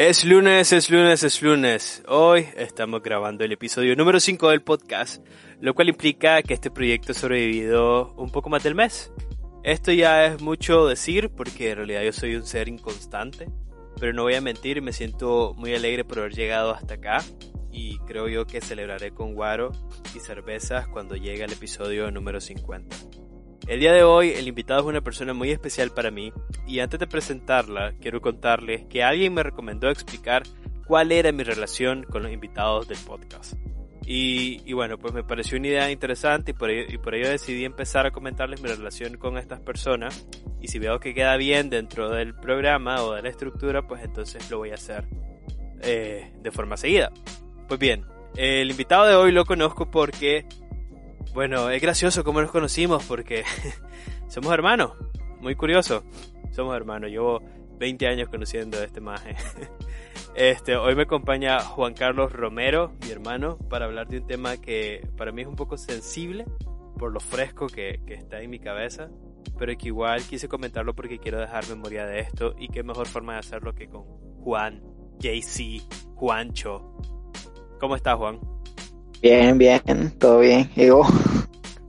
Es 0.00 0.24
lunes, 0.24 0.72
es 0.72 0.90
lunes, 0.90 1.24
es 1.24 1.42
lunes. 1.42 2.04
Hoy 2.06 2.46
estamos 2.56 3.02
grabando 3.02 3.42
el 3.42 3.50
episodio 3.50 3.96
número 3.96 4.20
5 4.20 4.50
del 4.50 4.62
podcast, 4.62 5.26
lo 5.60 5.74
cual 5.74 5.88
implica 5.88 6.40
que 6.42 6.54
este 6.54 6.70
proyecto 6.70 7.10
ha 7.10 7.14
sobrevivido 7.16 8.14
un 8.14 8.30
poco 8.30 8.48
más 8.48 8.62
del 8.62 8.76
mes. 8.76 9.12
Esto 9.64 9.90
ya 9.90 10.26
es 10.26 10.40
mucho 10.40 10.86
decir 10.86 11.30
porque 11.30 11.72
en 11.72 11.78
realidad 11.78 12.02
yo 12.02 12.12
soy 12.12 12.36
un 12.36 12.46
ser 12.46 12.68
inconstante, 12.68 13.48
pero 13.98 14.12
no 14.12 14.22
voy 14.22 14.36
a 14.36 14.40
mentir, 14.40 14.82
me 14.82 14.92
siento 14.92 15.52
muy 15.56 15.74
alegre 15.74 16.04
por 16.04 16.20
haber 16.20 16.32
llegado 16.32 16.70
hasta 16.72 16.94
acá 16.94 17.24
y 17.72 17.98
creo 18.06 18.28
yo 18.28 18.46
que 18.46 18.60
celebraré 18.60 19.10
con 19.10 19.34
guaro 19.34 19.72
y 20.14 20.20
cervezas 20.20 20.86
cuando 20.86 21.16
llegue 21.16 21.42
el 21.42 21.52
episodio 21.52 22.08
número 22.12 22.40
50. 22.40 22.96
El 23.68 23.80
día 23.80 23.92
de 23.92 24.02
hoy 24.02 24.30
el 24.30 24.48
invitado 24.48 24.80
es 24.80 24.86
una 24.86 25.02
persona 25.02 25.34
muy 25.34 25.50
especial 25.50 25.90
para 25.90 26.10
mí 26.10 26.32
y 26.66 26.78
antes 26.78 26.98
de 26.98 27.06
presentarla 27.06 27.92
quiero 28.00 28.22
contarles 28.22 28.86
que 28.86 29.04
alguien 29.04 29.34
me 29.34 29.42
recomendó 29.42 29.90
explicar 29.90 30.42
cuál 30.86 31.12
era 31.12 31.32
mi 31.32 31.42
relación 31.42 32.04
con 32.04 32.22
los 32.22 32.32
invitados 32.32 32.88
del 32.88 32.96
podcast. 33.06 33.52
Y, 34.06 34.72
bueno, 34.72 34.96
pues 34.96 35.12
me 35.12 35.22
pareció 35.22 35.58
una 35.58 35.68
idea 35.68 35.90
interesante 35.90 36.52
y 36.52 36.54
por, 36.54 36.70
ello, 36.70 36.86
y 36.88 36.96
por 36.96 37.14
ello 37.14 37.28
decidí 37.28 37.66
empezar 37.66 38.06
a 38.06 38.10
comentarles 38.10 38.62
mi 38.62 38.70
relación 38.70 39.18
con 39.18 39.36
estas 39.36 39.60
personas 39.60 40.26
y 40.62 40.68
si 40.68 40.78
veo 40.78 40.98
que 40.98 41.12
queda 41.12 41.36
bien 41.36 41.68
dentro 41.68 42.08
del 42.08 42.34
programa 42.34 43.02
o 43.02 43.12
de 43.12 43.20
la 43.20 43.28
estructura, 43.28 43.86
pues 43.86 44.02
entonces 44.02 44.50
lo 44.50 44.56
voy 44.56 44.70
a 44.70 44.76
hacer 44.76 45.04
eh, 45.82 46.32
de 46.40 46.50
forma 46.50 46.78
seguida. 46.78 47.12
Pues 47.68 47.78
bien, 47.78 48.06
el 48.34 48.70
invitado 48.70 49.04
de 49.04 49.14
hoy 49.14 49.30
lo 49.30 49.44
conozco 49.44 49.90
porque 49.90 50.46
bueno, 51.34 51.70
es 51.70 51.80
gracioso 51.80 52.24
cómo 52.24 52.40
nos 52.40 52.50
conocimos 52.50 53.04
porque 53.04 53.44
somos 54.28 54.52
hermanos. 54.52 54.92
Muy 55.40 55.54
curioso. 55.54 56.04
Somos 56.52 56.76
hermanos. 56.76 57.10
Llevo 57.10 57.42
20 57.78 58.06
años 58.06 58.28
conociendo 58.28 58.78
a 58.78 58.84
este 58.84 59.00
maje. 59.00 59.36
Este, 60.34 60.76
hoy 60.76 60.94
me 60.94 61.02
acompaña 61.02 61.58
Juan 61.58 61.94
Carlos 61.94 62.32
Romero, 62.32 62.92
mi 63.02 63.10
hermano, 63.10 63.58
para 63.58 63.86
hablar 63.86 64.06
de 64.06 64.20
un 64.20 64.26
tema 64.28 64.56
que 64.56 65.04
para 65.16 65.32
mí 65.32 65.42
es 65.42 65.48
un 65.48 65.56
poco 65.56 65.76
sensible 65.76 66.44
por 66.96 67.12
lo 67.12 67.18
fresco 67.18 67.66
que, 67.66 68.00
que 68.06 68.14
está 68.14 68.40
en 68.40 68.50
mi 68.50 68.60
cabeza, 68.60 69.10
pero 69.58 69.76
que 69.76 69.88
igual 69.88 70.22
quise 70.22 70.48
comentarlo 70.48 70.94
porque 70.94 71.18
quiero 71.18 71.40
dejar 71.40 71.68
memoria 71.68 72.06
de 72.06 72.20
esto 72.20 72.54
y 72.56 72.68
qué 72.68 72.84
mejor 72.84 73.08
forma 73.08 73.32
de 73.32 73.38
hacerlo 73.40 73.74
que 73.74 73.88
con 73.88 74.04
Juan, 74.44 74.80
JC, 75.18 75.82
Juancho. 76.14 76.96
¿Cómo 77.80 77.96
estás, 77.96 78.16
Juan? 78.16 78.38
Bien, 79.22 79.58
bien, 79.58 79.82
todo 80.18 80.40
bien. 80.40 80.70
¿Y 80.76 80.90
vos? 80.90 81.08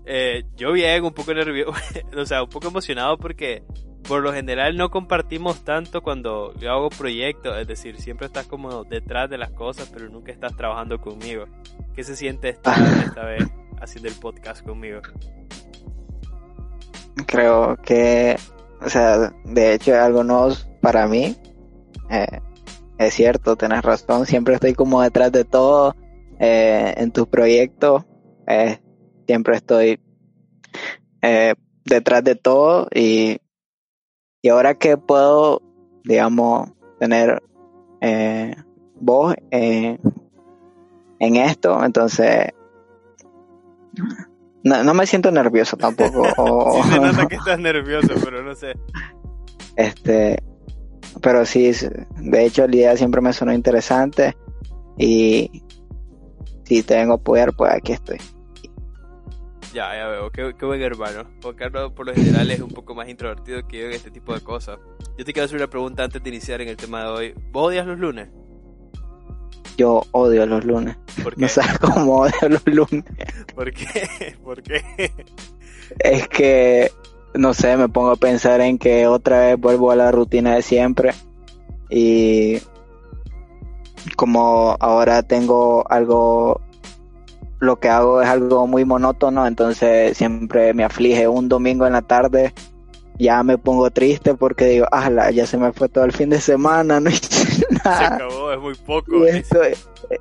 Eh, 0.06 0.44
yo 0.58 0.72
bien, 0.72 1.04
un 1.04 1.14
poco 1.14 1.34
nervioso, 1.34 1.74
o 2.18 2.26
sea, 2.26 2.42
un 2.42 2.50
poco 2.50 2.70
emocionado 2.70 3.18
porque 3.20 3.64
por 4.08 4.24
lo 4.24 4.34
general 4.34 4.76
no 4.76 4.90
compartimos 4.90 5.64
tanto 5.64 6.02
cuando 6.02 6.52
yo 6.56 6.72
hago 6.72 6.90
proyectos, 6.90 7.56
es 7.60 7.68
decir, 7.68 8.02
siempre 8.02 8.26
estás 8.26 8.48
como 8.48 8.84
detrás 8.86 9.30
de 9.30 9.38
las 9.38 9.52
cosas, 9.52 9.88
pero 9.94 10.10
nunca 10.10 10.32
estás 10.32 10.56
trabajando 10.56 11.00
conmigo. 11.00 11.46
¿Qué 11.94 12.04
se 12.04 12.16
siente 12.16 12.50
esta, 12.50 12.74
esta 13.06 13.24
vez 13.24 13.44
haciendo 13.80 14.10
el 14.10 14.16
podcast 14.16 14.66
conmigo? 14.66 15.02
Creo 17.28 17.78
que, 17.84 18.36
o 18.82 18.90
sea, 18.90 19.32
de 19.46 19.74
hecho 19.74 19.94
algo 19.94 20.24
nuevo 20.24 20.56
para 20.82 21.08
mí. 21.08 21.36
Eh, 22.10 22.40
es 22.98 23.14
cierto, 23.14 23.56
tenés 23.56 23.84
razón, 23.84 24.26
siempre 24.26 24.56
estoy 24.56 24.74
como 24.74 25.04
detrás 25.04 25.32
de 25.32 25.46
todo 25.46 25.96
eh, 26.40 26.94
en 26.98 27.12
tus 27.12 27.28
proyectos. 27.28 28.06
Eh, 28.48 28.80
siempre 29.28 29.58
estoy 29.58 30.00
eh, 31.22 31.54
detrás 31.86 32.24
de 32.24 32.36
todo 32.36 32.88
y, 32.94 33.38
y 34.42 34.50
ahora 34.50 34.76
que 34.76 34.98
puedo, 34.98 35.62
digamos, 36.04 36.72
tener 37.00 37.42
voz 39.02 39.36
en 39.52 40.00
esto, 41.20 41.84
entonces 41.84 42.54
no, 44.64 44.84
no, 44.84 44.94
me 44.94 45.06
siento 45.06 45.32
nervioso 45.32 45.78
tampoco. 45.78 46.24
o, 46.38 46.84
sí, 46.84 46.90
se 46.90 47.00
nota 47.00 47.26
que 47.30 47.36
estás 47.36 47.60
nervioso, 47.60 48.14
pero 48.24 48.44
no 48.44 48.56
sé. 48.56 48.74
Este, 49.76 50.42
pero 51.22 51.46
sí, 51.46 51.72
de 52.18 52.46
hecho 52.46 52.66
el 52.66 52.72
día 52.72 52.98
siempre 52.98 53.22
me 53.22 53.34
sonó 53.34 53.54
interesante 53.54 54.36
y 54.98 55.64
si 56.70 56.84
tengo 56.84 57.18
poder, 57.18 57.52
pues 57.54 57.74
aquí 57.74 57.94
estoy. 57.94 58.20
Ya, 59.74 59.96
ya 59.96 60.08
veo, 60.08 60.32
qué, 60.32 60.66
buen 60.66 60.82
hermano. 60.82 61.24
Juan 61.42 61.56
Carlos 61.56 61.92
por 61.94 62.06
lo 62.06 62.14
general 62.14 62.50
es 62.52 62.60
un 62.60 62.70
poco 62.70 62.94
más 62.94 63.10
introvertido 63.10 63.68
que 63.68 63.80
yo 63.80 63.86
en 63.86 63.94
este 63.94 64.12
tipo 64.12 64.34
de 64.34 64.42
cosas. 64.42 64.80
Yo 65.18 65.26
te 65.26 65.34
quiero 65.34 65.46
hacer 65.46 65.58
una 65.58 65.70
pregunta 65.70 66.04
antes 66.04 66.22
de 66.22 66.30
iniciar 66.30 66.62
en 66.62 66.70
el 66.70 66.78
tema 66.78 67.04
de 67.04 67.10
hoy. 67.10 67.34
¿Vos 67.52 67.68
odias 67.68 67.86
los 67.86 67.98
lunes? 68.00 68.30
Yo 69.78 70.04
odio 70.12 70.46
los 70.46 70.64
lunes. 70.64 70.96
¿Por 71.24 71.36
qué? 71.36 71.42
No 71.42 71.48
sabes 71.48 71.80
cómo 71.80 72.20
odio 72.22 72.50
los 72.50 72.66
lunes. 72.68 73.06
¿Por 73.56 73.74
qué? 73.74 74.36
¿Por 74.44 74.62
qué? 74.62 74.84
Es 76.00 76.28
que, 76.28 76.92
no 77.34 77.54
sé, 77.56 77.78
me 77.78 77.90
pongo 77.90 78.12
a 78.12 78.16
pensar 78.16 78.62
en 78.62 78.78
que 78.78 79.08
otra 79.08 79.40
vez 79.40 79.60
vuelvo 79.60 79.92
a 79.92 79.96
la 79.96 80.12
rutina 80.12 80.56
de 80.56 80.62
siempre. 80.62 81.14
Y 81.90 82.60
como 84.16 84.76
ahora 84.80 85.24
tengo 85.24 85.86
algo, 85.90 86.62
lo 87.60 87.80
que 87.80 87.90
hago 87.90 88.22
es 88.22 88.30
algo 88.30 88.68
muy 88.68 88.86
monótono, 88.86 89.46
entonces 89.48 90.18
siempre 90.18 90.74
me 90.74 90.84
aflige 90.84 91.28
un 91.28 91.50
domingo 91.50 91.86
en 91.86 91.94
la 91.94 92.02
tarde, 92.02 92.54
ya 93.18 93.44
me 93.44 93.58
pongo 93.58 93.92
triste 93.92 94.34
porque 94.34 94.66
digo, 94.66 94.88
ah, 94.92 95.30
ya 95.32 95.46
se 95.46 95.58
me 95.58 95.74
fue 95.74 95.90
todo 95.90 96.06
el 96.06 96.14
fin 96.14 96.30
de 96.30 96.40
semana, 96.40 97.00
no 97.00 97.10
hice 97.10 97.66
nada. 97.84 97.98
Se 97.98 98.06
acabó, 98.06 98.52
es 98.54 98.60
muy 98.60 98.76
poco. 98.76 99.12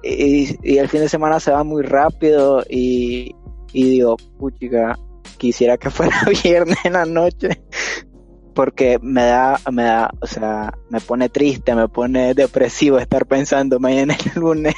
Y, 0.02 0.58
y, 0.62 0.78
el 0.78 0.88
fin 0.88 1.00
de 1.00 1.08
semana 1.08 1.38
se 1.40 1.52
va 1.52 1.62
muy 1.62 1.82
rápido 1.82 2.64
y, 2.68 3.34
y 3.72 3.90
digo, 3.90 4.16
puchica, 4.38 4.98
quisiera 5.38 5.76
que 5.78 5.90
fuera 5.90 6.16
viernes 6.44 6.78
en 6.84 6.94
la 6.94 7.06
noche 7.06 7.62
porque 8.58 8.98
me 9.00 9.22
da, 9.22 9.60
me 9.70 9.84
da, 9.84 10.10
o 10.18 10.26
sea, 10.26 10.76
me 10.90 10.98
pone 11.00 11.28
triste, 11.28 11.76
me 11.76 11.86
pone 11.86 12.34
depresivo 12.34 12.98
estar 12.98 13.24
pensando 13.24 13.78
mañana 13.78 14.14
es 14.14 14.34
el 14.34 14.40
lunes. 14.40 14.74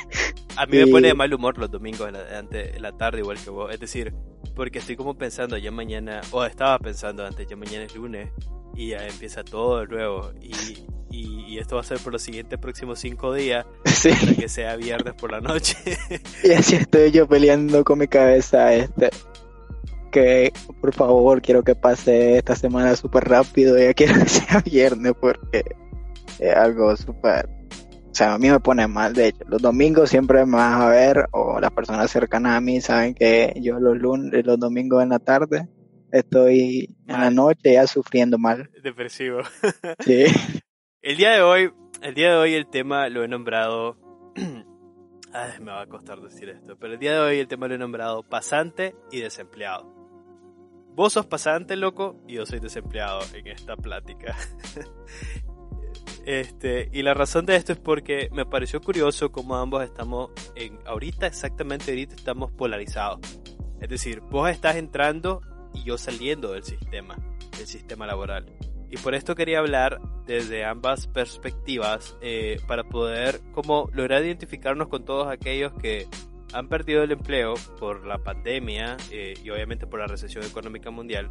A 0.57 0.67
mí 0.67 0.77
me 0.77 0.87
pone 0.89 1.09
de 1.09 1.15
mal 1.15 1.33
humor 1.33 1.57
los 1.57 1.71
domingos 1.71 2.07
en 2.09 2.13
la, 2.13 2.41
en 2.41 2.83
la, 2.83 2.93
tarde 2.93 3.21
igual 3.21 3.39
que 3.43 3.49
vos, 3.49 3.73
es 3.73 3.81
decir, 3.81 4.13
porque 4.55 4.81
estoy 4.81 4.97
como 4.97 5.17
pensando 5.17 5.57
ya 5.57 5.71
mañana, 5.71 6.21
o 6.31 6.45
estaba 6.45 6.79
pensando 6.79 7.25
antes, 7.25 7.49
ya 7.49 7.57
mañana 7.57 7.85
es 7.85 7.95
lunes 7.97 8.29
y 8.77 8.89
ya 8.89 9.07
empieza 9.07 9.45
todo 9.45 9.81
de 9.81 9.87
nuevo 9.87 10.31
y, 10.43 10.85
y, 11.11 11.59
esto 11.59 11.77
va 11.77 11.81
a 11.81 11.85
ser 11.85 12.01
por 12.01 12.13
los 12.13 12.21
siguientes 12.21 12.59
próximos 12.59 12.99
cinco 12.99 13.33
días 13.33 13.65
sí. 13.87 14.11
hasta 14.11 14.35
que 14.35 14.51
sea 14.51 14.77
viernes 14.77 15.15
por 15.15 15.33
la 15.33 15.41
noche. 15.41 15.79
y 16.45 16.53
así 16.53 16.77
estoy 16.77 17.13
yo 17.13 17.27
peleando 17.27 17.83
con 17.83 17.99
mi 17.99 18.09
cabeza 18.09 18.75
este 18.75 19.09
que 20.11 20.53
por 20.81 20.93
favor 20.93 21.41
quiero 21.41 21.63
que 21.63 21.75
pase 21.75 22.37
esta 22.37 22.55
semana 22.55 22.97
súper 22.97 23.25
rápido, 23.25 23.79
ya 23.79 23.95
quiero 23.95 24.15
que 24.15 24.29
sea 24.29 24.61
viernes 24.61 25.15
porque 25.21 25.65
es 26.39 26.57
algo 26.57 26.97
súper, 26.97 27.49
o 28.11 28.15
sea, 28.15 28.35
a 28.35 28.39
mí 28.39 28.51
me 28.51 28.61
pone 28.61 28.87
mal, 28.87 29.15
de 29.15 29.29
hecho, 29.29 29.45
los 29.47 29.63
domingos 29.63 30.11
siempre 30.11 30.45
me 30.47 30.57
vas 30.57 30.81
a 30.81 30.89
ver 30.89 31.27
o 31.33 31.61
las 31.61 31.71
personas 31.71 32.11
cercanas 32.11 32.57
a 32.57 32.61
mí 32.61 32.81
saben 32.81 33.15
que 33.15 33.55
yo 33.61 33.79
los 33.79 33.97
lunes, 33.97 34.45
los 34.45 34.59
domingos 34.59 35.03
en 35.03 35.11
la 35.11 35.19
tarde 35.19 35.69
estoy 36.13 36.97
en 37.07 37.21
la 37.21 37.31
noche 37.31 37.75
ya 37.75 37.87
sufriendo 37.87 38.37
mal. 38.39 38.69
Depresivo. 38.83 39.41
Sí. 40.01 40.25
El 41.03 41.17
día 41.17 41.31
de 41.31 41.43
hoy, 41.43 41.71
el 42.03 42.15
día 42.15 42.31
de 42.31 42.37
hoy 42.37 42.55
el 42.55 42.69
tema 42.69 43.09
lo 43.09 43.23
he 43.25 43.29
nombrado 43.29 43.97
Ay, 45.33 45.61
me 45.61 45.71
va 45.71 45.83
a 45.83 45.87
costar 45.87 46.21
decir 46.21 46.49
esto, 46.49 46.77
pero 46.77 46.95
el 46.95 46.99
día 46.99 47.13
de 47.13 47.21
hoy 47.21 47.39
el 47.39 47.47
tema 47.47 47.69
lo 47.69 47.77
he 47.77 47.79
nombrado 47.79 48.25
pasante 48.25 48.97
y 49.13 49.21
desempleado. 49.21 50.00
Vos 51.01 51.15
sos 51.15 51.25
pasante, 51.25 51.77
loco, 51.77 52.21
y 52.29 52.35
yo 52.35 52.45
soy 52.45 52.61
desempleado 52.61 53.23
en 53.33 53.47
esta 53.47 53.75
plática. 53.75 54.37
Este, 56.27 56.91
y 56.93 57.03
la 57.03 57.15
razón 57.15 57.47
de 57.47 57.57
esto 57.57 57.73
es 57.73 57.79
porque 57.79 58.29
me 58.31 58.45
pareció 58.45 58.83
curioso 58.83 59.33
cómo 59.33 59.57
ambos 59.57 59.83
estamos 59.83 60.31
en, 60.55 60.79
ahorita, 60.85 61.27
exactamente 61.27 61.91
ahorita 61.93 62.15
estamos 62.15 62.53
polarizados. 62.53 63.21
Es 63.81 63.89
decir, 63.89 64.21
vos 64.21 64.51
estás 64.51 64.77
entrando 64.77 65.41
y 65.73 65.83
yo 65.83 65.97
saliendo 65.97 66.53
del 66.53 66.63
sistema, 66.63 67.17
del 67.57 67.67
sistema 67.67 68.07
laboral. 68.07 68.45
Y 68.91 68.99
por 68.99 69.15
esto 69.15 69.35
quería 69.35 69.61
hablar 69.61 69.99
desde 70.27 70.67
ambas 70.67 71.07
perspectivas 71.07 72.19
eh, 72.21 72.61
para 72.69 72.85
poder 72.85 73.41
como 73.53 73.89
lograr 73.95 74.23
identificarnos 74.23 74.89
con 74.89 75.07
todos 75.07 75.27
aquellos 75.29 75.73
que 75.73 76.07
han 76.53 76.69
perdido 76.69 77.03
el 77.03 77.13
empleo 77.13 77.55
por 77.79 78.07
la 78.07 78.19
pandemia 78.19 78.97
eh, 79.11 79.35
y 79.43 79.51
obviamente 79.51 79.87
por 79.87 80.01
la 80.01 80.07
recesión 80.07 80.45
económica 80.45 80.91
mundial 80.91 81.31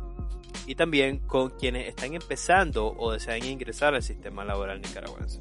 y 0.66 0.76
también 0.76 1.20
con 1.20 1.50
quienes 1.50 1.88
están 1.88 2.14
empezando 2.14 2.94
o 2.96 3.12
desean 3.12 3.44
ingresar 3.44 3.96
al 3.96 4.04
sistema 4.04 4.46
laboral 4.46 4.82
nicaragüense. 4.82 5.40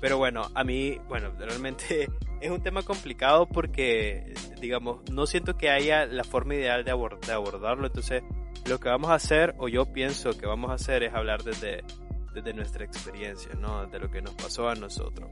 Pero 0.00 0.16
bueno, 0.16 0.48
a 0.54 0.64
mí, 0.64 0.98
bueno, 1.08 1.32
realmente 1.38 2.08
es 2.40 2.50
un 2.50 2.62
tema 2.62 2.82
complicado 2.82 3.48
porque, 3.48 4.32
digamos, 4.60 5.00
no 5.10 5.26
siento 5.26 5.56
que 5.56 5.70
haya 5.70 6.06
la 6.06 6.24
forma 6.24 6.54
ideal 6.54 6.84
de, 6.84 6.92
de 7.26 7.32
abordarlo. 7.32 7.86
Entonces, 7.86 8.22
lo 8.68 8.78
que 8.78 8.88
vamos 8.88 9.10
a 9.10 9.14
hacer, 9.14 9.54
o 9.58 9.68
yo 9.68 9.92
pienso 9.92 10.38
que 10.38 10.46
vamos 10.46 10.70
a 10.70 10.74
hacer, 10.74 11.02
es 11.02 11.14
hablar 11.14 11.42
desde, 11.42 11.82
desde 12.32 12.54
nuestra 12.54 12.84
experiencia, 12.84 13.54
¿no? 13.54 13.86
De 13.86 13.98
lo 13.98 14.10
que 14.10 14.22
nos 14.22 14.34
pasó 14.34 14.68
a 14.68 14.74
nosotros. 14.74 15.28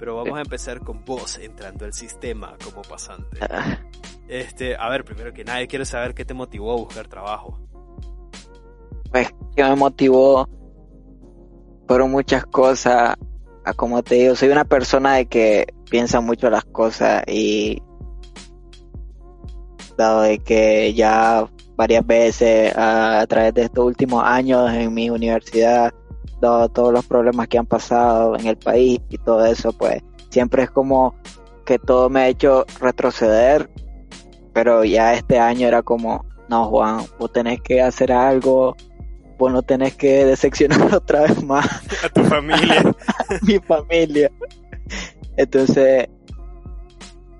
Pero 0.00 0.16
vamos 0.16 0.36
a 0.36 0.40
empezar 0.40 0.80
con 0.80 1.04
vos 1.04 1.38
entrando 1.38 1.84
al 1.84 1.92
sistema 1.92 2.56
como 2.64 2.82
pasante. 2.82 3.38
Ah. 3.42 3.78
Este, 4.26 4.76
a 4.76 4.88
ver, 4.88 5.04
primero 5.04 5.32
que 5.32 5.44
nadie 5.44 5.68
quiere 5.68 5.84
saber 5.84 6.14
qué 6.14 6.24
te 6.24 6.34
motivó 6.34 6.72
a 6.72 6.76
buscar 6.76 7.06
trabajo. 7.06 7.60
Pues, 9.12 9.28
que 9.54 9.62
me 9.62 9.76
motivó 9.76 10.48
fueron 11.86 12.10
muchas 12.10 12.44
cosas 12.46 13.16
como 13.76 14.02
te 14.02 14.16
digo, 14.16 14.34
soy 14.34 14.48
una 14.48 14.64
persona 14.64 15.14
de 15.14 15.26
que 15.26 15.66
piensa 15.90 16.20
mucho 16.20 16.50
las 16.50 16.64
cosas 16.64 17.22
y 17.26 17.82
dado 19.96 20.22
de 20.22 20.38
que 20.38 20.94
ya 20.94 21.48
varias 21.76 22.06
veces 22.06 22.72
a, 22.76 23.24
través 23.28 23.54
de 23.54 23.62
estos 23.62 23.84
últimos 23.84 24.22
años 24.24 24.70
en 24.72 24.92
mi 24.92 25.10
universidad, 25.10 25.92
dado 26.40 26.68
todos 26.68 26.92
los 26.92 27.06
problemas 27.06 27.48
que 27.48 27.58
han 27.58 27.66
pasado 27.66 28.38
en 28.38 28.46
el 28.46 28.56
país 28.56 29.00
y 29.08 29.18
todo 29.18 29.44
eso, 29.44 29.72
pues 29.72 30.02
siempre 30.30 30.64
es 30.64 30.70
como 30.70 31.14
que 31.64 31.78
todo 31.78 32.08
me 32.10 32.20
ha 32.20 32.28
hecho 32.28 32.64
retroceder, 32.80 33.70
pero 34.52 34.84
ya 34.84 35.14
este 35.14 35.38
año 35.38 35.68
era 35.68 35.82
como, 35.82 36.24
no 36.48 36.66
Juan, 36.66 37.04
vos 37.18 37.32
tenés 37.32 37.60
que 37.60 37.80
hacer 37.80 38.12
algo, 38.12 38.76
vos 39.38 39.52
no 39.52 39.62
tenés 39.62 39.94
que 39.94 40.24
decepcionar 40.24 40.94
otra 40.94 41.22
vez 41.22 41.42
más 41.42 41.66
a 42.04 42.08
tu 42.08 42.22
familia. 42.24 42.82
mi 43.42 43.58
familia. 43.58 44.30
Entonces, 45.36 46.08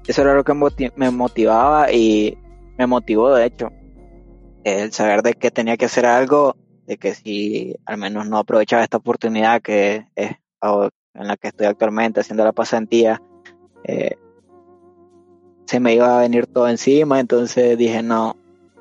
eso 0.06 0.22
era 0.22 0.34
lo 0.34 0.44
que 0.44 0.54
me 0.96 1.10
motivaba 1.10 1.92
y 1.92 2.36
me 2.78 2.86
motivó, 2.86 3.34
de 3.34 3.46
hecho, 3.46 3.70
el 4.64 4.92
saber 4.92 5.22
de 5.22 5.34
que 5.34 5.50
tenía 5.50 5.76
que 5.76 5.84
hacer 5.86 6.06
algo, 6.06 6.56
de 6.90 6.98
que 6.98 7.14
si 7.14 7.76
al 7.86 7.98
menos 7.98 8.28
no 8.28 8.38
aprovechaba 8.38 8.82
esta 8.82 8.96
oportunidad 8.96 9.62
que 9.62 10.08
es 10.16 10.32
en 10.60 11.28
la 11.28 11.36
que 11.36 11.46
estoy 11.46 11.66
actualmente 11.66 12.18
haciendo 12.18 12.42
la 12.42 12.50
pasantía, 12.50 13.22
eh, 13.84 14.16
se 15.66 15.78
me 15.78 15.94
iba 15.94 16.18
a 16.18 16.22
venir 16.22 16.48
todo 16.48 16.68
encima, 16.68 17.20
entonces 17.20 17.78
dije, 17.78 18.02
no, 18.02 18.34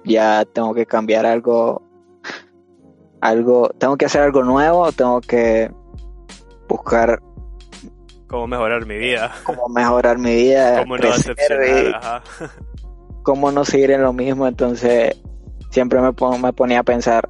ya 0.03 0.43
tengo 0.43 0.73
que 0.73 0.87
cambiar 0.87 1.27
algo 1.27 1.83
algo, 3.21 3.69
tengo 3.77 3.95
que 3.95 4.05
hacer 4.05 4.23
algo 4.23 4.43
nuevo, 4.43 4.91
tengo 4.91 5.21
que 5.21 5.69
buscar 6.67 7.21
cómo 8.25 8.47
mejorar 8.47 8.87
mi 8.87 8.97
vida. 8.97 9.35
Cómo 9.43 9.69
mejorar 9.69 10.17
mi 10.17 10.33
vida. 10.33 10.79
Cómo 10.79 10.97
no 10.97 11.13
Cómo 13.21 13.51
no 13.51 13.65
seguir 13.65 13.91
en 13.91 14.01
lo 14.01 14.13
mismo, 14.13 14.47
entonces 14.47 15.15
siempre 15.69 16.01
me, 16.01 16.11
me 16.41 16.53
ponía 16.53 16.79
a 16.79 16.83
pensar 16.83 17.29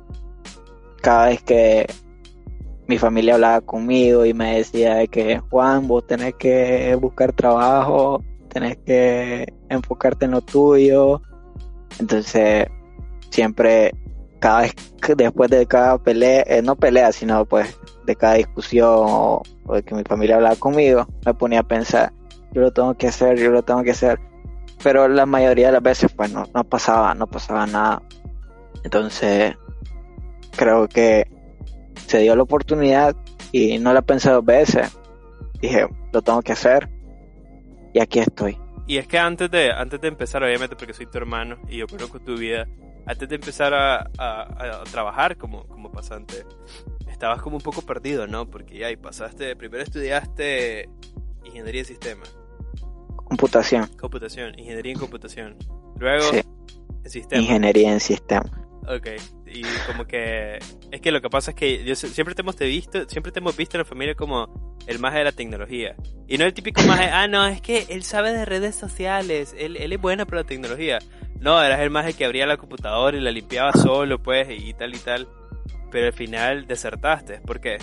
cada 0.99 1.27
vez 1.27 1.41
que 1.43 1.87
mi 2.87 2.97
familia 2.97 3.35
hablaba 3.35 3.61
conmigo 3.61 4.25
y 4.25 4.33
me 4.33 4.57
decía 4.57 5.05
que 5.07 5.39
Juan, 5.39 5.87
vos 5.87 6.07
tenés 6.07 6.33
que 6.35 6.95
buscar 6.99 7.33
trabajo, 7.33 8.23
tenés 8.49 8.77
que 8.77 9.53
enfocarte 9.69 10.25
en 10.25 10.31
lo 10.31 10.41
tuyo. 10.41 11.21
Entonces 11.99 12.67
siempre 13.29 13.93
cada 14.39 14.61
vez 14.61 14.73
después 15.15 15.49
de 15.49 15.65
cada 15.65 15.97
pelea, 15.97 16.43
eh, 16.47 16.61
no 16.61 16.75
pelea, 16.75 17.11
sino 17.11 17.45
pues 17.45 17.77
de 18.05 18.15
cada 18.15 18.35
discusión 18.35 18.89
o, 18.89 19.43
de 19.73 19.83
que 19.83 19.95
mi 19.95 20.03
familia 20.03 20.35
hablaba 20.35 20.55
conmigo, 20.55 21.07
me 21.25 21.33
ponía 21.33 21.59
a 21.59 21.63
pensar, 21.63 22.13
yo 22.51 22.61
lo 22.61 22.71
tengo 22.71 22.95
que 22.95 23.07
hacer, 23.07 23.37
yo 23.37 23.51
lo 23.51 23.63
tengo 23.63 23.83
que 23.83 23.91
hacer. 23.91 24.19
Pero 24.81 25.07
la 25.07 25.25
mayoría 25.25 25.67
de 25.67 25.73
las 25.73 25.83
veces 25.83 26.11
pues 26.15 26.31
no, 26.31 26.45
no 26.53 26.63
pasaba, 26.63 27.13
no 27.13 27.27
pasaba 27.27 27.65
nada. 27.67 28.01
Entonces, 28.83 29.55
creo 30.55 30.87
que 30.87 31.27
se 32.07 32.19
dio 32.19 32.35
la 32.35 32.43
oportunidad 32.43 33.15
y 33.51 33.77
no 33.79 33.93
la 33.93 34.01
pensé 34.01 34.29
dos 34.31 34.45
veces. 34.45 34.97
Dije, 35.61 35.87
lo 36.13 36.21
tengo 36.21 36.41
que 36.41 36.53
hacer 36.53 36.89
y 37.93 37.99
aquí 37.99 38.19
estoy. 38.19 38.57
Y 38.87 38.97
es 38.97 39.07
que 39.07 39.19
antes 39.19 39.51
de, 39.51 39.71
antes 39.71 40.01
de 40.01 40.07
empezar, 40.07 40.43
obviamente 40.43 40.75
porque 40.75 40.93
soy 40.93 41.05
tu 41.05 41.17
hermano 41.17 41.59
y 41.67 41.77
yo 41.77 41.87
conozco 41.87 42.19
tu 42.19 42.35
vida, 42.35 42.67
antes 43.05 43.29
de 43.29 43.35
empezar 43.35 43.73
a, 43.73 44.09
trabajar 44.91 45.37
como, 45.37 45.67
como 45.67 45.91
pasante, 45.91 46.45
estabas 47.07 47.41
como 47.41 47.57
un 47.57 47.61
poco 47.61 47.81
perdido, 47.83 48.27
¿no? 48.27 48.49
Porque 48.49 48.77
ya, 48.77 48.89
y 48.89 48.95
pasaste, 48.95 49.55
primero 49.55 49.83
estudiaste 49.83 50.89
ingeniería 51.43 51.81
de 51.81 51.85
sistemas. 51.85 52.35
Computación. 53.15 53.87
Computación, 53.99 54.57
ingeniería 54.57 54.93
en 54.93 54.99
computación. 54.99 55.55
Luego, 55.99 56.25
en 56.33 57.09
sistemas. 57.09 57.43
Ingeniería 57.43 57.91
en 57.93 57.99
sistemas. 57.99 58.51
Ok, 58.87 59.07
y 59.51 59.63
como 59.87 60.05
que 60.05 60.59
es 60.91 61.01
que 61.01 61.11
lo 61.11 61.21
que 61.21 61.29
pasa 61.29 61.51
es 61.51 61.57
que 61.57 61.83
yo 61.83 61.95
siempre 61.95 62.35
te 62.35 62.41
hemos 62.41 62.57
visto, 62.57 63.07
siempre 63.09 63.31
te 63.31 63.39
hemos 63.39 63.55
visto 63.55 63.77
en 63.77 63.79
la 63.79 63.85
familia 63.85 64.15
como 64.15 64.77
el 64.87 64.99
más 64.99 65.13
de 65.13 65.23
la 65.23 65.31
tecnología. 65.31 65.95
Y 66.27 66.37
no 66.37 66.45
el 66.45 66.53
típico 66.53 66.81
más 66.83 66.99
ah, 67.01 67.27
no, 67.27 67.45
es 67.47 67.61
que 67.61 67.85
él 67.89 68.03
sabe 68.03 68.31
de 68.31 68.45
redes 68.45 68.75
sociales, 68.75 69.55
él, 69.57 69.77
él 69.77 69.93
es 69.93 70.01
bueno 70.01 70.25
para 70.25 70.41
la 70.41 70.47
tecnología. 70.47 70.99
No, 71.39 71.61
eras 71.63 71.79
el 71.79 71.89
más 71.89 72.13
que 72.15 72.25
abría 72.25 72.45
la 72.45 72.57
computadora 72.57 73.15
y 73.15 73.21
la 73.21 73.31
limpiaba 73.31 73.71
solo, 73.71 74.21
pues, 74.21 74.47
y 74.49 74.73
tal 74.73 74.93
y 74.93 74.99
tal. 74.99 75.27
Pero 75.89 76.07
al 76.07 76.13
final 76.13 76.67
desertaste, 76.67 77.39
¿por 77.39 77.61
qué? 77.61 77.77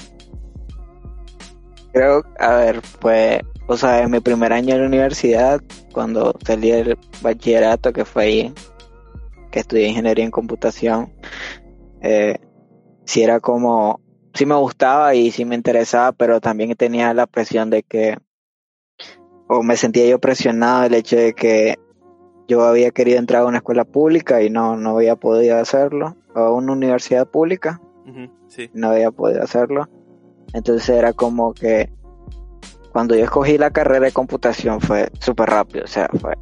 Creo, 1.93 2.23
a 2.39 2.55
ver, 2.57 2.83
pues, 3.01 3.41
o 3.67 3.77
sea, 3.77 4.03
en 4.03 4.11
mi 4.11 4.21
primer 4.21 4.53
año 4.53 4.75
en 4.75 4.83
la 4.83 4.87
universidad, 4.87 5.63
cuando 5.93 6.37
salí 6.45 6.71
del 6.71 6.99
bachillerato, 7.23 7.93
que 7.93 8.05
fue 8.05 8.25
ahí, 8.25 8.55
que 9.57 9.61
estudié 9.61 9.89
ingeniería 9.89 10.23
en 10.23 10.31
computación, 10.31 11.15
eh, 12.03 12.37
sí 13.07 13.23
era 13.23 13.41
como, 13.41 14.03
sí 14.35 14.45
me 14.45 14.55
gustaba 14.55 15.15
y 15.15 15.31
sí 15.31 15.47
me 15.47 15.55
interesaba, 15.55 16.13
pero 16.13 16.43
también 16.43 16.75
tenía 16.75 17.15
la 17.15 17.27
presión 17.27 17.71
de 17.71 17.83
que, 17.83 18.19
o 19.49 19.63
me 19.63 19.79
sentía 19.79 20.07
yo 20.07 20.19
presionado 20.19 20.85
el 20.85 20.93
hecho 20.93 21.17
de 21.17 21.33
que 21.33 21.79
yo 22.47 22.65
había 22.65 22.91
querido 22.91 23.19
entrar 23.19 23.45
a 23.45 23.47
una 23.47 23.57
escuela 23.57 23.87
pública 23.87 24.43
y 24.43 24.51
no, 24.51 24.77
no 24.77 24.91
había 24.91 25.17
podido 25.17 25.57
hacerlo, 25.57 26.19
o 26.35 26.39
a 26.39 26.53
una 26.53 26.75
universidad 26.75 27.27
pública, 27.27 27.81
no 28.75 28.91
había 28.91 29.11
podido 29.11 29.43
hacerlo. 29.43 29.89
Entonces 30.53 30.87
era 30.91 31.15
como 31.15 31.55
que 31.55 31.91
cuando 32.93 33.17
yo 33.17 33.25
escogí 33.25 33.57
la 33.57 33.71
carrera 33.71 34.05
de 34.05 34.13
computación 34.13 34.83
fue 34.83 35.09
súper 35.19 35.49
rápido, 35.49 35.85
o 35.85 35.89
sea, 35.89 36.11
fue 36.21 36.35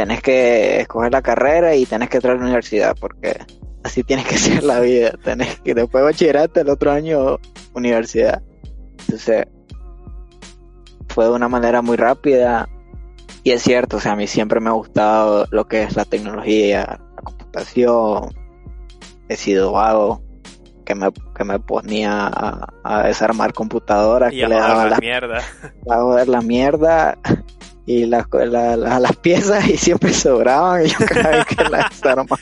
tenés 0.00 0.22
que 0.22 0.80
escoger 0.80 1.12
la 1.12 1.20
carrera 1.20 1.76
y 1.76 1.84
tenés 1.84 2.08
que 2.08 2.16
entrar 2.16 2.34
a 2.34 2.38
la 2.38 2.44
universidad, 2.44 2.96
porque 2.98 3.38
así 3.84 4.02
tienes 4.02 4.26
que 4.26 4.38
ser 4.38 4.64
la 4.64 4.80
vida. 4.80 5.12
Tenés 5.22 5.60
que 5.60 5.74
después 5.74 6.02
bachillerato, 6.02 6.58
el 6.58 6.70
otro 6.70 6.90
año 6.90 7.36
universidad. 7.74 8.42
Entonces, 9.00 9.46
fue 11.10 11.26
de 11.26 11.32
una 11.32 11.50
manera 11.50 11.82
muy 11.82 11.98
rápida. 11.98 12.66
Y 13.44 13.50
es 13.50 13.62
cierto, 13.62 13.98
o 13.98 14.00
sea, 14.00 14.12
a 14.12 14.16
mí 14.16 14.26
siempre 14.26 14.58
me 14.60 14.70
ha 14.70 14.72
gustado 14.72 15.46
lo 15.50 15.68
que 15.68 15.82
es 15.82 15.96
la 15.96 16.06
tecnología, 16.06 16.98
la 17.16 17.22
computación. 17.22 18.34
He 19.28 19.36
sido 19.36 19.72
vago, 19.72 20.22
que 20.86 20.94
me, 20.94 21.10
que 21.36 21.44
me 21.44 21.58
ponía 21.58 22.30
a, 22.82 23.02
desarmar 23.02 23.52
computadoras, 23.52 24.32
y 24.32 24.40
que 24.40 24.48
le 24.48 24.54
daba 24.54 24.86
la, 24.86 24.96
mierda. 24.96 25.42
A 25.90 26.04
ver 26.04 26.28
la 26.28 26.40
mierda 26.40 27.18
y 27.90 28.06
las, 28.06 28.26
las 28.30 29.16
piezas 29.16 29.68
y 29.68 29.76
siempre 29.76 30.12
sobraban 30.12 30.86
y 30.86 30.90
yo 30.90 30.98
cada 31.06 31.30
vez 31.30 31.46
que 31.46 31.64
las 31.64 31.90
desarmaba. 31.90 32.38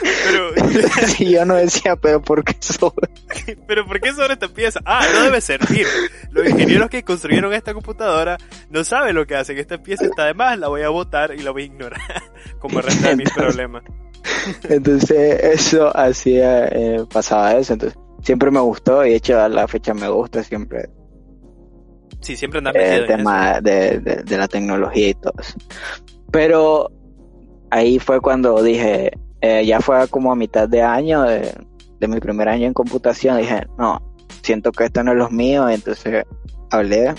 Pero 0.00 0.52
si 1.08 1.30
yo 1.30 1.44
no 1.44 1.54
decía, 1.56 1.96
pero 1.96 2.22
¿por 2.22 2.44
qué 2.44 2.56
sobra? 2.60 3.08
pero 3.66 3.86
¿por 3.86 4.00
qué 4.00 4.12
sobra 4.12 4.32
esta 4.34 4.48
pieza? 4.48 4.80
Ah, 4.84 5.04
no 5.12 5.22
debe 5.22 5.40
servir. 5.40 5.86
Los 6.30 6.48
ingenieros 6.48 6.88
que 6.88 7.02
construyeron 7.02 7.52
esta 7.52 7.74
computadora 7.74 8.38
no 8.70 8.84
saben 8.84 9.14
lo 9.14 9.26
que 9.26 9.36
hacen. 9.36 9.58
Esta 9.58 9.82
pieza 9.82 10.06
está 10.06 10.24
de 10.24 10.34
más, 10.34 10.58
la 10.58 10.68
voy 10.68 10.82
a 10.82 10.88
botar 10.88 11.34
y 11.34 11.42
la 11.42 11.50
voy 11.50 11.62
a 11.62 11.66
ignorar 11.66 12.00
como 12.58 12.80
resta 12.80 13.10
de 13.10 13.16
mis 13.16 13.30
problemas. 13.30 13.82
Entonces 14.68 15.42
eso 15.42 15.94
hacía, 15.94 16.66
eh, 16.68 17.04
pasaba 17.12 17.56
eso. 17.56 17.74
Entonces 17.74 17.98
siempre 18.22 18.50
me 18.50 18.60
gustó 18.60 19.04
y 19.04 19.10
de 19.10 19.16
hecho 19.16 19.40
a 19.40 19.48
la 19.48 19.68
fecha 19.68 19.94
me 19.94 20.08
gusta 20.08 20.42
siempre. 20.42 20.88
Sí, 22.20 22.36
siempre 22.36 22.58
andas 22.58 22.74
El 22.74 23.06
tema 23.06 23.60
de, 23.60 24.00
de 24.00 24.36
la 24.36 24.48
tecnología 24.48 25.10
y 25.10 25.14
todo 25.14 25.34
eso. 25.38 25.56
Pero 26.30 26.90
ahí 27.70 27.98
fue 27.98 28.20
cuando 28.20 28.62
dije, 28.62 29.12
eh, 29.40 29.64
ya 29.64 29.80
fue 29.80 30.08
como 30.08 30.32
a 30.32 30.36
mitad 30.36 30.68
de 30.68 30.82
año, 30.82 31.22
de 31.22 32.08
mi 32.08 32.20
primer 32.20 32.48
año 32.48 32.66
en 32.66 32.74
computación, 32.74 33.38
dije, 33.38 33.66
no, 33.78 34.00
siento 34.42 34.72
que 34.72 34.84
esto 34.84 35.02
no 35.02 35.12
es 35.12 35.18
lo 35.18 35.30
mío, 35.30 35.68
entonces 35.68 36.24
hablé 36.70 37.14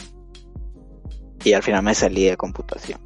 y 1.44 1.54
al 1.54 1.64
final 1.64 1.84
me 1.84 1.96
salí 1.96 2.26
de 2.26 2.38
computación. 2.38 3.00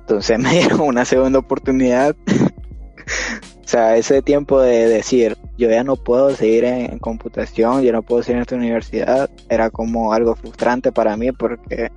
Entonces 0.00 0.38
me 0.40 0.50
dieron 0.50 0.80
una 0.80 1.04
segunda 1.04 1.38
oportunidad. 1.38 2.16
o 2.26 3.68
sea, 3.68 3.96
ese 3.96 4.22
tiempo 4.22 4.60
de 4.60 4.88
decir, 4.88 5.36
yo 5.58 5.68
ya 5.68 5.82
no 5.82 5.96
puedo 5.96 6.30
seguir 6.30 6.64
en, 6.64 6.98
computación, 7.00 7.82
yo 7.82 7.92
no 7.92 8.02
puedo 8.02 8.22
seguir 8.22 8.36
en 8.36 8.42
esta 8.42 8.54
universidad, 8.54 9.28
era 9.48 9.70
como 9.70 10.12
algo 10.12 10.36
frustrante 10.36 10.92
para 10.92 11.16
mí 11.16 11.32
porque, 11.32 11.90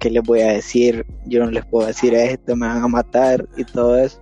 ¿qué 0.00 0.10
les 0.10 0.22
voy 0.24 0.40
a 0.40 0.48
decir? 0.48 1.06
Yo 1.26 1.44
no 1.44 1.50
les 1.50 1.64
puedo 1.64 1.86
decir 1.86 2.12
esto, 2.12 2.56
me 2.56 2.66
van 2.66 2.82
a 2.82 2.88
matar 2.88 3.46
y 3.56 3.64
todo 3.64 3.96
eso. 3.96 4.20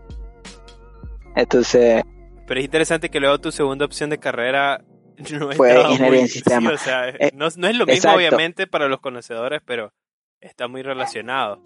Entonces... 1.34 2.02
Pero 2.46 2.60
es 2.60 2.64
interesante 2.64 3.08
que 3.08 3.18
luego 3.18 3.38
tu 3.40 3.50
segunda 3.50 3.86
opción 3.86 4.10
de 4.10 4.18
carrera 4.18 4.84
no 5.32 5.50
fue 5.52 5.80
ingeniería 5.80 6.20
en 6.20 6.28
sistema. 6.28 6.72
Eh, 7.18 7.30
no, 7.34 7.46
es 7.46 7.56
lo 7.56 7.86
mismo 7.86 8.12
obviamente 8.12 8.66
para 8.66 8.88
los 8.88 9.00
conocedores, 9.00 9.62
pero 9.64 9.92
está 10.40 10.68
muy 10.68 10.82
relacionado. 10.82 11.62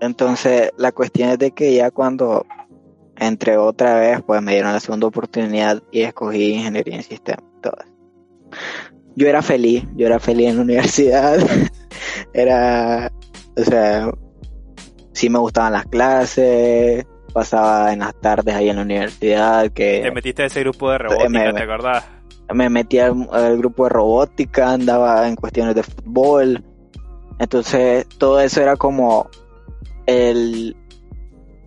Entonces 0.00 0.72
la 0.78 0.92
cuestión 0.92 1.28
es 1.28 1.38
de 1.38 1.50
que 1.50 1.74
ya 1.74 1.90
cuando 1.90 2.46
entré 3.18 3.56
otra 3.56 3.98
vez, 3.98 4.22
pues 4.26 4.42
me 4.42 4.52
dieron 4.52 4.72
la 4.72 4.80
segunda 4.80 5.06
oportunidad 5.06 5.82
y 5.90 6.02
escogí 6.02 6.54
ingeniería 6.54 6.96
en 6.96 7.02
sistema. 7.02 7.42
Yo 9.16 9.26
era 9.26 9.42
feliz, 9.42 9.84
yo 9.96 10.06
era 10.06 10.18
feliz 10.20 10.48
en 10.48 10.56
la 10.56 10.62
universidad. 10.62 11.38
era, 12.32 13.12
o 13.56 13.64
sea, 13.64 14.10
sí 15.12 15.28
me 15.28 15.38
gustaban 15.38 15.72
las 15.72 15.86
clases, 15.86 17.04
pasaba 17.32 17.92
en 17.92 18.00
las 18.00 18.14
tardes 18.20 18.54
ahí 18.54 18.68
en 18.68 18.76
la 18.76 18.82
universidad. 18.82 19.70
que 19.72 20.00
Te 20.02 20.10
metiste 20.10 20.42
a 20.42 20.46
ese 20.46 20.60
grupo 20.60 20.90
de 20.90 20.98
robótica, 20.98 21.52
¿te 21.52 21.62
acordás? 21.62 22.04
Me 22.54 22.70
metí 22.70 22.98
al, 22.98 23.58
grupo 23.58 23.84
de 23.84 23.90
robótica, 23.90 24.72
andaba 24.72 25.28
en 25.28 25.36
cuestiones 25.36 25.74
de 25.74 25.82
fútbol. 25.82 26.64
Entonces, 27.38 28.08
todo 28.18 28.40
eso 28.40 28.62
era 28.62 28.76
como 28.76 29.28
el. 30.06 30.76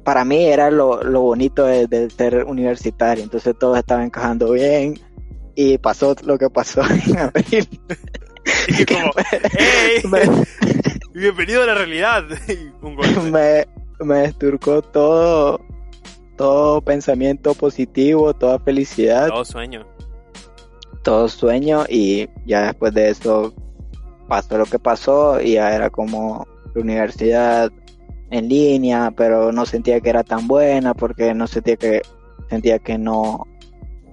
Para 0.04 0.26
mí 0.26 0.46
era 0.46 0.72
lo, 0.72 1.00
bonito 1.22 1.66
de, 1.66 2.10
ser 2.10 2.46
universitario. 2.46 3.24
Entonces, 3.24 3.56
todo 3.60 3.76
estaba 3.76 4.04
encajando 4.04 4.52
bien. 4.52 5.00
Y 5.56 5.78
pasó 5.78 6.16
lo 6.24 6.38
que 6.38 6.50
pasó 6.50 6.82
en 7.08 7.18
abril. 7.18 7.68
Y 8.68 8.86
como, 8.86 9.12
¡Hey! 9.52 10.02
Bienvenido 11.14 11.64
a 11.64 11.66
la 11.68 11.76
realidad. 11.76 12.24
Un 12.82 13.32
me, 13.32 13.68
me 14.00 14.16
desturcó 14.20 14.82
todo, 14.82 15.60
todo 16.38 16.82
pensamiento 16.82 17.54
positivo, 17.54 18.34
toda 18.34 18.60
felicidad. 18.60 19.28
Todo 19.28 19.46
sueño. 19.46 19.86
Todo 21.04 21.28
sueño 21.30 21.86
y 21.90 22.30
ya 22.46 22.68
después 22.68 22.94
de 22.94 23.10
eso 23.10 23.54
pasó 24.28 24.58
lo 24.58 24.66
que 24.66 24.80
pasó 24.80 25.42
y 25.42 25.54
ya 25.54 25.76
era 25.76 25.90
como 25.90 26.48
la 26.74 26.82
universidad 26.82 27.72
en 28.32 28.48
línea, 28.48 29.12
pero 29.16 29.52
no 29.52 29.66
sentía 29.66 30.00
que 30.00 30.10
era 30.10 30.24
tan 30.24 30.48
buena 30.48 30.94
porque 30.94 31.34
no 31.34 31.48
sentía 31.48 31.76
que 31.76 32.02
sentía 32.50 32.80
que 32.80 32.98
no, 32.98 33.46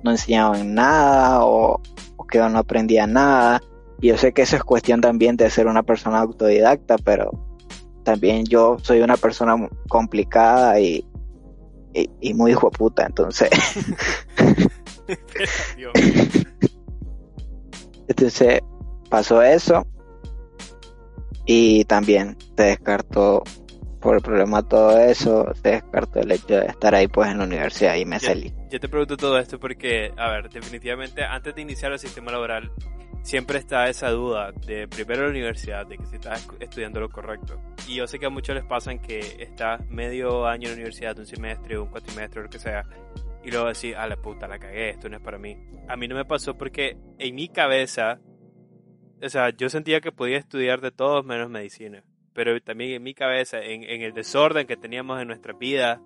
no 0.02 0.10
enseñaban 0.10 0.74
nada 0.74 1.44
o, 1.44 1.80
o 2.16 2.26
que 2.26 2.38
no 2.38 2.58
aprendía 2.58 3.06
nada. 3.06 3.62
Y 4.00 4.08
yo 4.08 4.18
sé 4.18 4.32
que 4.32 4.42
eso 4.42 4.56
es 4.56 4.64
cuestión 4.64 5.00
también 5.00 5.36
de 5.36 5.48
ser 5.50 5.66
una 5.66 5.82
persona 5.82 6.18
autodidacta, 6.18 6.98
pero 6.98 7.30
también 8.04 8.44
yo 8.44 8.76
soy 8.82 9.00
una 9.00 9.16
persona 9.16 9.68
complicada 9.88 10.80
y, 10.80 11.04
y, 12.20 12.34
muy 12.34 12.52
hijo 12.52 12.70
de 12.70 12.78
puta, 12.78 13.06
entonces. 13.06 13.50
entonces 18.08 18.60
pasó 19.10 19.42
eso 19.42 19.86
y 21.44 21.84
también 21.84 22.36
se 22.56 22.62
descartó 22.62 23.42
por 24.00 24.16
el 24.16 24.22
problema 24.22 24.62
de 24.62 24.68
todo 24.68 24.98
eso, 24.98 25.52
se 25.54 25.70
descartó 25.70 26.20
el 26.20 26.32
hecho 26.32 26.60
de 26.60 26.66
estar 26.66 26.94
ahí 26.94 27.08
pues 27.08 27.30
en 27.30 27.38
la 27.38 27.44
universidad 27.44 27.96
y 27.96 28.04
me 28.04 28.18
salí. 28.20 28.52
Yo 28.70 28.80
te 28.80 28.88
pregunto 28.88 29.16
todo 29.16 29.38
esto 29.38 29.58
porque, 29.58 30.12
a 30.16 30.30
ver, 30.30 30.48
definitivamente 30.48 31.24
antes 31.24 31.54
de 31.54 31.62
iniciar 31.62 31.92
el 31.92 31.98
sistema 31.98 32.32
laboral 32.32 32.70
siempre 33.22 33.58
está 33.58 33.88
esa 33.88 34.10
duda 34.10 34.52
de 34.52 34.88
primero 34.88 35.24
la 35.24 35.30
universidad, 35.30 35.86
de 35.86 35.98
que 35.98 36.06
si 36.06 36.16
estás 36.16 36.48
estudiando 36.60 37.00
lo 37.00 37.10
correcto. 37.10 37.60
Y 37.86 37.96
yo 37.96 38.06
sé 38.06 38.18
que 38.18 38.26
a 38.26 38.30
muchos 38.30 38.54
les 38.54 38.64
pasa 38.64 38.96
que 38.96 39.18
estás 39.40 39.86
medio 39.88 40.46
año 40.46 40.64
en 40.64 40.70
la 40.70 40.74
universidad, 40.76 41.18
un 41.18 41.26
semestre, 41.26 41.78
un 41.78 41.88
cuatrimestre, 41.88 42.42
lo 42.42 42.48
que 42.48 42.58
sea, 42.58 42.84
y 43.44 43.50
luego 43.50 43.66
decís, 43.68 43.94
a 43.96 44.06
la 44.06 44.16
puta, 44.16 44.48
la 44.48 44.58
cagué, 44.58 44.90
esto 44.90 45.08
no 45.08 45.16
es 45.16 45.22
para 45.22 45.38
mí. 45.38 45.56
A 45.88 45.96
mí 45.96 46.08
no 46.08 46.14
me 46.14 46.24
pasó 46.24 46.56
porque 46.56 46.96
en 47.18 47.34
mi 47.34 47.48
cabeza, 47.48 48.20
o 49.22 49.28
sea, 49.28 49.50
yo 49.50 49.68
sentía 49.68 50.00
que 50.00 50.12
podía 50.12 50.38
estudiar 50.38 50.80
de 50.80 50.90
todos 50.90 51.24
menos 51.24 51.50
medicina. 51.50 52.02
Pero 52.38 52.60
también 52.60 52.92
en 52.92 53.02
mi 53.02 53.14
cabeza, 53.14 53.58
en, 53.58 53.82
el 53.82 54.12
desorden 54.12 54.64
que 54.64 54.76
teníamos 54.76 55.20
en 55.20 55.26
nuestra 55.26 55.54
vida, 55.54 56.00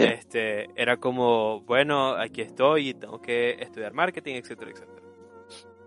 este, 0.00 0.68
era 0.76 0.98
como, 0.98 1.62
bueno, 1.62 2.14
aquí 2.14 2.42
estoy 2.42 2.90
y 2.90 2.92
tengo 2.92 3.22
que 3.22 3.52
estudiar 3.52 3.94
marketing, 3.94 4.34
etcétera, 4.34 4.70
etcétera. 4.70 5.00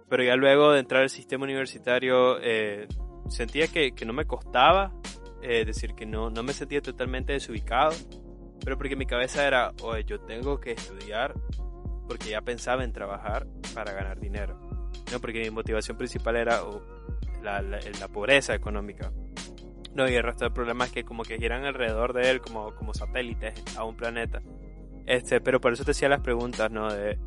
Pero 0.09 0.23
ya 0.23 0.35
luego 0.37 0.71
de 0.71 0.79
entrar 0.79 1.03
al 1.03 1.11
sistema 1.11 1.43
universitario 1.43 2.39
eh, 2.41 2.87
sentía 3.29 3.67
que, 3.67 3.91
que, 3.91 4.05
no 4.05 4.13
me 4.13 4.25
costaba, 4.25 4.91
eh, 5.43 5.59
es 5.59 5.67
decir, 5.67 5.93
que 5.93 6.07
no, 6.07 6.31
no 6.31 6.41
me 6.41 6.53
sentía 6.53 6.81
totalmente 6.81 7.33
desubicado, 7.33 7.91
pero 8.63 8.79
porque 8.79 8.95
mi 8.95 9.05
cabeza 9.05 9.45
era, 9.45 9.71
oye, 9.83 10.03
yo 10.03 10.19
tengo 10.19 10.59
que 10.59 10.71
estudiar 10.71 11.35
porque 12.07 12.31
ya 12.31 12.41
pensaba 12.41 12.83
en 12.83 12.91
trabajar 12.91 13.45
para 13.75 13.93
ganar 13.93 14.19
dinero, 14.19 14.59
no 15.11 15.19
porque 15.21 15.41
mi 15.41 15.51
motivación 15.51 15.95
principal 15.95 16.37
era 16.37 16.63
la, 17.43 17.61
la, 17.61 17.79
la, 17.99 18.07
pobreza 18.07 18.55
económica. 18.55 19.11
No, 19.95 20.09
y 20.09 20.13
el 20.13 20.23
resto 20.23 20.43
de 20.43 20.51
problemas 20.51 20.91
que 20.91 21.05
como 21.05 21.23
que 21.23 21.37
giran 21.37 21.63
alrededor 21.63 22.13
de 22.13 22.29
él 22.29 22.41
como, 22.41 22.75
como 22.75 22.93
satélites 22.93 23.53
a 23.77 23.85
un 23.85 23.95
planeta. 23.95 24.41
Este, 25.05 25.39
pero 25.39 25.61
por 25.61 25.71
eso 25.71 25.85
te 25.85 25.91
hacía 25.91 26.09
las 26.09 26.19
preguntas, 26.19 26.69
¿no? 26.69 26.93
De, 26.93 27.17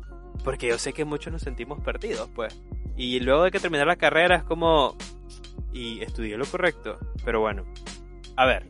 porque 0.43 0.67
yo 0.67 0.77
sé 0.77 0.93
que 0.93 1.03
muchos 1.03 1.33
nos 1.33 1.41
sentimos 1.41 1.81
perdidos, 1.81 2.29
pues. 2.35 2.55
Y 2.95 3.19
luego 3.21 3.43
de 3.43 3.51
que 3.51 3.59
terminar 3.59 3.87
la 3.87 3.95
carrera 3.95 4.35
es 4.35 4.43
como... 4.43 4.95
Y 5.73 6.01
estudié 6.01 6.37
lo 6.37 6.45
correcto. 6.45 6.99
Pero 7.25 7.39
bueno. 7.39 7.65
A 8.35 8.45
ver. 8.45 8.67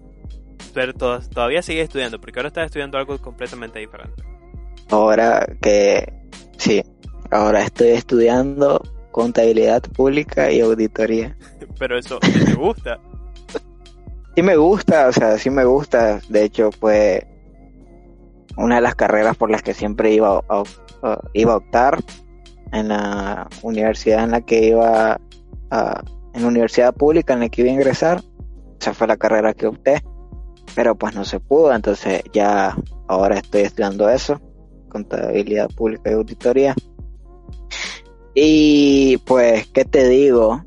Pero 0.73 0.93
todavía 0.93 1.61
sigue 1.61 1.81
estudiando, 1.81 2.21
porque 2.21 2.39
ahora 2.39 2.47
estás 2.47 2.67
estudiando 2.67 2.97
algo 2.97 3.17
completamente 3.19 3.79
diferente. 3.79 4.23
Ahora 4.89 5.45
que... 5.61 6.13
Sí. 6.57 6.83
Ahora 7.31 7.63
estoy 7.63 7.89
estudiando 7.89 8.81
contabilidad 9.11 9.81
pública 9.81 10.51
y 10.51 10.61
auditoría. 10.61 11.35
Pero 11.79 11.97
eso 11.97 12.19
te 12.19 12.53
gusta. 12.53 12.99
Sí 14.35 14.41
me 14.41 14.55
gusta, 14.55 15.07
o 15.07 15.11
sea, 15.11 15.37
sí 15.37 15.49
me 15.49 15.65
gusta. 15.65 16.19
De 16.29 16.43
hecho, 16.43 16.71
fue 16.71 17.27
una 18.57 18.75
de 18.75 18.81
las 18.81 18.95
carreras 18.95 19.37
por 19.37 19.49
las 19.49 19.61
que 19.61 19.73
siempre 19.73 20.13
iba 20.13 20.41
iba 21.33 21.53
a 21.53 21.57
optar 21.57 21.99
en 22.73 22.89
la 22.89 23.47
universidad 23.61 24.23
en 24.23 24.31
la 24.31 24.41
que 24.41 24.67
iba 24.67 25.19
a, 25.71 26.03
en 26.33 26.41
la 26.41 26.47
universidad 26.47 26.93
pública 26.93 27.33
en 27.33 27.39
la 27.41 27.49
que 27.49 27.61
iba 27.61 27.71
a 27.71 27.73
ingresar. 27.73 28.21
Esa 28.79 28.93
fue 28.93 29.07
la 29.07 29.17
carrera 29.17 29.53
que 29.53 29.67
opté 29.67 30.01
pero 30.75 30.95
pues 30.95 31.15
no 31.15 31.25
se 31.25 31.39
pudo 31.39 31.73
entonces 31.73 32.21
ya 32.31 32.75
ahora 33.07 33.37
estoy 33.37 33.61
estudiando 33.61 34.09
eso 34.09 34.39
contabilidad 34.89 35.69
pública 35.69 36.09
y 36.09 36.13
auditoría. 36.13 36.73
Y 38.33 39.17
pues 39.17 39.67
qué 39.67 39.85
te 39.85 40.07
digo 40.07 40.63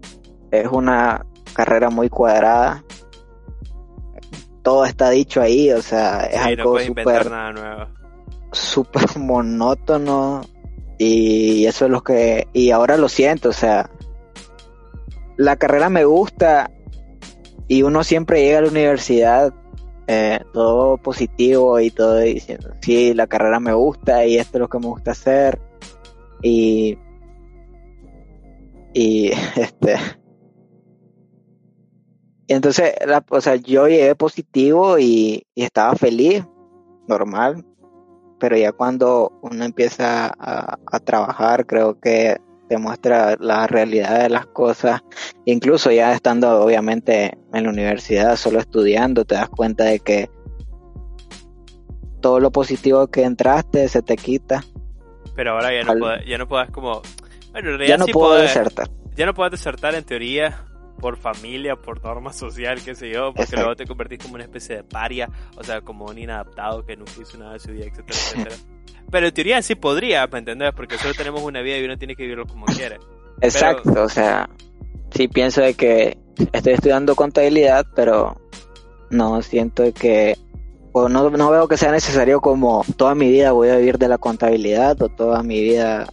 es 0.50 0.69
una 0.69 1.25
carrera 1.54 1.90
muy 1.90 2.09
cuadrada 2.09 2.85
todo 4.62 4.85
está 4.85 5.11
dicho 5.11 5.40
ahí 5.40 5.71
o 5.73 5.83
sea 5.83 6.25
es 6.25 6.40
algo 6.40 6.78
súper 6.78 7.31
súper 8.52 9.02
monótono 9.19 10.42
y 10.99 11.66
eso 11.66 11.87
es 11.87 11.90
lo 11.90 12.02
que 12.02 12.47
y 12.52 12.71
ahora 12.71 12.97
lo 12.97 13.09
siento 13.09 13.49
o 13.49 13.52
sea 13.52 13.90
la 15.37 15.57
carrera 15.57 15.88
me 15.88 16.04
gusta 16.04 16.71
y 17.69 17.83
uno 17.83 18.04
siempre 18.04 18.42
llega 18.42 18.59
a 18.59 18.62
la 18.62 18.69
universidad 18.69 19.52
eh, 20.07 20.40
todo 20.52 20.97
positivo 20.99 21.81
y 21.81 21.90
todo 21.90 22.19
diciendo 22.19 22.75
sí 22.81 23.14
la 23.14 23.26
carrera 23.26 23.61
me 23.61 23.73
gusta 23.73 24.25
y 24.26 24.37
esto 24.37 24.59
es 24.59 24.61
lo 24.61 24.69
que 24.69 24.78
me 24.78 24.87
gusta 24.87 25.12
hacer 25.12 25.61
y 26.42 26.99
y 28.95 29.31
este 29.57 29.97
entonces 32.53 32.95
la, 33.07 33.25
o 33.29 33.41
sea 33.41 33.57
yo 33.57 33.89
llegué 33.89 34.15
positivo 34.15 34.99
y, 34.99 35.47
y 35.55 35.63
estaba 35.65 35.95
feliz 35.95 36.45
normal 37.09 37.65
pero 38.43 38.57
ya 38.57 38.73
cuando 38.73 39.39
uno 39.41 39.65
empieza 39.65 40.33
a, 40.37 40.77
trabajar, 41.05 41.65
creo 41.65 42.01
que 42.01 42.39
demuestra 42.69 43.37
la 43.39 43.69
realidad 43.69 44.21
de 44.21 44.31
las 44.31 44.47
cosas, 44.47 45.01
incluso 45.45 45.93
ya 45.93 46.13
estando 46.13 46.61
obviamente 46.61 47.39
en 47.53 47.63
la 47.63 47.71
universidad, 47.71 48.35
solo 48.35 48.59
estudiando, 48.59 49.25
te 49.25 49.37
das 49.37 49.49
cuenta 49.49 49.85
de 49.85 50.01
que 50.01 50.29
todo 52.21 52.41
lo 52.41 52.51
positivo 52.51 53.07
que 53.07 53.23
entraste 53.23 53.87
se 53.89 54.03
te 54.03 54.17
quita 54.17 54.65
Pero 55.37 55.53
ahora 55.53 55.73
ya 55.73 55.85
no, 55.85 56.01
puedes, 56.01 56.27
ya 56.27 56.39
no 56.39 56.49
puedes 56.49 56.71
como... 56.73 57.01
Bueno, 57.53 57.85
ya 57.85 57.97
no 57.97 58.07
puedo 58.07 58.35
desertar. 58.35 58.89
Ya 59.15 59.25
no 59.25 59.35
puedes 59.35 59.53
desertar 59.53 59.95
en 59.95 60.03
teoría 60.03 60.65
por 61.03 61.17
familia, 61.17 61.75
por 61.75 62.03
norma 62.03 62.33
social, 62.33 62.81
qué 62.83 62.95
sé 62.95 63.11
yo, 63.11 63.35
porque 63.35 63.57
luego 63.57 63.75
te 63.75 63.87
convertís 63.87 64.21
como 64.21 64.37
una 64.37 64.45
especie 64.45 64.77
de 64.77 64.85
paria, 64.85 65.29
o 65.57 65.65
sea, 65.65 65.81
como 65.81 66.07
un 66.07 66.17
inadaptado 66.17 66.87
que 66.87 66.97
nunca 66.97 67.13
hizo 67.21 67.37
nada 67.39 67.55
de 67.55 67.59
su 67.59 67.73
vida, 67.73 67.87
etcétera, 67.87 68.19
etcétera. 68.19 68.57
Pero 69.11 69.27
en 69.27 69.35
teoría 69.35 69.61
sí 69.61 69.75
podría, 69.75 70.27
¿me 70.29 70.39
entendés? 70.39 70.73
Porque 70.75 70.97
solo 70.97 71.13
tenemos 71.13 71.43
una 71.43 71.61
vida 71.61 71.77
y 71.77 71.85
uno 71.85 71.99
tiene 71.99 72.15
que 72.15 72.23
vivirlo 72.23 72.47
como 72.47 72.67
quiere. 72.67 72.99
Exacto, 73.41 74.05
o 74.05 74.09
sea, 74.09 74.49
sí 75.11 75.27
pienso 75.27 75.61
de 75.61 75.75
que 75.75 76.17
estoy 76.53 76.75
estudiando 76.75 77.17
contabilidad, 77.17 77.85
pero 77.97 78.41
no 79.11 79.43
siento 79.43 79.93
que 79.93 80.39
o 80.93 81.09
no, 81.09 81.31
no 81.31 81.51
veo 81.51 81.67
que 81.67 81.77
sea 81.77 81.91
necesario 81.91 82.41
como 82.41 82.85
toda 82.97 83.15
mi 83.15 83.29
vida 83.29 83.53
voy 83.53 83.71
a 83.71 83.77
vivir 83.77 83.99
de 83.99 84.09
la 84.09 84.19
contabilidad 84.19 85.01
o 85.03 85.09
toda 85.09 85.43
mi 85.43 85.61
vida 85.61 86.07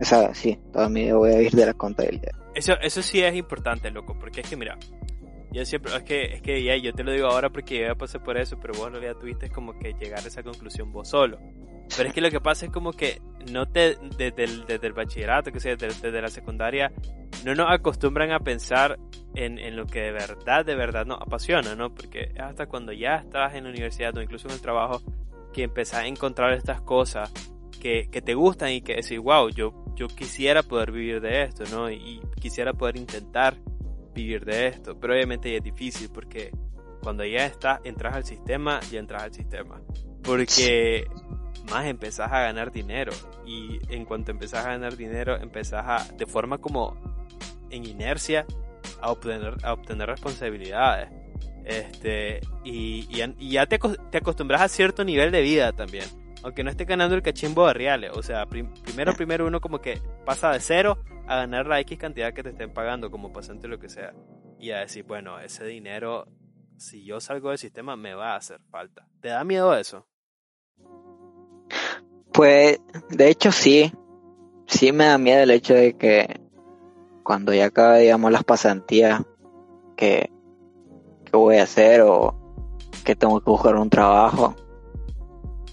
o 0.00 0.04
sea, 0.04 0.34
sí, 0.34 0.58
toda 0.72 0.88
mi 0.88 1.04
vida 1.04 1.14
voy 1.14 1.32
a 1.32 1.38
vivir 1.38 1.52
de 1.52 1.66
la 1.66 1.72
contabilidad. 1.72 2.43
Eso, 2.54 2.74
eso 2.80 3.02
sí 3.02 3.20
es 3.20 3.34
importante, 3.34 3.90
loco, 3.90 4.16
porque 4.18 4.42
es 4.42 4.48
que 4.48 4.56
mira, 4.56 4.78
yo 5.54 5.64
siempre, 5.64 5.94
es 5.94 6.02
que, 6.02 6.22
es 6.34 6.42
que 6.42 6.62
ya, 6.62 6.76
yo 6.76 6.92
te 6.92 7.04
lo 7.04 7.12
digo 7.12 7.28
ahora 7.28 7.50
porque 7.50 7.78
yo 7.78 7.86
ya 7.86 7.94
pasé 7.94 8.18
por 8.18 8.36
eso, 8.36 8.58
pero 8.60 8.74
vos 8.74 8.88
en 8.88 8.94
realidad 8.94 9.16
tuviste 9.16 9.50
como 9.50 9.78
que 9.78 9.94
llegar 9.94 10.18
a 10.18 10.26
esa 10.26 10.42
conclusión 10.42 10.92
vos 10.92 11.08
solo. 11.08 11.38
Pero 11.96 12.08
es 12.08 12.14
que 12.14 12.20
lo 12.20 12.30
que 12.30 12.40
pasa 12.40 12.66
es 12.66 12.72
como 12.72 12.92
que 12.92 13.20
no 13.52 13.66
te, 13.66 13.96
desde 14.16 14.44
el, 14.44 14.64
desde 14.64 14.86
el 14.86 14.92
bachillerato, 14.94 15.52
que 15.52 15.60
sea, 15.60 15.76
desde, 15.76 16.00
desde, 16.00 16.20
la 16.20 16.28
secundaria, 16.28 16.92
no 17.44 17.54
nos 17.54 17.70
acostumbran 17.70 18.32
a 18.32 18.40
pensar 18.40 18.98
en, 19.36 19.58
en, 19.58 19.76
lo 19.76 19.86
que 19.86 20.00
de 20.00 20.12
verdad, 20.12 20.64
de 20.64 20.74
verdad 20.74 21.06
nos 21.06 21.20
apasiona, 21.20 21.76
¿no? 21.76 21.94
Porque 21.94 22.32
hasta 22.40 22.66
cuando 22.66 22.92
ya 22.92 23.16
estás 23.16 23.54
en 23.54 23.64
la 23.64 23.70
universidad 23.70 24.16
o 24.16 24.22
incluso 24.22 24.48
en 24.48 24.54
el 24.54 24.60
trabajo 24.60 25.02
que 25.52 25.62
empezás 25.62 26.00
a 26.00 26.06
encontrar 26.06 26.52
estas 26.54 26.80
cosas 26.80 27.32
que, 27.80 28.08
que 28.10 28.22
te 28.22 28.34
gustan 28.34 28.70
y 28.72 28.80
que 28.80 28.96
decís, 28.96 29.20
wow, 29.20 29.50
yo, 29.50 29.83
yo 29.94 30.08
quisiera 30.08 30.62
poder 30.62 30.92
vivir 30.92 31.20
de 31.20 31.42
esto, 31.42 31.64
¿no? 31.70 31.90
Y, 31.90 32.20
quisiera 32.40 32.72
poder 32.72 32.96
intentar 32.96 33.56
vivir 34.14 34.44
de 34.44 34.68
esto, 34.68 34.98
pero 35.00 35.14
obviamente 35.14 35.56
es 35.56 35.62
difícil 35.62 36.10
porque 36.10 36.52
cuando 37.02 37.24
ya 37.24 37.46
estás, 37.46 37.80
entras 37.84 38.14
al 38.14 38.24
sistema, 38.24 38.80
ya 38.90 38.98
entras 38.98 39.22
al 39.22 39.34
sistema. 39.34 39.80
Porque 40.22 41.06
más 41.70 41.86
empezás 41.86 42.32
a 42.32 42.40
ganar 42.40 42.70
dinero. 42.70 43.12
Y 43.46 43.78
en 43.88 44.04
cuanto 44.04 44.30
empezás 44.30 44.64
a 44.64 44.70
ganar 44.70 44.96
dinero, 44.96 45.36
empezás 45.36 45.84
a, 45.86 46.12
de 46.14 46.26
forma 46.26 46.58
como 46.58 46.96
en 47.70 47.84
inercia, 47.84 48.46
a 49.00 49.10
obtener, 49.10 49.56
a 49.62 49.72
obtener 49.72 50.08
responsabilidades. 50.08 51.10
Este, 51.64 52.40
y, 52.62 53.06
y, 53.10 53.50
ya 53.50 53.66
te, 53.66 53.78
te, 54.10 54.18
acostumbras 54.18 54.60
a 54.60 54.68
cierto 54.68 55.04
nivel 55.04 55.30
de 55.30 55.40
vida 55.42 55.72
también. 55.72 56.04
Aunque 56.44 56.62
no 56.62 56.70
esté 56.70 56.84
ganando 56.84 57.16
el 57.16 57.22
cachimbo 57.22 57.66
de 57.66 57.72
reales. 57.72 58.12
O 58.14 58.22
sea, 58.22 58.46
primero, 58.46 59.14
primero 59.16 59.46
uno 59.46 59.60
como 59.60 59.80
que 59.80 60.00
pasa 60.24 60.52
de 60.52 60.60
cero 60.60 60.98
a 61.26 61.36
ganar 61.36 61.66
la 61.66 61.80
X 61.80 61.98
cantidad 61.98 62.34
que 62.34 62.42
te 62.42 62.50
estén 62.50 62.72
pagando 62.72 63.10
como 63.10 63.32
pasante 63.32 63.66
o 63.66 63.70
lo 63.70 63.80
que 63.80 63.88
sea. 63.88 64.14
Y 64.58 64.70
a 64.70 64.80
decir, 64.80 65.04
bueno, 65.04 65.40
ese 65.40 65.64
dinero, 65.64 66.28
si 66.76 67.02
yo 67.04 67.18
salgo 67.18 67.48
del 67.48 67.58
sistema, 67.58 67.96
me 67.96 68.14
va 68.14 68.34
a 68.34 68.36
hacer 68.36 68.60
falta. 68.70 69.08
¿Te 69.20 69.28
da 69.28 69.42
miedo 69.42 69.74
eso? 69.74 70.06
Pues, 72.32 72.78
de 73.08 73.28
hecho 73.28 73.50
sí, 73.50 73.92
sí 74.66 74.92
me 74.92 75.06
da 75.06 75.18
miedo 75.18 75.42
el 75.42 75.50
hecho 75.50 75.72
de 75.72 75.96
que 75.96 76.40
cuando 77.22 77.54
ya 77.54 77.66
acabe, 77.66 78.00
digamos, 78.00 78.30
las 78.30 78.44
pasantías, 78.44 79.22
que, 79.96 80.30
que 81.24 81.36
voy 81.36 81.56
a 81.56 81.62
hacer 81.62 82.02
o 82.02 82.34
que 83.04 83.16
tengo 83.16 83.40
que 83.40 83.50
buscar 83.50 83.76
un 83.76 83.88
trabajo. 83.88 84.54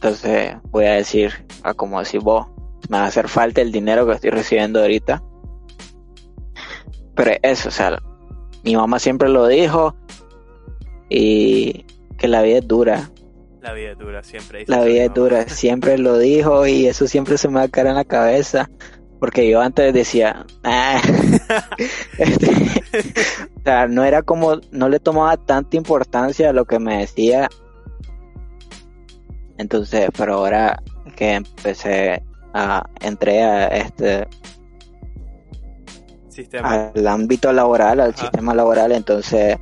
Entonces 0.01 0.55
voy 0.71 0.85
a 0.85 0.93
decir, 0.93 1.31
a 1.61 1.75
como 1.75 2.01
decís 2.01 2.23
vos, 2.23 2.47
me 2.89 2.97
va 2.97 3.03
a 3.03 3.07
hacer 3.07 3.27
falta 3.27 3.61
el 3.61 3.71
dinero 3.71 4.07
que 4.07 4.13
estoy 4.13 4.31
recibiendo 4.31 4.81
ahorita. 4.81 5.21
Pero 7.13 7.31
eso, 7.43 7.69
o 7.69 7.71
sea, 7.71 8.01
mi 8.63 8.75
mamá 8.75 8.97
siempre 8.97 9.29
lo 9.29 9.45
dijo 9.45 9.95
y 11.07 11.85
que 12.17 12.27
la 12.27 12.41
vida 12.41 12.57
es 12.57 12.67
dura. 12.67 13.11
La 13.61 13.73
vida 13.73 13.91
es 13.91 13.99
dura, 13.99 14.23
siempre. 14.23 14.65
La 14.65 14.83
vida 14.83 15.03
es 15.03 15.13
dura, 15.13 15.47
siempre 15.47 15.99
lo 15.99 16.17
dijo 16.17 16.65
y 16.65 16.87
eso 16.87 17.05
siempre 17.07 17.37
se 17.37 17.47
me 17.47 17.55
va 17.55 17.63
a 17.63 17.69
caer 17.69 17.87
en 17.87 17.95
la 17.95 18.05
cabeza. 18.05 18.71
Porque 19.19 19.47
yo 19.47 19.61
antes 19.61 19.93
decía, 19.93 20.47
ah, 20.63 20.99
este, 22.17 22.47
o 23.55 23.61
sea, 23.63 23.85
no 23.85 24.03
era 24.03 24.23
como, 24.23 24.55
no 24.71 24.89
le 24.89 24.99
tomaba 24.99 25.37
tanta 25.37 25.77
importancia 25.77 26.49
a 26.49 26.53
lo 26.53 26.65
que 26.65 26.79
me 26.79 26.97
decía. 26.97 27.47
Entonces, 29.61 30.09
pero 30.17 30.35
ahora 30.35 30.81
que 31.15 31.33
empecé 31.33 32.23
a, 32.53 32.83
entré 32.99 33.43
a 33.43 33.67
este, 33.67 34.27
sistema. 36.29 36.91
al 36.93 37.07
ámbito 37.07 37.53
laboral, 37.53 37.99
al 37.99 38.15
sistema 38.15 38.55
laboral, 38.55 38.91
entonces 38.91 39.57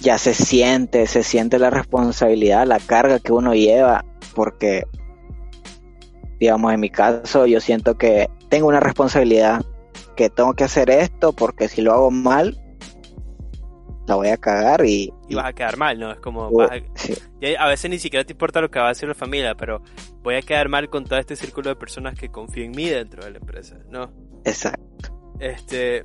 ya 0.00 0.18
se 0.18 0.34
siente, 0.34 1.06
se 1.06 1.22
siente 1.22 1.58
la 1.58 1.70
responsabilidad, 1.70 2.66
la 2.66 2.78
carga 2.78 3.18
que 3.18 3.32
uno 3.32 3.54
lleva, 3.54 4.04
porque, 4.34 4.84
digamos, 6.40 6.72
en 6.72 6.80
mi 6.80 6.90
caso, 6.90 7.46
yo 7.46 7.60
siento 7.60 7.96
que 7.96 8.28
tengo 8.48 8.68
una 8.68 8.80
responsabilidad, 8.80 9.62
que 10.16 10.30
tengo 10.30 10.54
que 10.54 10.64
hacer 10.64 10.88
esto, 10.90 11.34
porque 11.34 11.68
si 11.68 11.82
lo 11.82 11.92
hago 11.92 12.10
mal, 12.10 12.58
la 14.06 14.14
voy 14.14 14.28
a 14.28 14.36
cagar 14.36 14.84
y... 14.84 15.12
Y 15.28 15.34
vas 15.34 15.46
a 15.46 15.52
quedar 15.52 15.76
mal, 15.76 15.98
¿no? 15.98 16.12
Es 16.12 16.20
como... 16.20 16.48
Uh, 16.48 16.62
a, 16.62 16.74
a 17.58 17.68
veces 17.68 17.90
ni 17.90 17.98
siquiera 17.98 18.24
te 18.24 18.32
importa 18.32 18.60
lo 18.60 18.70
que 18.70 18.78
va 18.78 18.88
a 18.88 18.90
hacer 18.90 19.08
la 19.08 19.14
familia, 19.14 19.54
pero 19.54 19.82
voy 20.22 20.36
a 20.36 20.42
quedar 20.42 20.68
mal 20.68 20.88
con 20.88 21.04
todo 21.04 21.18
este 21.18 21.36
círculo 21.36 21.70
de 21.70 21.76
personas 21.76 22.18
que 22.18 22.28
confían 22.28 22.66
en 22.66 22.72
mí 22.72 22.88
dentro 22.88 23.24
de 23.24 23.30
la 23.32 23.38
empresa, 23.38 23.76
¿no? 23.90 24.12
Exacto. 24.44 25.34
Este, 25.40 26.04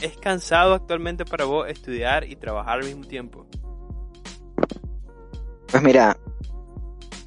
¿Es 0.00 0.16
cansado 0.16 0.74
actualmente 0.74 1.24
para 1.24 1.44
vos 1.44 1.68
estudiar 1.68 2.24
y 2.24 2.36
trabajar 2.36 2.78
al 2.78 2.84
mismo 2.84 3.04
tiempo? 3.04 3.46
Pues 5.70 5.82
mira, 5.82 6.16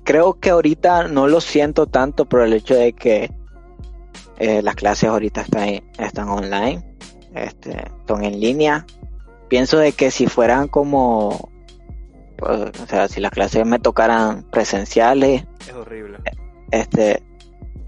creo 0.03 0.39
que 0.39 0.49
ahorita 0.49 1.07
no 1.07 1.27
lo 1.27 1.41
siento 1.41 1.85
tanto 1.85 2.25
por 2.25 2.41
el 2.41 2.53
hecho 2.53 2.75
de 2.75 2.93
que 2.93 3.29
eh, 4.37 4.61
las 4.61 4.75
clases 4.75 5.09
ahorita 5.09 5.41
están, 5.41 5.69
están 5.99 6.29
online, 6.29 6.97
este, 7.35 7.83
son 8.07 8.23
en 8.23 8.39
línea. 8.39 8.85
Pienso 9.51 9.79
de 9.79 9.91
que 9.91 10.11
si 10.11 10.27
fueran 10.27 10.69
como, 10.69 11.51
pues, 12.37 12.71
o 12.79 12.85
sea, 12.87 13.09
si 13.09 13.19
las 13.19 13.31
clases 13.31 13.65
me 13.65 13.79
tocaran 13.79 14.49
presenciales, 14.49 15.43
es 15.59 15.73
horrible. 15.73 16.19
Este, 16.71 17.21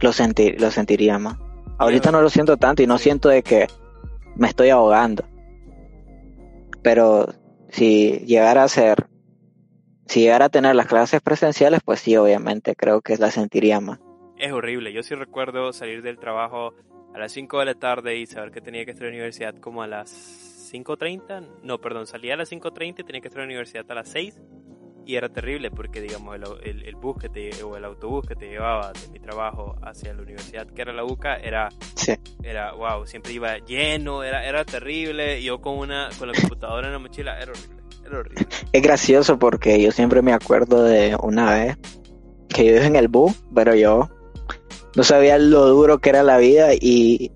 lo 0.02 0.12
sentir, 0.12 0.60
lo 0.60 0.71
sentiría 0.71 1.17
más. 1.19 1.38
Ahorita 1.78 2.12
no 2.12 2.21
lo 2.21 2.30
siento 2.30 2.58
tanto 2.58 2.84
y 2.84 2.88
no 2.88 2.97
siento 2.97 3.30
de 3.30 3.43
que 3.43 3.67
me 4.36 4.49
estoy 4.49 4.71
ahogando. 4.71 5.23
Pero 6.82 7.34
si 7.69 8.17
llegara 8.26 8.63
a 8.63 8.67
ser, 8.67 9.08
si 10.06 10.19
llegara 10.19 10.47
a 10.47 10.49
tener 10.49 10.76
las 10.76 10.88
clases 10.88 11.21
presenciales, 11.21 11.80
pues 11.86 12.02
sí, 12.02 12.17
obviamente 12.17 12.76
creo 12.76 12.99
que 12.99 13.15
la 13.15 13.32
sentiría 13.32 13.80
más. 13.80 14.02
Es 14.38 14.52
horrible. 14.52 14.91
Yo 14.91 15.02
sí 15.02 15.15
recuerdo 15.15 15.71
salir 15.71 16.02
del 16.02 16.19
trabajo 16.19 16.73
a 17.15 17.19
las 17.19 17.32
5 17.32 17.60
de 17.60 17.65
la 17.65 17.76
tarde 17.76 18.17
y 18.17 18.26
saber 18.26 18.52
que 18.52 18.60
tenía 18.60 18.84
que 18.84 18.91
estar 18.91 19.06
en 19.06 19.13
la 19.13 19.15
universidad 19.19 19.56
como 19.62 19.82
a 19.82 19.88
las 19.88 20.53
5.30. 20.74 21.62
No, 21.62 21.80
perdón, 21.80 22.08
salía 22.08 22.34
a 22.34 22.38
las 22.38 22.52
5.30 22.52 23.00
y 23.00 23.04
tenía 23.04 23.22
que 23.22 23.28
estar 23.28 23.44
en 23.44 23.50
la 23.50 23.54
universidad 23.54 23.86
a 23.90 23.94
las 23.94 24.10
6 24.10 24.42
y 25.06 25.16
era 25.16 25.30
terrible 25.30 25.70
porque 25.70 26.02
digamos 26.02 26.36
el, 26.64 26.84
el, 26.84 26.96
bus 26.96 27.18
que 27.18 27.28
te 27.30 27.62
o 27.64 27.76
el 27.76 27.84
autobús 27.84 28.26
que 28.26 28.36
te 28.36 28.48
llevaba 28.48 28.94
de 28.94 29.10
mi 29.10 29.20
trabajo 29.20 29.76
hacia 29.82 30.14
la 30.14 30.22
universidad 30.22 30.66
que 30.68 30.82
era 30.82 30.94
la 30.94 31.04
UCA 31.04 31.36
era 31.36 31.70
era 32.42 32.74
wow 32.74 33.06
siempre 33.06 33.34
iba 33.34 33.58
lleno 33.58 34.24
era 34.24 34.48
era 34.48 34.64
terrible 34.64 35.44
yo 35.44 35.60
con 35.60 35.78
una 35.78 36.10
con 36.18 36.30
la 36.30 36.40
computadora 36.40 36.88
en 36.88 36.94
la 36.94 37.00
mochila 37.00 37.38
era 37.38 37.52
horrible 37.52 37.84
era 38.06 38.20
horrible 38.20 38.48
es 38.72 38.82
gracioso 38.82 39.38
porque 39.38 39.82
yo 39.82 39.92
siempre 39.92 40.22
me 40.22 40.32
acuerdo 40.32 40.84
de 40.84 41.18
una 41.22 41.54
vez 41.54 41.78
que 42.48 42.66
yo 42.66 42.76
iba 42.76 42.86
en 42.86 42.96
el 42.96 43.10
bus 43.10 43.34
pero 43.54 43.76
yo 43.76 44.10
no 44.96 45.04
sabía 45.04 45.38
lo 45.38 45.68
duro 45.68 46.00
que 46.00 46.10
era 46.12 46.24
la 46.24 46.38
vida 46.38 46.70
y 46.74 47.32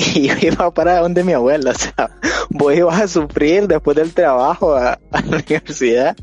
y 0.14 0.28
yo 0.28 0.34
iba 0.40 0.72
para 0.72 1.00
donde 1.00 1.24
mi 1.24 1.32
abuela, 1.32 1.72
o 1.72 1.74
sea, 1.74 2.10
vos 2.48 2.74
ibas 2.74 3.00
a 3.00 3.08
sufrir 3.08 3.66
después 3.66 3.96
del 3.96 4.12
trabajo 4.12 4.74
a, 4.74 4.98
a 5.10 5.20
la 5.22 5.36
universidad 5.36 6.16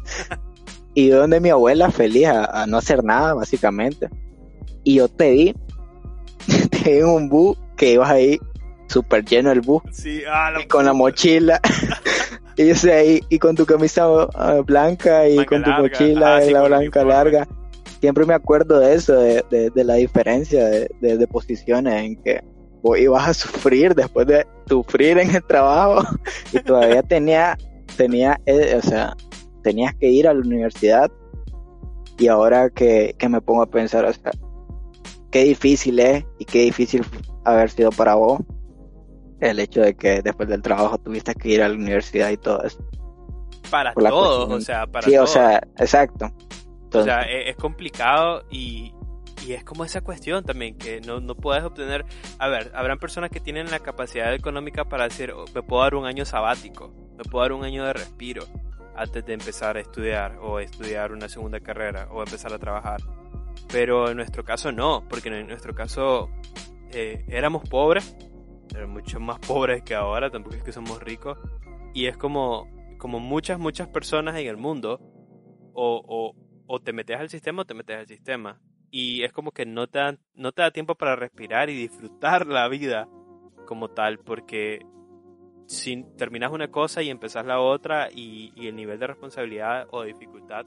y 0.98 1.10
donde 1.10 1.40
mi 1.40 1.50
abuela 1.50 1.92
feliz 1.92 2.26
a, 2.28 2.66
no 2.66 2.78
hacer 2.78 3.04
nada, 3.04 3.36
básicamente. 3.36 4.10
Y 4.84 4.96
yo 4.96 5.08
te 5.08 5.30
vi, 5.30 5.56
te 6.72 6.92
vi 6.92 6.98
en 6.98 7.06
un 7.06 7.30
bus 7.30 7.56
que 7.76 7.94
ibas 7.94 8.10
ahí 8.10 8.40
súper 8.88 9.24
lleno 9.24 9.52
el 9.52 9.62
bus. 9.62 9.84
Sí, 9.92 10.24
ah, 10.28 10.54
y 10.60 10.66
con 10.66 10.86
la 10.86 10.94
mochila. 10.94 11.62
y 12.58 12.66
yo 12.66 12.74
sé 12.74 12.94
ahí, 12.94 13.22
y 13.30 13.38
con 13.38 13.56
tu 13.56 13.68
camisa 13.68 14.08
ah, 14.34 14.62
blanca 14.66 15.30
y 15.30 15.46
con 15.46 15.64
tu 15.64 15.70
mochila 15.70 16.38
ah, 16.38 16.42
la 16.42 16.64
blanca 16.64 17.04
larga. 17.04 17.48
Siempre 18.00 18.26
me 18.26 18.34
acuerdo 18.34 18.80
de 18.80 18.96
eso, 18.96 19.14
de, 19.14 19.44
de, 19.52 19.84
la 19.84 19.96
diferencia 19.96 20.66
de, 20.66 20.90
de, 21.00 21.28
posiciones 21.28 21.94
en 21.94 22.16
que 22.24 22.44
vos 22.82 22.98
ibas 22.98 23.28
a 23.28 23.34
sufrir 23.34 23.96
después 23.96 24.28
de 24.28 24.46
sufrir 24.68 25.18
en 25.18 25.36
el 25.36 25.44
trabajo 25.44 26.08
y 26.54 26.60
todavía 26.60 27.04
tenía, 27.04 27.58
tenía, 27.96 28.40
eh, 28.46 28.76
o 28.78 28.82
sea, 28.82 29.16
tenías 29.64 29.96
que 29.96 30.10
ir 30.10 30.28
a 30.28 30.34
la 30.34 30.40
universidad 30.40 31.12
y 32.18 32.28
ahora 32.28 32.70
que, 32.70 33.16
me 33.30 33.42
pongo 33.42 33.62
a 33.62 33.68
pensar, 33.68 34.06
o 34.06 34.14
sea, 34.14 34.32
qué 35.32 35.44
difícil 35.44 36.00
es 36.00 36.26
y 36.40 36.46
qué 36.46 36.62
difícil 36.62 37.06
haber 37.46 37.70
sido 37.70 37.92
para 37.92 38.16
vos 38.16 38.40
el 39.40 39.60
hecho 39.60 39.82
de 39.82 39.96
que 39.96 40.22
después 40.22 40.50
del 40.50 40.62
trabajo 40.62 40.98
tuviste 40.98 41.36
que 41.36 41.50
ir 41.50 41.62
a 41.62 41.70
la 41.70 41.76
universidad 41.76 42.30
y 42.32 42.38
todo 42.38 42.64
eso. 42.64 42.84
Para 43.70 43.94
todos, 43.94 44.50
o 44.50 44.62
sea, 44.62 44.88
para 44.88 45.06
Sí, 45.06 45.18
o 45.18 45.28
sea, 45.28 45.62
exacto. 45.78 46.32
o 46.94 47.04
sea, 47.04 47.22
e-, 47.24 47.50
es, 47.50 47.56
complicado 47.56 48.44
y, 48.50 48.94
y, 49.46 49.54
es 49.54 49.64
como 49.64 49.86
esa 49.86 50.02
cuestión 50.02 50.44
también, 50.44 50.78
que 50.78 51.02
no, 51.02 51.20
no 51.20 51.36
puedes 51.36 51.64
obtener... 51.64 52.06
A 52.40 52.48
ver, 52.48 52.72
habrán 52.76 53.00
personas 53.00 53.30
que 53.30 53.40
tienen 53.40 53.72
la 53.72 53.80
capacidad 53.80 54.34
económica 54.34 54.86
para 54.86 55.06
decir, 55.06 55.32
oh, 55.32 55.46
me 55.54 55.64
puedo 55.64 55.84
dar 55.84 55.96
un 55.96 56.06
año 56.06 56.26
sabático, 56.26 56.94
me 57.18 57.24
puedo 57.24 57.44
dar 57.44 57.54
un 57.54 57.64
año 57.64 57.86
de 57.86 57.94
respiro 57.94 58.44
antes 58.98 59.26
de 59.26 59.34
empezar 59.34 59.78
a 59.78 59.80
estudiar 59.80 60.38
o 60.42 60.60
estudiar 60.60 61.12
una 61.12 61.30
segunda 61.30 61.60
carrera 61.60 62.08
o 62.12 62.24
empezar 62.24 62.52
a 62.54 62.60
trabajar. 62.60 63.00
Pero 63.72 64.10
en 64.10 64.18
nuestro 64.18 64.44
caso 64.44 64.72
no, 64.72 65.04
porque 65.08 65.30
en 65.30 65.48
nuestro 65.48 65.76
caso 65.76 66.30
eh, 66.92 67.24
éramos 67.28 67.68
pobres, 67.70 68.16
éramos 68.74 69.02
mucho 69.02 69.20
más 69.20 69.40
pobres 69.48 69.84
que 69.84 69.96
ahora, 69.96 70.30
tampoco 70.30 70.56
es 70.56 70.64
que 70.64 70.72
somos 70.72 71.02
ricos. 71.02 71.38
Y 71.94 72.08
es 72.08 72.18
como, 72.18 72.68
como 72.98 73.20
muchas, 73.20 73.60
muchas 73.60 73.88
personas 73.88 74.36
en 74.36 74.48
el 74.48 74.58
mundo, 74.58 75.00
o, 75.74 76.02
o, 76.08 76.36
o 76.66 76.80
te 76.80 76.92
metes 76.92 77.20
al 77.20 77.30
sistema 77.30 77.62
o 77.62 77.66
te 77.66 77.74
metes 77.74 77.98
al 77.98 78.08
sistema. 78.08 78.60
Y 78.90 79.24
es 79.24 79.34
como 79.34 79.52
que 79.52 79.66
no 79.66 79.88
te, 79.88 80.00
da, 80.00 80.18
no 80.36 80.52
te 80.52 80.62
da 80.62 80.72
tiempo 80.72 80.96
para 80.96 81.16
respirar 81.16 81.70
y 81.70 81.76
disfrutar 81.76 82.48
la 82.48 82.68
vida 82.68 83.08
como 83.66 83.90
tal, 83.90 84.20
porque 84.20 84.86
si 85.66 86.04
terminas 86.18 86.52
una 86.52 86.70
cosa 86.70 87.02
y 87.02 87.10
empezás 87.10 87.46
la 87.46 87.60
otra 87.60 88.10
y, 88.10 88.54
y 88.56 88.68
el 88.68 88.76
nivel 88.76 88.98
de 89.00 89.08
responsabilidad 89.08 89.88
o 89.92 90.04
dificultad 90.04 90.66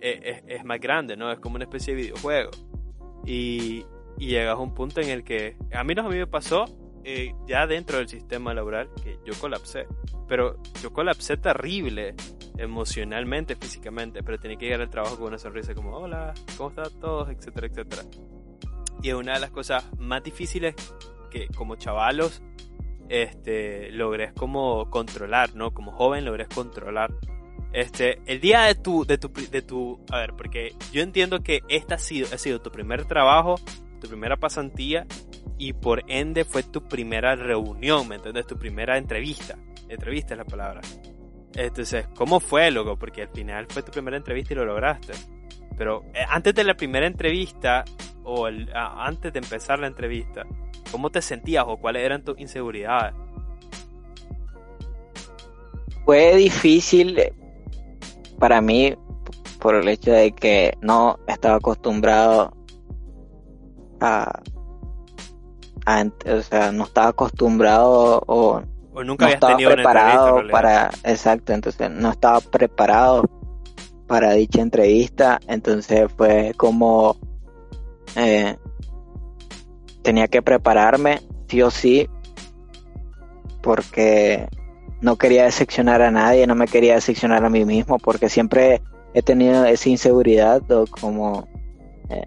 es, 0.00 0.42
es, 0.46 0.64
más 0.64 0.80
grande, 0.80 1.16
¿no? 1.16 1.30
Es 1.30 1.38
como 1.38 1.56
una 1.56 1.64
especie 1.64 1.94
de 1.94 2.02
videojuego. 2.02 2.50
Y, 3.24 3.86
y 4.18 4.26
llegas 4.26 4.56
a 4.56 4.58
un 4.58 4.74
punto 4.74 5.00
en 5.00 5.08
el 5.08 5.24
que 5.24 5.56
a 5.72 5.84
mí 5.84 5.94
no 5.94 6.02
a 6.02 6.08
mí 6.08 6.16
me 6.16 6.26
pasó 6.26 6.66
eh, 7.04 7.34
ya 7.46 7.66
dentro 7.66 7.98
del 7.98 8.08
sistema 8.08 8.54
laboral 8.54 8.90
que 9.02 9.18
yo 9.24 9.34
colapsé. 9.38 9.86
Pero 10.26 10.56
yo 10.82 10.92
colapsé 10.92 11.36
terrible 11.36 12.14
emocionalmente, 12.56 13.56
físicamente, 13.56 14.22
pero 14.22 14.38
tenía 14.38 14.56
que 14.56 14.66
llegar 14.66 14.80
al 14.80 14.90
trabajo 14.90 15.16
con 15.16 15.28
una 15.28 15.38
sonrisa 15.38 15.74
como, 15.74 15.96
hola, 15.96 16.32
¿cómo 16.56 16.70
están 16.70 17.00
todos? 17.00 17.28
etcétera, 17.28 17.66
etcétera. 17.66 18.02
Y 19.02 19.10
es 19.10 19.14
una 19.14 19.34
de 19.34 19.40
las 19.40 19.50
cosas 19.50 19.84
más 19.98 20.22
difíciles 20.22 20.74
que 21.30 21.48
como 21.48 21.76
chavalos 21.76 22.42
este, 23.08 23.90
logré 23.90 24.32
como 24.32 24.88
controlar, 24.88 25.54
¿no? 25.54 25.74
Como 25.74 25.92
joven 25.92 26.24
logré 26.24 26.46
controlar 26.46 27.12
este, 27.74 28.20
el 28.26 28.40
día 28.40 28.62
de 28.62 28.76
tu, 28.76 29.04
de 29.04 29.18
tu, 29.18 29.32
de 29.50 29.60
tu, 29.60 30.00
a 30.08 30.18
ver, 30.18 30.34
porque 30.36 30.74
yo 30.92 31.02
entiendo 31.02 31.42
que 31.42 31.62
esta 31.68 31.96
ha 31.96 31.98
sido, 31.98 32.28
ha 32.32 32.38
sido 32.38 32.60
tu 32.60 32.70
primer 32.70 33.04
trabajo, 33.04 33.56
tu 34.00 34.06
primera 34.06 34.36
pasantía 34.36 35.06
y 35.58 35.72
por 35.72 36.02
ende 36.08 36.44
fue 36.44 36.62
tu 36.62 36.82
primera 36.86 37.36
reunión, 37.36 38.08
¿me 38.08 38.16
entiendes? 38.16 38.46
Tu 38.46 38.56
primera 38.56 38.98
entrevista. 38.98 39.56
Entrevista 39.88 40.34
es 40.34 40.38
la 40.38 40.44
palabra. 40.44 40.80
Entonces, 41.54 42.08
¿cómo 42.16 42.40
fue, 42.40 42.70
loco? 42.70 42.96
Porque 42.98 43.22
al 43.22 43.28
final 43.28 43.66
fue 43.68 43.82
tu 43.82 43.92
primera 43.92 44.16
entrevista 44.16 44.54
y 44.54 44.56
lo 44.56 44.64
lograste. 44.64 45.12
Pero 45.76 46.02
eh, 46.14 46.24
antes 46.28 46.54
de 46.54 46.64
la 46.64 46.74
primera 46.74 47.06
entrevista 47.06 47.84
o 48.24 48.46
antes 48.46 49.32
de 49.32 49.38
empezar 49.38 49.78
la 49.78 49.86
entrevista, 49.86 50.44
¿cómo 50.90 51.10
te 51.10 51.22
sentías 51.22 51.64
o 51.66 51.76
cuáles 51.76 52.04
eran 52.04 52.24
tus 52.24 52.38
inseguridades? 52.38 53.14
Fue 56.04 56.36
difícil 56.36 57.18
para 58.38 58.60
mí 58.60 58.94
por 59.60 59.76
el 59.76 59.88
hecho 59.88 60.12
de 60.12 60.32
que 60.32 60.76
no 60.82 61.18
estaba 61.26 61.56
acostumbrado 61.56 62.54
a, 64.00 64.42
o 65.86 66.42
sea, 66.42 66.72
no 66.72 66.84
estaba 66.84 67.08
acostumbrado 67.08 68.22
o, 68.26 68.62
nunca 69.04 69.26
no 69.26 69.32
estaba 69.32 69.56
preparado 69.56 70.48
para, 70.50 70.90
exacto, 71.04 71.52
entonces 71.52 71.90
no 71.90 72.10
estaba 72.10 72.40
preparado 72.40 73.24
para 74.06 74.32
dicha 74.32 74.60
entrevista, 74.60 75.40
entonces 75.48 76.10
fue 76.16 76.52
como 76.56 77.16
eh, 78.16 78.56
tenía 80.02 80.28
que 80.28 80.42
prepararme 80.42 81.20
sí 81.48 81.62
o 81.62 81.70
sí 81.70 82.08
porque 83.62 84.46
no 85.00 85.16
quería 85.16 85.44
decepcionar 85.44 86.02
a 86.02 86.10
nadie, 86.10 86.46
no 86.46 86.54
me 86.54 86.66
quería 86.66 86.94
decepcionar 86.94 87.44
a 87.44 87.50
mí 87.50 87.64
mismo, 87.64 87.98
porque 87.98 88.28
siempre 88.28 88.82
he 89.14 89.22
tenido 89.22 89.64
esa 89.64 89.88
inseguridad 89.88 90.62
como 91.00 91.48
eh, 92.08 92.26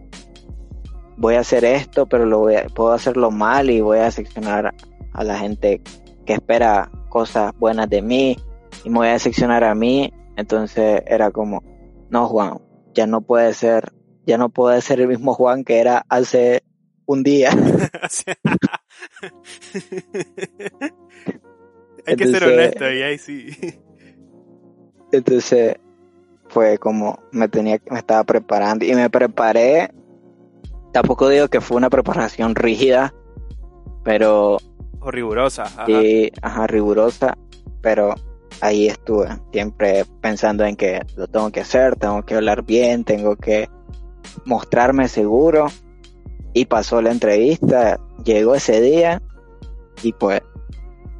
voy 1.17 1.35
a 1.35 1.41
hacer 1.41 1.65
esto, 1.65 2.05
pero 2.05 2.25
lo 2.25 2.39
voy 2.39 2.55
puedo 2.75 2.93
hacerlo 2.93 3.31
mal 3.31 3.69
y 3.69 3.81
voy 3.81 3.99
a 3.99 4.05
decepcionar 4.05 4.73
a 5.13 5.23
la 5.23 5.37
gente 5.37 5.81
que 6.25 6.33
espera 6.33 6.89
cosas 7.09 7.51
buenas 7.57 7.89
de 7.89 8.01
mí 8.01 8.37
y 8.83 8.89
me 8.89 8.99
voy 8.99 9.07
a 9.07 9.13
decepcionar 9.13 9.63
a 9.63 9.75
mí. 9.75 10.13
Entonces 10.35 11.01
era 11.07 11.31
como, 11.31 11.63
no 12.09 12.27
Juan, 12.27 12.59
ya 12.93 13.07
no 13.07 13.21
puede 13.21 13.53
ser, 13.53 13.91
ya 14.25 14.37
no 14.37 14.49
puede 14.49 14.81
ser 14.81 15.01
el 15.01 15.07
mismo 15.07 15.33
Juan 15.33 15.63
que 15.63 15.79
era 15.79 16.05
hace 16.09 16.63
un 17.05 17.23
día. 17.23 17.49
Hay 22.05 22.15
que 22.15 22.27
ser 22.27 22.43
honesto 22.43 22.91
y 22.91 23.01
ahí 23.01 23.17
sí. 23.17 23.49
Entonces 25.11 25.75
fue 26.49 26.77
como 26.77 27.19
me 27.31 27.49
tenía 27.49 27.81
me 27.89 27.99
estaba 27.99 28.23
preparando 28.23 28.85
y 28.85 28.93
me 28.93 29.09
preparé. 29.09 29.91
Tampoco 30.97 31.29
digo 31.29 31.47
que 31.47 31.61
fue 31.61 31.77
una 31.77 31.91
preparación 31.91 32.55
rígida, 32.55 33.13
pero 34.03 34.57
o 34.99 35.11
rigurosa. 35.11 35.65
Sí, 35.85 36.31
ajá, 36.41 36.65
rigurosa, 36.65 37.37
pero 37.81 38.15
ahí 38.61 38.87
estuve, 38.87 39.27
siempre 39.51 40.05
pensando 40.21 40.65
en 40.65 40.75
que 40.75 41.01
lo 41.15 41.27
tengo 41.27 41.51
que 41.51 41.59
hacer, 41.59 41.97
tengo 41.97 42.23
que 42.23 42.33
hablar 42.33 42.63
bien, 42.63 43.03
tengo 43.03 43.35
que 43.35 43.69
mostrarme 44.45 45.07
seguro. 45.07 45.67
Y 46.55 46.65
pasó 46.65 46.99
la 46.99 47.11
entrevista, 47.11 47.99
llegó 48.23 48.55
ese 48.55 48.81
día 48.81 49.21
y 50.01 50.13
pues 50.13 50.41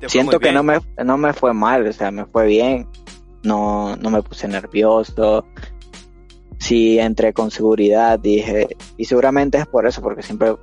Siento 0.07 0.39
que 0.39 0.53
no 0.53 0.63
me, 0.63 0.79
no 1.05 1.19
me 1.19 1.33
fue 1.33 1.53
mal, 1.53 1.85
o 1.85 1.93
sea, 1.93 2.09
me 2.09 2.25
fue 2.25 2.47
bien. 2.47 2.87
No, 3.43 3.95
no 3.95 4.09
me 4.09 4.23
puse 4.23 4.47
nervioso. 4.47 5.45
Sí, 6.60 7.00
entré 7.00 7.34
con 7.34 7.52
seguridad, 7.52 8.20
dije, 8.20 8.67
y 8.98 9.06
seguramente 9.06 9.58
es 9.58 9.67
por 9.67 9.86
eso, 9.86 10.02
porque 10.02 10.24
siempre 10.24 10.56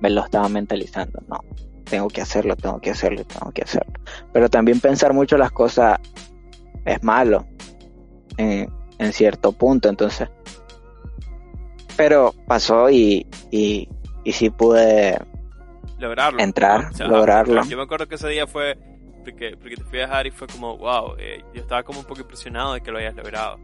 me 0.00 0.10
lo 0.10 0.24
estaba 0.24 0.48
mentalizando, 0.48 1.20
no, 1.28 1.40
tengo 1.84 2.08
que 2.08 2.20
hacerlo, 2.20 2.56
tengo 2.56 2.80
que 2.80 2.90
hacerlo, 2.90 3.24
tengo 3.24 3.52
que 3.52 3.62
hacerlo. 3.62 3.92
Pero 4.32 4.48
también 4.48 4.80
pensar 4.80 5.12
mucho 5.12 5.36
las 5.36 5.50
cosas 5.50 5.98
es 6.84 7.02
malo 7.02 7.46
en, 8.36 8.70
en 8.98 9.12
cierto 9.12 9.52
punto, 9.52 9.88
entonces. 9.88 10.28
Pero 11.96 12.34
pasó 12.46 12.90
y, 12.90 13.26
y, 13.50 13.88
y 14.24 14.32
sí 14.32 14.50
pude 14.50 15.18
lograrlo. 15.98 16.40
Entrar, 16.40 16.90
lograrlo. 17.00 17.62
Yo 17.64 17.76
me 17.76 17.84
acuerdo 17.84 18.08
que 18.08 18.16
ese 18.16 18.28
día 18.28 18.46
fue, 18.46 18.76
porque, 19.24 19.56
porque 19.56 19.76
te 19.76 19.84
fui 19.84 19.98
a 19.98 20.02
dejar 20.02 20.26
y 20.26 20.30
fue 20.30 20.48
como, 20.48 20.76
wow, 20.76 21.14
eh, 21.18 21.44
yo 21.54 21.60
estaba 21.60 21.82
como 21.82 22.00
un 22.00 22.06
poco 22.06 22.20
impresionado 22.20 22.74
de 22.74 22.80
que 22.80 22.90
lo 22.90 22.98
hayas 22.98 23.14
logrado. 23.14 23.58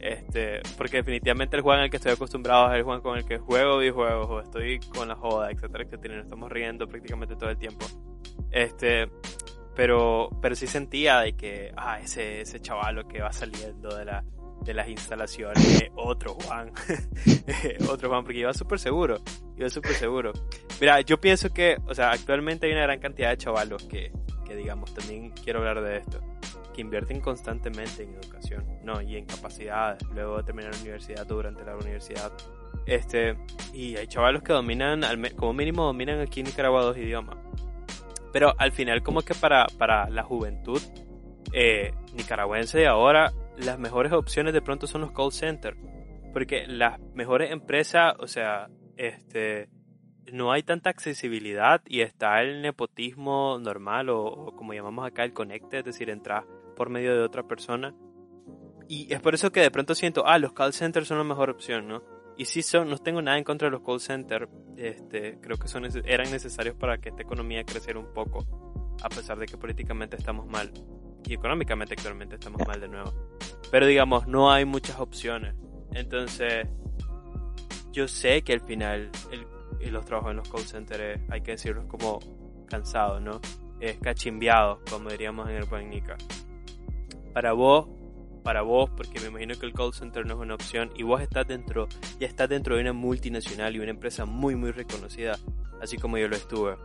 Este, 0.00 0.62
porque 0.78 0.98
definitivamente 0.98 1.56
el 1.56 1.62
juego 1.62 1.78
en 1.78 1.84
el 1.84 1.90
que 1.90 1.98
estoy 1.98 2.12
acostumbrado 2.12 2.70
es 2.72 2.78
el 2.78 2.84
juego 2.84 3.02
con 3.02 3.18
el 3.18 3.24
que 3.26 3.36
juego 3.36 3.78
videojuegos 3.78 4.30
o 4.30 4.40
estoy 4.40 4.80
con 4.80 5.08
la 5.08 5.14
joda, 5.14 5.50
etcétera, 5.50 5.84
etcétera. 5.84 6.16
Nos 6.16 6.24
estamos 6.24 6.50
riendo 6.50 6.88
prácticamente 6.88 7.36
todo 7.36 7.50
el 7.50 7.58
tiempo. 7.58 7.86
Este, 8.50 9.10
pero, 9.74 10.30
pero 10.40 10.54
sí 10.54 10.66
sentía 10.66 11.20
de 11.20 11.34
que, 11.34 11.72
ah, 11.76 12.00
ese, 12.00 12.40
ese 12.40 12.60
chavalo 12.60 13.06
que 13.06 13.20
va 13.20 13.32
saliendo 13.32 13.94
de 13.94 14.06
la, 14.06 14.24
de 14.62 14.74
las 14.74 14.88
instalaciones, 14.88 15.90
otro 15.96 16.34
Juan, 16.34 16.72
otro 17.88 18.08
Juan, 18.08 18.24
porque 18.24 18.40
iba 18.40 18.52
súper 18.54 18.78
seguro, 18.78 19.20
iba 19.56 19.68
súper 19.68 19.92
seguro. 19.92 20.32
Mira, 20.80 21.00
yo 21.02 21.20
pienso 21.20 21.52
que, 21.52 21.76
o 21.86 21.94
sea, 21.94 22.10
actualmente 22.10 22.66
hay 22.66 22.72
una 22.72 22.82
gran 22.82 23.00
cantidad 23.00 23.30
de 23.30 23.36
chavalos 23.36 23.84
que, 23.84 24.12
que 24.46 24.56
digamos, 24.56 24.92
también 24.94 25.30
quiero 25.30 25.60
hablar 25.60 25.82
de 25.82 25.98
esto, 25.98 26.20
que 26.80 26.86
invierten 26.86 27.20
constantemente 27.20 28.04
en 28.04 28.14
educación, 28.14 28.64
¿no? 28.82 29.02
Y 29.02 29.16
en 29.16 29.26
capacidades, 29.26 30.02
luego 30.14 30.38
de 30.38 30.44
terminar 30.44 30.72
la 30.72 30.80
universidad 30.80 31.26
durante 31.26 31.62
la 31.62 31.76
universidad. 31.76 32.32
Este, 32.86 33.36
y 33.74 33.96
hay 33.96 34.06
chavalos 34.06 34.42
que 34.42 34.54
dominan, 34.54 35.02
como 35.36 35.52
mínimo 35.52 35.84
dominan 35.84 36.20
aquí 36.20 36.40
en 36.40 36.46
Nicaragua 36.46 36.82
dos 36.82 36.96
idiomas. 36.96 37.36
Pero 38.32 38.54
al 38.58 38.72
final 38.72 39.02
como 39.02 39.20
que 39.20 39.34
para, 39.34 39.66
para 39.76 40.08
la 40.08 40.22
juventud 40.22 40.80
eh, 41.52 41.92
nicaragüense 42.14 42.78
de 42.78 42.86
ahora 42.86 43.32
las 43.56 43.78
mejores 43.78 44.12
opciones 44.12 44.54
de 44.54 44.62
pronto 44.62 44.86
son 44.86 45.02
los 45.02 45.12
call 45.12 45.32
centers. 45.32 45.76
Porque 46.32 46.66
las 46.66 46.98
mejores 47.12 47.50
empresas, 47.50 48.14
o 48.18 48.26
sea, 48.26 48.68
este, 48.96 49.68
no 50.32 50.52
hay 50.52 50.62
tanta 50.62 50.88
accesibilidad 50.88 51.82
y 51.86 52.00
está 52.00 52.40
el 52.40 52.62
nepotismo 52.62 53.58
normal 53.60 54.08
o, 54.08 54.54
como 54.56 54.72
llamamos 54.72 55.06
acá 55.06 55.24
el 55.24 55.32
conecte, 55.32 55.80
es 55.80 55.84
decir, 55.84 56.08
entrar 56.08 56.44
por 56.80 56.88
medio 56.88 57.14
de 57.14 57.22
otra 57.22 57.42
persona. 57.42 57.94
Y 58.88 59.12
es 59.12 59.20
por 59.20 59.34
eso 59.34 59.52
que 59.52 59.60
de 59.60 59.70
pronto 59.70 59.94
siento, 59.94 60.26
ah, 60.26 60.38
los 60.38 60.54
call 60.54 60.72
centers 60.72 61.08
son 61.08 61.18
la 61.18 61.24
mejor 61.24 61.50
opción, 61.50 61.86
¿no? 61.86 62.02
Y 62.38 62.46
sí, 62.46 62.62
son, 62.62 62.88
no 62.88 62.96
tengo 62.96 63.20
nada 63.20 63.36
en 63.36 63.44
contra 63.44 63.68
de 63.68 63.72
los 63.72 63.82
call 63.82 64.00
centers. 64.00 64.48
Este, 64.78 65.38
creo 65.42 65.58
que 65.58 65.68
son, 65.68 65.86
eran 66.06 66.30
necesarios 66.30 66.74
para 66.76 66.96
que 66.96 67.10
esta 67.10 67.20
economía 67.20 67.64
creciera 67.64 67.98
un 67.98 68.14
poco, 68.14 68.46
a 69.02 69.10
pesar 69.10 69.38
de 69.38 69.44
que 69.44 69.58
políticamente 69.58 70.16
estamos 70.16 70.46
mal. 70.46 70.72
Y 71.26 71.34
económicamente 71.34 71.92
actualmente 71.98 72.36
estamos 72.36 72.66
mal 72.66 72.80
de 72.80 72.88
nuevo. 72.88 73.12
Pero 73.70 73.84
digamos, 73.84 74.26
no 74.26 74.50
hay 74.50 74.64
muchas 74.64 75.00
opciones. 75.00 75.54
Entonces, 75.92 76.66
yo 77.92 78.08
sé 78.08 78.40
que 78.40 78.54
al 78.54 78.62
final 78.62 79.10
el, 79.30 79.92
los 79.92 80.06
trabajos 80.06 80.30
en 80.30 80.38
los 80.38 80.48
call 80.48 80.62
centers, 80.62 81.20
hay 81.28 81.42
que 81.42 81.50
decirlo, 81.50 81.86
como 81.88 82.20
cansado, 82.70 83.20
¿no? 83.20 83.38
Es 83.80 83.98
cachimbiado, 83.98 84.80
como 84.90 85.10
diríamos 85.10 85.46
en 85.50 85.56
el 85.56 85.64
buen 85.66 85.92
Para 87.32 87.52
vos, 87.52 87.86
para 88.42 88.62
vos, 88.62 88.90
porque 88.96 89.20
me 89.20 89.28
imagino 89.28 89.54
que 89.58 89.66
el 89.66 89.72
call 89.72 89.92
center 89.92 90.26
no 90.26 90.34
es 90.34 90.40
una 90.40 90.54
opción 90.54 90.90
y 90.96 91.02
vos 91.02 91.20
estás 91.20 91.46
dentro, 91.46 91.88
ya 92.18 92.26
estás 92.26 92.48
dentro 92.48 92.74
de 92.74 92.82
una 92.82 92.92
multinacional 92.92 93.76
y 93.76 93.80
una 93.80 93.90
empresa 93.90 94.24
muy 94.24 94.56
muy 94.56 94.72
reconocida, 94.72 95.38
así 95.80 95.96
como 95.96 96.18
yo 96.18 96.28
lo 96.28 96.36
estuve. 96.36 96.76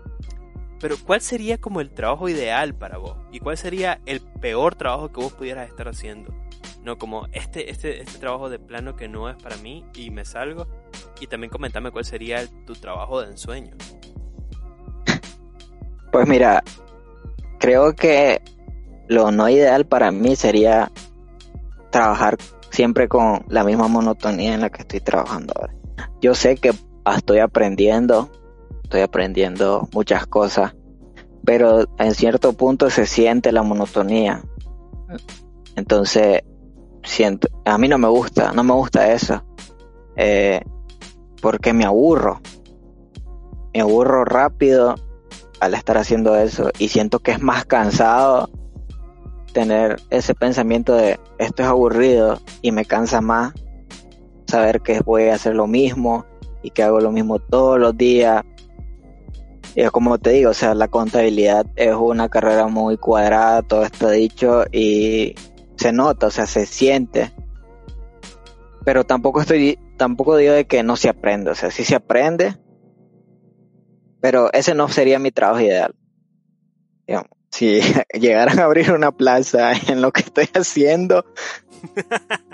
Pero 0.79 0.97
¿cuál 1.03 1.21
sería 1.21 1.57
como 1.57 1.81
el 1.81 1.89
trabajo 1.91 2.29
ideal 2.29 2.75
para 2.75 2.97
vos? 2.97 3.17
¿Y 3.31 3.39
cuál 3.39 3.57
sería 3.57 4.01
el 4.05 4.21
peor 4.21 4.75
trabajo 4.75 5.11
que 5.11 5.21
vos 5.21 5.33
pudieras 5.33 5.69
estar 5.69 5.87
haciendo? 5.87 6.33
No, 6.83 6.97
como 6.97 7.27
este, 7.31 7.71
este, 7.71 8.01
este 8.01 8.19
trabajo 8.19 8.49
de 8.49 8.59
plano 8.59 8.95
que 8.95 9.07
no 9.07 9.29
es 9.29 9.35
para 9.41 9.57
mí 9.57 9.85
y 9.95 10.11
me 10.11 10.25
salgo. 10.25 10.67
Y 11.19 11.27
también 11.27 11.49
comentame 11.49 11.91
cuál 11.91 12.05
sería 12.05 12.45
tu 12.65 12.73
trabajo 12.73 13.21
de 13.21 13.31
ensueño. 13.31 13.75
Pues 16.11 16.27
mira, 16.27 16.63
creo 17.59 17.95
que 17.95 18.41
lo 19.07 19.31
no 19.31 19.49
ideal 19.49 19.85
para 19.85 20.11
mí 20.11 20.35
sería 20.35 20.91
trabajar 21.91 22.37
siempre 22.71 23.07
con 23.07 23.45
la 23.47 23.63
misma 23.63 23.87
monotonía 23.87 24.53
en 24.53 24.61
la 24.61 24.69
que 24.69 24.81
estoy 24.81 24.99
trabajando 24.99 25.53
ahora. 25.55 25.75
Yo 26.21 26.35
sé 26.35 26.57
que 26.57 26.73
estoy 27.15 27.39
aprendiendo, 27.39 28.29
estoy 28.83 29.01
aprendiendo 29.01 29.87
muchas 29.93 30.25
cosas, 30.27 30.75
pero 31.45 31.85
en 31.99 32.13
cierto 32.13 32.53
punto 32.53 32.89
se 32.89 33.05
siente 33.05 33.51
la 33.51 33.63
monotonía. 33.63 34.43
Entonces, 35.75 36.41
siento, 37.03 37.47
a 37.63 37.77
mí 37.77 37.87
no 37.87 37.97
me 37.97 38.07
gusta, 38.07 38.51
no 38.51 38.63
me 38.63 38.73
gusta 38.73 39.13
eso, 39.13 39.43
eh, 40.15 40.61
porque 41.41 41.73
me 41.73 41.85
aburro, 41.85 42.41
me 43.73 43.81
aburro 43.81 44.25
rápido 44.25 44.95
al 45.59 45.73
estar 45.73 45.97
haciendo 45.97 46.35
eso 46.35 46.71
y 46.79 46.89
siento 46.89 47.19
que 47.19 47.31
es 47.31 47.41
más 47.41 47.65
cansado 47.65 48.49
tener 49.55 50.01
ese 50.09 50.35
pensamiento 50.35 50.93
de 50.93 51.17
esto 51.37 51.63
es 51.63 51.69
aburrido 51.69 52.41
y 52.61 52.73
me 52.73 52.83
cansa 52.83 53.21
más 53.21 53.53
saber 54.47 54.81
que 54.81 54.99
voy 54.99 55.29
a 55.29 55.35
hacer 55.35 55.55
lo 55.55 55.65
mismo 55.65 56.25
y 56.61 56.71
que 56.71 56.83
hago 56.83 56.99
lo 56.99 57.09
mismo 57.09 57.39
todos 57.39 57.79
los 57.79 57.95
días. 57.95 58.43
Y 59.73 59.85
como 59.85 60.17
te 60.17 60.31
digo, 60.31 60.51
o 60.51 60.53
sea, 60.53 60.75
la 60.75 60.89
contabilidad 60.89 61.65
es 61.77 61.95
una 61.95 62.27
carrera 62.27 62.67
muy 62.67 62.97
cuadrada, 62.97 63.61
todo 63.61 63.83
está 63.85 64.11
dicho 64.11 64.65
y 64.73 65.35
se 65.77 65.93
nota, 65.93 66.27
o 66.27 66.31
sea, 66.31 66.47
se 66.47 66.65
siente. 66.65 67.31
Pero 68.83 69.05
tampoco 69.05 69.39
estoy, 69.39 69.79
tampoco 69.95 70.35
digo 70.35 70.51
de 70.51 70.65
que 70.65 70.83
no 70.83 70.97
se 70.97 71.07
aprende, 71.07 71.51
o 71.51 71.55
sea, 71.55 71.71
sí 71.71 71.85
se 71.85 71.95
aprende, 71.95 72.57
pero 74.19 74.51
ese 74.51 74.75
no 74.75 74.89
sería 74.89 75.17
mi 75.17 75.31
trabajo 75.31 75.61
ideal. 75.61 75.95
Digamos 77.07 77.34
si 77.55 77.79
llegaran 78.13 78.59
a 78.59 78.65
abrir 78.65 78.91
una 78.91 79.11
plaza 79.11 79.71
en 79.87 80.01
lo 80.01 80.11
que 80.11 80.21
estoy 80.21 80.49
haciendo, 80.53 81.25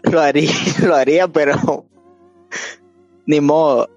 lo 0.03 0.21
haría, 0.21 0.51
lo 0.85 0.95
haría, 0.95 1.27
pero 1.27 1.85
ni 3.25 3.41
modo. 3.41 3.89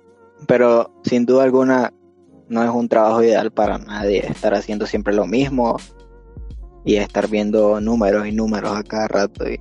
Pero 0.47 0.93
sin 1.05 1.25
duda 1.25 1.45
alguna 1.45 1.93
no 2.49 2.63
es 2.63 2.71
un 2.71 2.89
trabajo 2.89 3.23
ideal 3.23 3.51
para 3.51 3.79
nadie 3.79 4.27
estar 4.27 4.55
haciendo 4.55 4.87
siempre 4.87 5.15
lo 5.15 5.27
mismo 5.27 5.79
y 6.85 6.97
estar 6.97 7.29
viendo 7.29 7.81
números 7.81 8.27
y 8.27 8.33
números 8.33 8.77
a 8.77 8.83
cada 8.83 9.09
rato. 9.09 9.49
Y... 9.49 9.59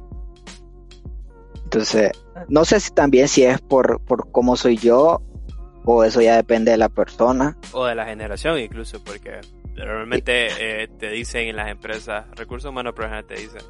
Entonces, 1.64 2.12
no 2.50 2.66
sé 2.66 2.82
si 2.82 2.92
también 2.92 3.30
si 3.30 3.44
es 3.44 3.62
por, 3.62 4.02
por 4.02 4.30
cómo 4.32 4.58
soy 4.58 4.76
yo 4.76 5.22
o 5.86 6.04
eso 6.04 6.22
ya 6.22 6.36
depende 6.36 6.72
de 6.72 6.78
la 6.78 6.90
persona. 6.90 7.58
O 7.72 7.86
de 7.86 7.96
la 7.96 8.06
generación 8.06 8.60
incluso, 8.60 9.02
porque 9.02 9.40
Normalmente 9.76 10.84
eh, 10.84 10.88
te 10.88 11.10
dicen 11.10 11.48
en 11.48 11.56
las 11.56 11.70
empresas, 11.70 12.26
recursos 12.36 12.70
humanos 12.70 12.94
ejemplo 13.06 13.28
te 13.28 13.42
dicen, 13.42 13.62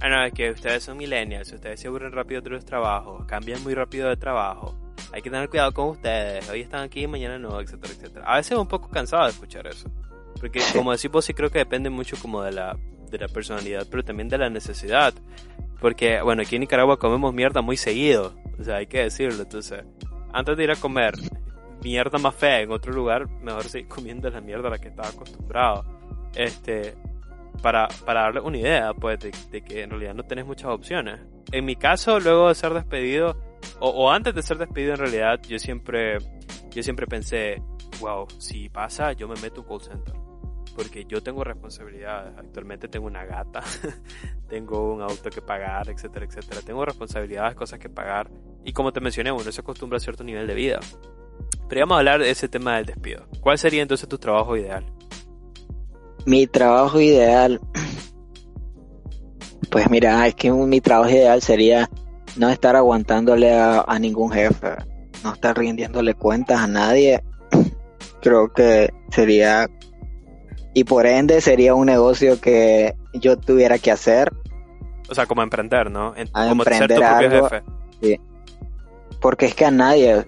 ah 0.00 0.08
no, 0.08 0.24
es 0.24 0.32
que 0.32 0.50
ustedes 0.50 0.82
son 0.82 0.96
millennials, 0.96 1.52
ustedes 1.52 1.80
se 1.80 1.88
aburren 1.88 2.12
rápido 2.12 2.40
de 2.40 2.50
los 2.50 2.64
trabajos, 2.64 3.24
cambian 3.26 3.62
muy 3.62 3.74
rápido 3.74 4.08
de 4.08 4.16
trabajo, 4.16 4.76
hay 5.12 5.22
que 5.22 5.30
tener 5.30 5.48
cuidado 5.48 5.72
con 5.72 5.90
ustedes, 5.90 6.48
hoy 6.50 6.62
están 6.62 6.82
aquí, 6.82 7.06
mañana 7.06 7.38
no, 7.38 7.60
etcétera, 7.60 7.92
etcétera. 7.94 8.24
A 8.26 8.36
veces 8.36 8.52
es 8.52 8.58
un 8.58 8.66
poco 8.66 8.88
cansado 8.90 9.24
de 9.24 9.30
escuchar 9.30 9.66
eso, 9.68 9.88
porque 10.40 10.60
como 10.72 10.90
decimos 10.90 11.24
sí 11.24 11.32
creo 11.32 11.50
que 11.50 11.60
depende 11.60 11.90
mucho 11.90 12.16
como 12.20 12.42
de 12.42 12.52
la, 12.52 12.76
de 13.10 13.18
la 13.18 13.28
personalidad, 13.28 13.86
pero 13.88 14.02
también 14.02 14.28
de 14.28 14.38
la 14.38 14.50
necesidad, 14.50 15.14
porque 15.80 16.20
bueno, 16.22 16.42
aquí 16.42 16.56
en 16.56 16.62
Nicaragua 16.62 16.98
comemos 16.98 17.32
mierda 17.32 17.62
muy 17.62 17.76
seguido, 17.76 18.34
o 18.58 18.64
sea, 18.64 18.76
hay 18.76 18.88
que 18.88 18.98
decirlo, 18.98 19.40
entonces, 19.40 19.84
antes 20.32 20.56
de 20.56 20.64
ir 20.64 20.70
a 20.72 20.76
comer, 20.76 21.14
mierda 21.82 22.18
más 22.18 22.34
fea 22.34 22.60
en 22.60 22.70
otro 22.70 22.92
lugar, 22.92 23.28
mejor 23.28 23.64
seguir 23.64 23.88
comiendo 23.88 24.30
la 24.30 24.40
mierda 24.40 24.68
a 24.68 24.72
la 24.72 24.78
que 24.78 24.88
estaba 24.88 25.08
acostumbrado. 25.08 25.84
Este, 26.34 26.94
para, 27.60 27.88
para 28.04 28.22
darle 28.22 28.40
una 28.40 28.58
idea, 28.58 28.94
pues, 28.94 29.18
de, 29.20 29.62
que 29.62 29.82
en 29.82 29.90
realidad 29.90 30.14
no 30.14 30.24
tenés 30.24 30.46
muchas 30.46 30.70
opciones. 30.70 31.20
En 31.50 31.64
mi 31.64 31.76
caso, 31.76 32.18
luego 32.20 32.48
de 32.48 32.54
ser 32.54 32.72
despedido, 32.72 33.36
o, 33.80 34.10
antes 34.10 34.34
de 34.34 34.42
ser 34.42 34.58
despedido 34.58 34.92
en 34.92 34.98
realidad, 34.98 35.40
yo 35.48 35.58
siempre, 35.58 36.18
yo 36.70 36.82
siempre 36.82 37.06
pensé, 37.06 37.62
wow, 38.00 38.26
si 38.38 38.68
pasa, 38.68 39.12
yo 39.12 39.28
me 39.28 39.40
meto 39.40 39.62
un 39.62 39.68
call 39.68 39.80
center. 39.80 40.14
Porque 40.74 41.04
yo 41.04 41.22
tengo 41.22 41.44
responsabilidades. 41.44 42.32
Actualmente 42.38 42.88
tengo 42.88 43.06
una 43.06 43.24
gata, 43.26 43.60
tengo 44.48 44.94
un 44.94 45.02
auto 45.02 45.28
que 45.28 45.42
pagar, 45.42 45.90
etcétera, 45.90 46.24
etcétera. 46.24 46.62
Tengo 46.62 46.84
responsabilidades, 46.84 47.54
cosas 47.54 47.78
que 47.78 47.90
pagar. 47.90 48.30
Y 48.64 48.72
como 48.72 48.90
te 48.92 49.00
mencioné, 49.00 49.30
uno 49.32 49.52
se 49.52 49.60
acostumbra 49.60 49.98
a 49.98 50.00
cierto 50.00 50.24
nivel 50.24 50.46
de 50.46 50.54
vida. 50.54 50.80
Pero 51.72 51.86
vamos 51.86 51.94
a 51.94 51.98
hablar 52.00 52.20
de 52.20 52.30
ese 52.30 52.50
tema 52.50 52.76
del 52.76 52.84
despido. 52.84 53.24
¿Cuál 53.40 53.56
sería 53.56 53.80
entonces 53.80 54.06
tu 54.06 54.18
trabajo 54.18 54.58
ideal? 54.58 54.84
Mi 56.26 56.46
trabajo 56.46 57.00
ideal. 57.00 57.62
Pues 59.70 59.88
mira, 59.88 60.26
es 60.26 60.34
que 60.34 60.52
mi 60.52 60.82
trabajo 60.82 61.08
ideal 61.08 61.40
sería 61.40 61.88
no 62.36 62.50
estar 62.50 62.76
aguantándole 62.76 63.58
a, 63.58 63.98
ningún 63.98 64.30
jefe, 64.30 64.68
no 65.24 65.32
estar 65.32 65.56
rindiéndole 65.56 66.12
cuentas 66.12 66.60
a 66.60 66.66
nadie. 66.66 67.24
Creo 68.20 68.52
que 68.52 68.92
sería, 69.10 69.66
y 70.74 70.84
por 70.84 71.06
ende 71.06 71.40
sería 71.40 71.74
un 71.74 71.86
negocio 71.86 72.38
que 72.38 72.94
yo 73.14 73.38
tuviera 73.38 73.78
que 73.78 73.90
hacer. 73.90 74.30
O 75.08 75.14
sea, 75.14 75.24
como 75.24 75.42
emprender, 75.42 75.90
¿no? 75.90 76.12
como 76.34 76.64
ser 76.64 76.86
tu 76.86 76.96
propio 76.96 77.30
jefe. 77.30 77.62
Sí. 78.02 78.20
Porque 79.22 79.46
es 79.46 79.54
que 79.54 79.64
a 79.64 79.70
nadie, 79.70 80.26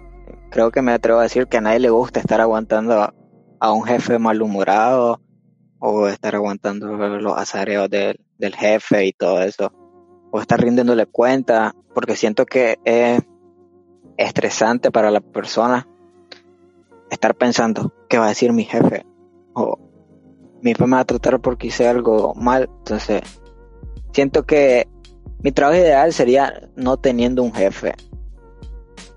creo 0.54 0.70
que 0.70 0.82
me 0.82 0.92
atrevo 0.92 1.18
a 1.18 1.24
decir 1.24 1.48
que 1.48 1.56
a 1.56 1.60
nadie 1.60 1.80
le 1.80 1.90
gusta 1.90 2.20
estar 2.20 2.40
aguantando 2.40 3.12
a, 3.58 3.72
un 3.72 3.82
jefe 3.82 4.20
malhumorado 4.20 5.20
o 5.80 6.06
estar 6.06 6.36
aguantando 6.36 6.86
los 6.86 7.36
azareos 7.36 7.90
del, 7.90 8.16
jefe 8.54 9.04
y 9.04 9.12
todo 9.12 9.42
eso. 9.42 9.72
O 10.30 10.40
estar 10.40 10.60
rindiéndole 10.60 11.06
cuenta, 11.06 11.74
porque 11.92 12.14
siento 12.14 12.46
que 12.46 12.78
es 12.84 13.20
estresante 14.16 14.92
para 14.92 15.10
la 15.10 15.20
persona 15.20 15.88
estar 17.10 17.34
pensando 17.34 17.92
qué 18.08 18.18
va 18.18 18.26
a 18.26 18.28
decir 18.28 18.52
mi 18.52 18.62
jefe 18.62 19.04
o 19.54 19.80
mi 20.62 20.70
jefe 20.70 20.86
me 20.86 20.92
va 20.94 21.00
a 21.00 21.04
tratar 21.04 21.40
porque 21.40 21.66
hice 21.66 21.88
algo 21.88 22.32
mal. 22.36 22.70
Entonces, 22.78 23.22
siento 24.12 24.44
que 24.44 24.86
mi 25.42 25.50
trabajo 25.50 25.80
ideal 25.80 26.12
sería 26.12 26.68
no 26.76 26.96
teniendo 26.96 27.42
un 27.42 27.52
jefe, 27.52 27.96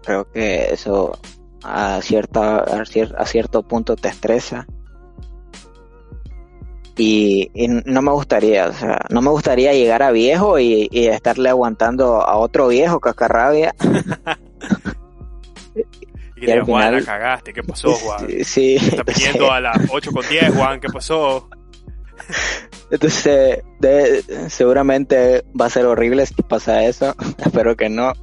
creo 0.07 0.31
que 0.31 0.71
eso 0.71 1.19
a, 1.63 2.01
cierta, 2.01 2.59
a, 2.59 3.25
cierto 3.25 3.61
punto 3.63 3.97
te 3.97 4.07
estresa. 4.07 4.65
Y, 6.95 7.51
no 7.85 8.01
me 8.01 8.11
gustaría, 8.11 8.69
o 8.69 8.73
sea, 8.73 9.01
no 9.09 9.21
me 9.21 9.29
gustaría 9.29 9.73
llegar 9.73 10.01
a 10.01 10.11
viejo 10.11 10.57
y, 10.59 10.89
estarle 10.91 11.49
aguantando 11.49 12.21
a 12.21 12.37
otro 12.37 12.69
viejo 12.69 13.01
cacarrabia. 13.01 13.75
y 16.37 16.45
que 16.45 16.61
Juan, 16.61 16.95
la 16.95 17.03
cagaste, 17.03 17.53
¿qué 17.53 17.61
pasó, 17.63 17.93
Juan? 17.95 18.27
Sí. 18.43 18.77
Está 18.77 19.03
pidiendo 19.03 19.51
a 19.51 19.59
las 19.59 19.77
8 19.91 20.11
con 20.11 20.27
10, 20.27 20.55
Juan, 20.55 20.79
¿qué 20.79 20.87
pasó? 20.87 21.49
Entonces, 22.89 23.61
seguramente 24.47 25.43
va 25.59 25.65
a 25.65 25.69
ser 25.69 25.85
horrible 25.85 26.25
si 26.25 26.41
pasa 26.43 26.85
eso. 26.85 27.13
Espero 27.37 27.75
que 27.75 27.89
no. 27.89 28.13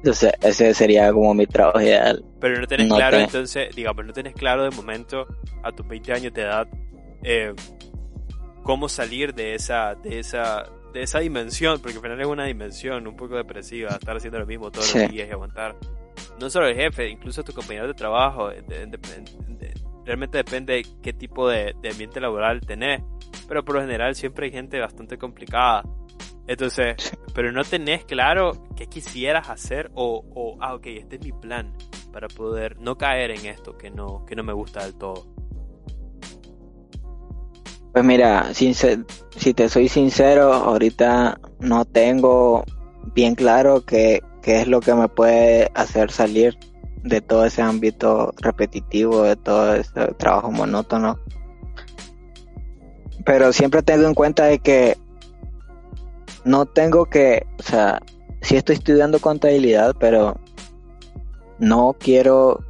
Entonces, 0.00 0.32
ese 0.40 0.72
sería 0.72 1.12
como 1.12 1.34
mi 1.34 1.46
trabajo 1.46 1.80
ideal. 1.80 2.24
Pero 2.40 2.58
no 2.58 2.66
tenés 2.66 2.88
claro, 2.88 3.18
entonces, 3.18 3.76
digamos, 3.76 4.06
no 4.06 4.14
tenés 4.14 4.32
claro 4.32 4.64
de 4.64 4.70
momento, 4.70 5.26
a 5.62 5.72
tus 5.72 5.86
20 5.86 6.12
años 6.14 6.32
de 6.32 6.40
edad, 6.40 6.66
eh, 7.22 7.52
cómo 8.62 8.88
salir 8.88 9.34
de 9.34 9.54
esa, 9.54 9.94
de 9.94 10.18
esa, 10.18 10.64
de 10.94 11.02
esa 11.02 11.18
dimensión, 11.20 11.80
porque 11.80 11.96
al 11.96 12.02
final 12.02 12.18
es 12.18 12.26
una 12.26 12.46
dimensión 12.46 13.06
un 13.06 13.14
poco 13.14 13.36
depresiva, 13.36 13.90
estar 13.90 14.16
haciendo 14.16 14.38
lo 14.38 14.46
mismo 14.46 14.70
todos 14.70 14.94
los 14.94 15.10
días 15.10 15.28
y 15.28 15.32
aguantar. 15.32 15.76
no 16.40 16.48
solo 16.48 16.66
el 16.66 16.76
jefe, 16.76 17.10
incluso 17.10 17.44
tu 17.44 17.52
compañero 17.52 17.86
de 17.86 17.94
trabajo, 17.94 18.50
realmente 20.06 20.38
depende 20.38 20.74
de 20.74 20.86
qué 21.02 21.12
tipo 21.12 21.46
de, 21.46 21.74
ambiente 21.90 22.20
laboral 22.20 22.62
tenés, 22.62 23.02
pero 23.46 23.62
por 23.64 23.74
lo 23.74 23.82
general 23.82 24.14
siempre 24.14 24.46
hay 24.46 24.52
gente 24.52 24.80
bastante 24.80 25.18
complicada. 25.18 25.84
Entonces, 26.50 26.96
pero 27.32 27.52
no 27.52 27.62
tenés 27.62 28.04
claro 28.04 28.66
qué 28.74 28.88
quisieras 28.88 29.48
hacer 29.50 29.88
o, 29.94 30.24
o, 30.34 30.56
ah, 30.60 30.74
ok, 30.74 30.84
este 30.86 31.14
es 31.14 31.22
mi 31.22 31.30
plan 31.30 31.72
para 32.12 32.26
poder 32.26 32.76
no 32.80 32.98
caer 32.98 33.30
en 33.30 33.46
esto 33.46 33.78
que 33.78 33.88
no, 33.88 34.24
que 34.26 34.34
no 34.34 34.42
me 34.42 34.52
gusta 34.52 34.82
del 34.82 34.94
todo. 34.94 35.28
Pues 37.92 38.04
mira, 38.04 38.52
si 38.52 38.74
te 39.54 39.68
soy 39.68 39.86
sincero, 39.86 40.52
ahorita 40.52 41.38
no 41.60 41.84
tengo 41.84 42.64
bien 43.14 43.36
claro 43.36 43.84
qué, 43.84 44.20
qué 44.42 44.62
es 44.62 44.66
lo 44.66 44.80
que 44.80 44.92
me 44.94 45.06
puede 45.06 45.70
hacer 45.76 46.10
salir 46.10 46.58
de 47.04 47.20
todo 47.20 47.44
ese 47.44 47.62
ámbito 47.62 48.34
repetitivo, 48.38 49.22
de 49.22 49.36
todo 49.36 49.76
ese 49.76 49.92
trabajo 50.18 50.50
monótono. 50.50 51.16
Pero 53.24 53.52
siempre 53.52 53.82
tengo 53.82 54.08
en 54.08 54.14
cuenta 54.14 54.46
de 54.46 54.58
que 54.58 54.96
no 56.44 56.66
tengo 56.66 57.06
que, 57.06 57.46
o 57.58 57.62
sea, 57.62 58.00
sí 58.40 58.56
estoy 58.56 58.76
estudiando 58.76 59.20
contabilidad, 59.20 59.94
pero 59.98 60.38
no 61.58 61.94
quiero 61.98 62.64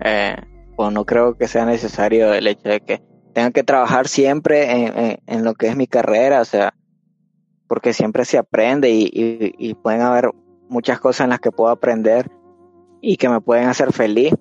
eh, 0.00 0.36
o 0.76 0.90
no 0.90 1.04
creo 1.04 1.36
que 1.36 1.46
sea 1.46 1.66
necesario 1.66 2.32
el 2.32 2.46
hecho 2.46 2.68
de 2.68 2.80
que 2.80 3.02
tenga 3.34 3.50
que 3.50 3.62
trabajar 3.62 4.08
siempre 4.08 5.18
en, 5.26 5.44
lo 5.44 5.54
que 5.54 5.68
es 5.68 5.76
mi 5.76 5.86
carrera, 5.86 6.40
o 6.40 6.44
sea, 6.44 6.74
porque 7.68 7.92
siempre 7.92 8.24
se 8.24 8.38
aprende 8.38 8.90
y, 8.90 9.10
y, 9.12 9.74
pueden 9.74 10.00
haber 10.00 10.30
muchas 10.68 10.98
cosas 10.98 11.24
en 11.24 11.30
las 11.30 11.40
que 11.40 11.52
puedo 11.52 11.70
aprender 11.70 12.28
y 13.00 13.16
que 13.16 13.28
me 13.28 13.40
pueden 13.40 13.68
hacer 13.68 13.92
feliz. 13.92 14.34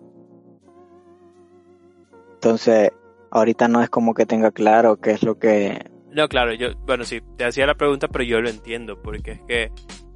Entonces, 2.35 2.91
ahorita 3.31 3.67
no 3.67 3.83
es 3.83 3.89
como 3.89 4.13
que 4.13 4.25
tenga 4.25 4.51
claro 4.51 4.97
qué 4.97 5.11
es 5.11 5.23
lo 5.23 5.37
que... 5.37 5.88
No, 6.11 6.27
claro, 6.27 6.53
yo, 6.53 6.75
bueno, 6.85 7.03
sí, 7.03 7.21
te 7.37 7.45
hacía 7.45 7.65
la 7.65 7.75
pregunta, 7.75 8.07
pero 8.07 8.23
yo 8.23 8.41
lo 8.41 8.49
entiendo, 8.49 9.01
porque 9.01 9.31
es 9.31 9.41
que 9.41 9.71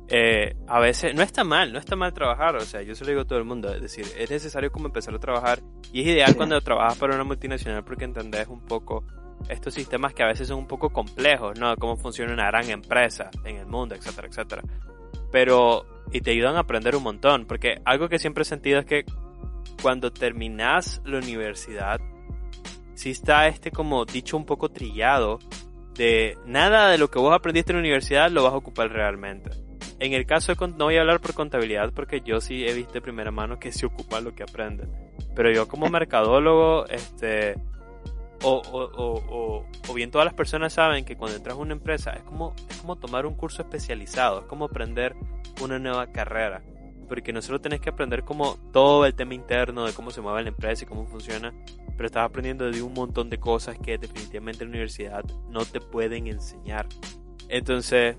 eh, 0.10 0.56
a 0.68 0.80
veces 0.80 1.16
no 1.16 1.22
está 1.22 1.44
mal, 1.44 1.72
no 1.72 1.80
está 1.80 1.96
mal 1.96 2.14
trabajar, 2.14 2.56
o 2.56 2.62
sea, 2.62 2.82
yo 2.82 2.96
se 2.96 3.04
lo 3.04 3.12
digo 3.12 3.22
a 3.22 3.26
todo 3.26 3.40
el 3.40 3.46
mundo, 3.46 3.74
es 3.74 3.82
decir, 3.82 4.06
es 4.18 4.30
necesario 4.30 4.72
como 4.72 4.88
empezar 4.88 5.14
a 5.16 5.20
trabajar 5.20 5.62
y 5.92 6.02
es 6.02 6.08
ideal 6.08 6.36
cuando 6.36 6.60
trabajas 6.62 6.98
para 6.98 7.16
una 7.16 7.24
multinacional 7.24 7.84
porque 7.84 8.06
entendés 8.06 8.48
un 8.48 8.66
poco 8.66 9.06
estos 9.50 9.74
sistemas 9.74 10.14
que 10.14 10.24
a 10.24 10.28
veces 10.28 10.48
son 10.48 10.60
un 10.60 10.68
poco 10.68 10.90
complejos, 10.90 11.60
¿no? 11.60 11.76
Cómo 11.78 11.98
funciona 11.98 12.34
una 12.34 12.48
gran 12.48 12.70
empresa 12.70 13.30
en 13.46 13.58
el 13.58 13.66
mundo, 13.66 13.96
etcétera, 13.96 14.28
etcétera. 14.28 14.64
Pero, 15.32 15.86
y 16.12 16.22
te 16.22 16.32
ayudan 16.32 16.56
a 16.56 16.60
aprender 16.60 16.96
un 16.96 17.04
montón, 17.04 17.46
porque 17.46 17.82
algo 17.86 18.08
que 18.08 18.20
siempre 18.20 18.44
he 18.44 18.46
sentido 18.46 18.80
es 18.80 18.86
que 18.86 19.06
cuando 19.82 20.12
terminas 20.12 21.02
la 21.06 21.18
universidad, 21.18 22.00
si 22.94 23.12
está 23.12 23.48
este 23.48 23.72
como 23.72 24.06
dicho 24.06 24.38
un 24.38 24.46
poco 24.46 24.70
trillado 24.70 25.40
de 25.96 26.38
nada 26.46 26.90
de 26.90 26.98
lo 26.98 27.10
que 27.10 27.20
vos 27.20 27.34
aprendiste 27.34 27.72
en 27.72 27.78
la 27.78 27.82
universidad 27.82 28.32
lo 28.32 28.44
vas 28.44 28.54
a 28.54 28.58
ocupar 28.58 28.92
realmente. 28.92 29.52
En 30.00 30.14
el 30.14 30.26
caso 30.26 30.54
de, 30.54 30.68
no 30.68 30.86
voy 30.86 30.98
a 30.98 31.02
hablar 31.02 31.22
por 31.22 31.34
contabilidad 31.34 31.92
porque 31.94 32.22
yo 32.22 32.42
sí 32.42 32.66
he 32.66 32.74
visto 32.74 32.94
de 32.94 33.02
primera 33.02 33.32
mano 33.32 33.60
que 33.60 33.72
se 33.72 33.86
ocupa 33.86 34.22
lo 34.22 34.34
que 34.36 34.44
aprenden. 34.44 34.90
Pero 35.36 35.52
yo 35.52 35.68
como 35.68 35.90
mercadólogo, 35.90 36.86
este, 36.88 37.56
o, 38.44 38.62
o, 38.72 39.66
o, 39.88 39.94
bien 39.94 40.12
todas 40.12 40.26
las 40.26 40.34
personas 40.34 40.74
saben 40.74 41.06
que 41.06 41.16
cuando 41.16 41.38
entras 41.38 41.56
a 41.56 41.60
una 41.60 41.74
empresa 41.74 42.12
es 42.12 42.24
como, 42.24 42.54
es 42.70 42.78
como 42.78 42.98
tomar 42.98 43.26
un 43.26 43.36
curso 43.36 43.62
especializado, 43.62 44.42
es 44.42 44.46
como 44.46 44.66
aprender 44.66 45.16
una 45.62 45.80
nueva 45.80 46.08
carrera. 46.08 46.62
Porque 47.08 47.34
no 47.34 47.42
solo 47.42 47.60
tenés 47.60 47.82
que 47.82 47.90
aprender 47.90 48.24
como 48.24 48.58
todo 48.72 49.06
el 49.06 49.14
tema 49.14 49.34
interno 49.34 49.86
de 49.86 49.94
cómo 49.94 50.12
se 50.12 50.22
mueve 50.22 50.44
la 50.44 50.50
empresa 50.50 50.84
y 50.84 50.88
cómo 50.88 51.06
funciona, 51.06 51.54
pero 51.96 52.08
estás 52.08 52.26
aprendiendo 52.26 52.70
de 52.70 52.82
un 52.82 52.94
montón 52.94 53.30
de 53.30 53.40
cosas 53.40 53.78
que 53.78 53.98
definitivamente 53.98 54.64
en 54.64 54.70
la 54.70 54.74
universidad 54.74 55.24
no 55.50 55.66
te 55.66 55.80
pueden 55.80 56.28
enseñar. 56.28 56.88
Entonces, 57.50 58.18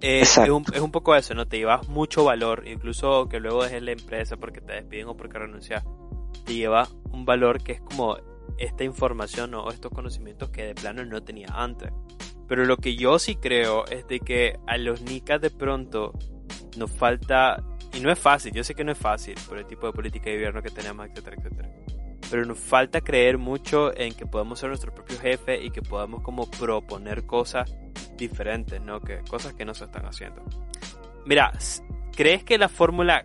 eh, 0.00 0.20
es, 0.20 0.36
un, 0.38 0.64
es, 0.72 0.80
un, 0.80 0.92
poco 0.92 1.16
eso, 1.16 1.34
¿no? 1.34 1.48
Te 1.48 1.58
llevas 1.58 1.88
mucho 1.88 2.24
valor, 2.24 2.62
incluso 2.68 3.28
que 3.28 3.40
luego 3.40 3.64
dejes 3.64 3.82
la 3.82 3.92
empresa 3.92 4.36
porque 4.36 4.60
te 4.60 4.74
despiden 4.74 5.08
o 5.08 5.16
porque 5.16 5.38
renuncias, 5.38 5.82
te 6.44 6.54
lleva 6.54 6.88
un 7.10 7.24
valor 7.24 7.62
que 7.62 7.72
es 7.72 7.80
como 7.80 8.16
esta 8.58 8.84
información 8.84 9.54
o 9.54 9.70
estos 9.70 9.90
conocimientos 9.92 10.50
que 10.50 10.64
de 10.64 10.74
plano 10.74 11.04
no 11.04 11.22
tenía 11.22 11.48
antes. 11.52 11.90
Pero 12.46 12.64
lo 12.64 12.76
que 12.76 12.96
yo 12.96 13.18
sí 13.18 13.36
creo 13.36 13.86
es 13.86 14.06
de 14.06 14.20
que 14.20 14.58
a 14.66 14.78
los 14.78 15.02
nicas 15.02 15.40
de 15.40 15.50
pronto 15.50 16.12
nos 16.76 16.90
falta, 16.90 17.62
y 17.92 18.00
no 18.00 18.10
es 18.10 18.18
fácil, 18.18 18.52
yo 18.52 18.64
sé 18.64 18.74
que 18.74 18.84
no 18.84 18.92
es 18.92 18.98
fácil 18.98 19.34
por 19.48 19.58
el 19.58 19.66
tipo 19.66 19.86
de 19.86 19.92
política 19.92 20.30
de 20.30 20.36
gobierno 20.36 20.62
que 20.62 20.70
tenemos, 20.70 21.06
etcétera, 21.06 21.36
etcétera. 21.38 21.68
Pero 22.30 22.44
nos 22.44 22.58
falta 22.58 23.00
creer 23.00 23.38
mucho 23.38 23.96
en 23.96 24.14
que 24.14 24.26
podemos 24.26 24.58
ser 24.58 24.68
nuestro 24.68 24.92
propio 24.92 25.18
jefe 25.18 25.62
y 25.62 25.70
que 25.70 25.80
podamos 25.80 26.22
como 26.22 26.50
proponer 26.50 27.24
cosas 27.24 27.74
diferentes, 28.16 28.80
¿no? 28.82 29.00
Que 29.00 29.20
cosas 29.20 29.54
que 29.54 29.64
no 29.64 29.72
se 29.72 29.84
están 29.84 30.04
haciendo. 30.04 30.42
Mira, 31.24 31.52
¿crees 32.14 32.44
que 32.44 32.58
la 32.58 32.68
fórmula 32.68 33.24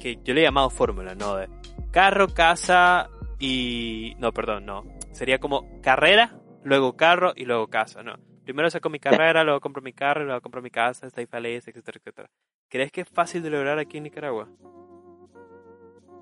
que 0.00 0.18
yo 0.22 0.34
le 0.34 0.42
he 0.42 0.44
llamado 0.44 0.68
fórmula, 0.68 1.14
¿no? 1.14 1.36
De 1.36 1.48
carro, 1.90 2.28
casa 2.28 3.08
y 3.38 4.14
no, 4.18 4.32
perdón, 4.32 4.66
no. 4.66 4.84
Sería 5.12 5.38
como 5.38 5.80
carrera, 5.80 6.38
luego 6.62 6.96
carro 6.96 7.32
y 7.34 7.44
luego 7.44 7.68
casa, 7.68 8.02
¿no? 8.02 8.16
Primero 8.46 8.70
saco 8.70 8.88
mi 8.88 9.00
carrera, 9.00 9.42
luego 9.42 9.58
compro 9.58 9.82
mi 9.82 9.92
carro, 9.92 10.22
luego 10.22 10.40
compro 10.40 10.62
mi 10.62 10.70
casa, 10.70 11.08
estoy 11.08 11.26
feliz, 11.26 11.66
etcétera, 11.66 11.98
etcétera. 11.98 12.30
¿Crees 12.68 12.92
que 12.92 13.00
es 13.00 13.08
fácil 13.08 13.42
de 13.42 13.50
lograr 13.50 13.80
aquí 13.80 13.96
en 13.96 14.04
Nicaragua? 14.04 14.48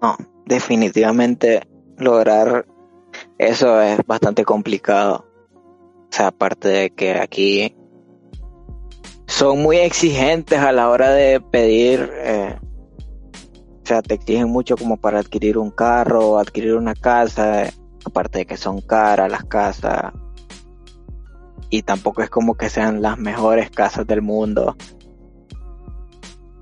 No, 0.01 0.17
definitivamente 0.47 1.69
lograr 1.99 2.65
eso 3.37 3.79
es 3.83 3.99
bastante 4.07 4.43
complicado. 4.43 5.27
O 5.53 6.09
sea, 6.09 6.29
aparte 6.29 6.69
de 6.69 6.91
que 6.95 7.13
aquí 7.13 7.77
son 9.27 9.61
muy 9.61 9.77
exigentes 9.77 10.59
a 10.59 10.73
la 10.73 10.89
hora 10.89 11.11
de 11.11 11.43
pedir, 11.43 12.11
eh, 12.11 12.59
o 13.83 13.87
sea, 13.87 14.01
te 14.01 14.15
exigen 14.15 14.49
mucho 14.49 14.79
como 14.79 14.97
para 14.97 15.19
adquirir 15.19 15.59
un 15.59 15.71
carro 15.71 16.27
o 16.27 16.39
adquirir 16.39 16.75
una 16.75 16.95
casa, 16.95 17.65
aparte 18.07 18.39
de 18.39 18.47
que 18.47 18.57
son 18.57 18.81
caras 18.81 19.31
las 19.31 19.45
casas. 19.45 20.15
Y 21.71 21.83
tampoco 21.83 22.23
es 22.23 22.31
como 22.31 22.55
que 22.57 22.71
sean 22.71 23.03
las 23.03 23.19
mejores 23.19 23.71
casas 23.71 24.07
del 24.07 24.23
mundo. 24.23 24.77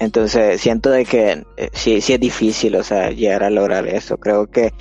Entonces 0.03 0.61
siento 0.61 0.91
de 0.91 1.05
que 1.05 1.45
eh, 1.57 1.71
sí, 1.73 2.01
sí 2.01 2.15
es 2.15 2.19
difícil, 2.19 2.75
o 2.75 2.83
sea, 2.83 3.11
llegar 3.11 3.45
a 3.45 3.51
lograr 3.51 3.87
eso. 3.87 4.17
Creo 4.19 4.51
que 4.51 4.73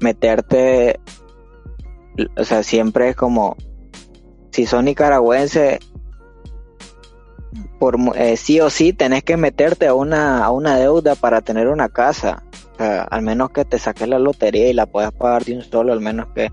meterte, 0.00 0.98
o 2.38 2.42
sea, 2.42 2.62
siempre 2.62 3.10
es 3.10 3.16
como, 3.16 3.56
si 4.50 4.64
son 4.64 4.86
nicaragüenses, 4.86 5.80
por 7.78 7.98
eh, 8.16 8.38
sí 8.38 8.58
o 8.60 8.70
sí 8.70 8.94
tenés 8.94 9.22
que 9.22 9.36
meterte 9.36 9.86
a 9.86 9.92
una, 9.92 10.42
a 10.42 10.50
una 10.50 10.78
deuda 10.78 11.14
para 11.14 11.42
tener 11.42 11.68
una 11.68 11.90
casa. 11.90 12.42
al 12.78 13.20
menos 13.20 13.50
que 13.50 13.66
te 13.66 13.78
saques 13.78 14.08
la 14.08 14.18
lotería 14.18 14.68
y 14.68 14.72
la 14.72 14.86
puedas 14.86 15.12
pagar 15.12 15.44
de 15.44 15.56
un 15.56 15.62
solo, 15.62 15.92
al 15.92 16.00
menos 16.00 16.28
que 16.34 16.50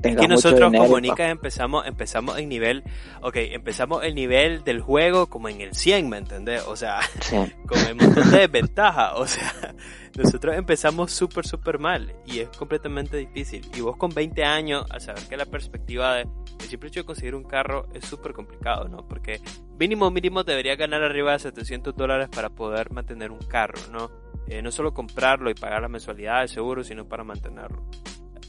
tengas 0.00 0.22
que 0.22 0.28
nosotros 0.28 0.72
como 0.72 1.00
Nica 1.00 1.30
empezamos, 1.30 1.86
empezamos 1.86 2.38
en 2.38 2.48
nivel, 2.48 2.84
ok, 3.22 3.36
empezamos 3.36 4.04
el 4.04 4.14
nivel 4.14 4.64
del 4.64 4.80
juego 4.80 5.28
como 5.28 5.48
en 5.48 5.60
el 5.60 5.74
100, 5.74 6.08
¿me 6.08 6.18
entendés? 6.18 6.64
O 6.66 6.76
sea, 6.76 7.00
con 7.66 7.78
un 7.78 7.96
montón 7.96 8.30
de 8.30 8.38
desventajas, 8.38 9.12
o 9.16 9.26
sea, 9.26 9.74
nosotros 10.16 10.56
empezamos 10.56 11.12
súper, 11.12 11.46
súper 11.46 11.78
mal 11.78 12.14
y 12.26 12.40
es 12.40 12.48
completamente 12.48 13.16
difícil. 13.16 13.68
Y 13.74 13.80
vos 13.80 13.96
con 13.96 14.10
20 14.10 14.44
años, 14.44 14.86
al 14.90 15.00
saber 15.00 15.22
que 15.28 15.36
la 15.36 15.46
perspectiva 15.46 16.14
de 16.14 16.26
el 16.60 16.68
simple 16.68 16.88
hecho 16.88 17.00
de 17.00 17.06
conseguir 17.06 17.34
un 17.34 17.44
carro 17.44 17.86
es 17.94 18.04
súper 18.04 18.32
complicado, 18.32 18.86
¿no? 18.88 19.06
Porque 19.08 19.40
mínimo, 19.78 20.10
mínimo 20.10 20.44
debería 20.44 20.76
ganar 20.76 21.02
arriba 21.02 21.32
de 21.32 21.38
700 21.38 21.96
dólares 21.96 22.28
para 22.28 22.50
poder 22.50 22.92
mantener 22.92 23.30
un 23.30 23.40
carro, 23.40 23.80
¿no? 23.90 24.10
Eh, 24.46 24.62
no 24.62 24.70
solo 24.70 24.92
comprarlo 24.92 25.50
y 25.50 25.54
pagar 25.54 25.82
la 25.82 25.88
mensualidad 25.88 26.42
de 26.42 26.48
seguro, 26.48 26.84
sino 26.84 27.08
para 27.08 27.24
mantenerlo. 27.24 27.84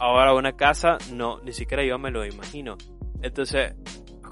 Ahora 0.01 0.33
una 0.33 0.53
casa, 0.53 0.97
no, 1.13 1.39
ni 1.41 1.53
siquiera 1.53 1.83
yo 1.85 1.99
me 1.99 2.09
lo 2.09 2.25
imagino. 2.25 2.75
Entonces, 3.21 3.75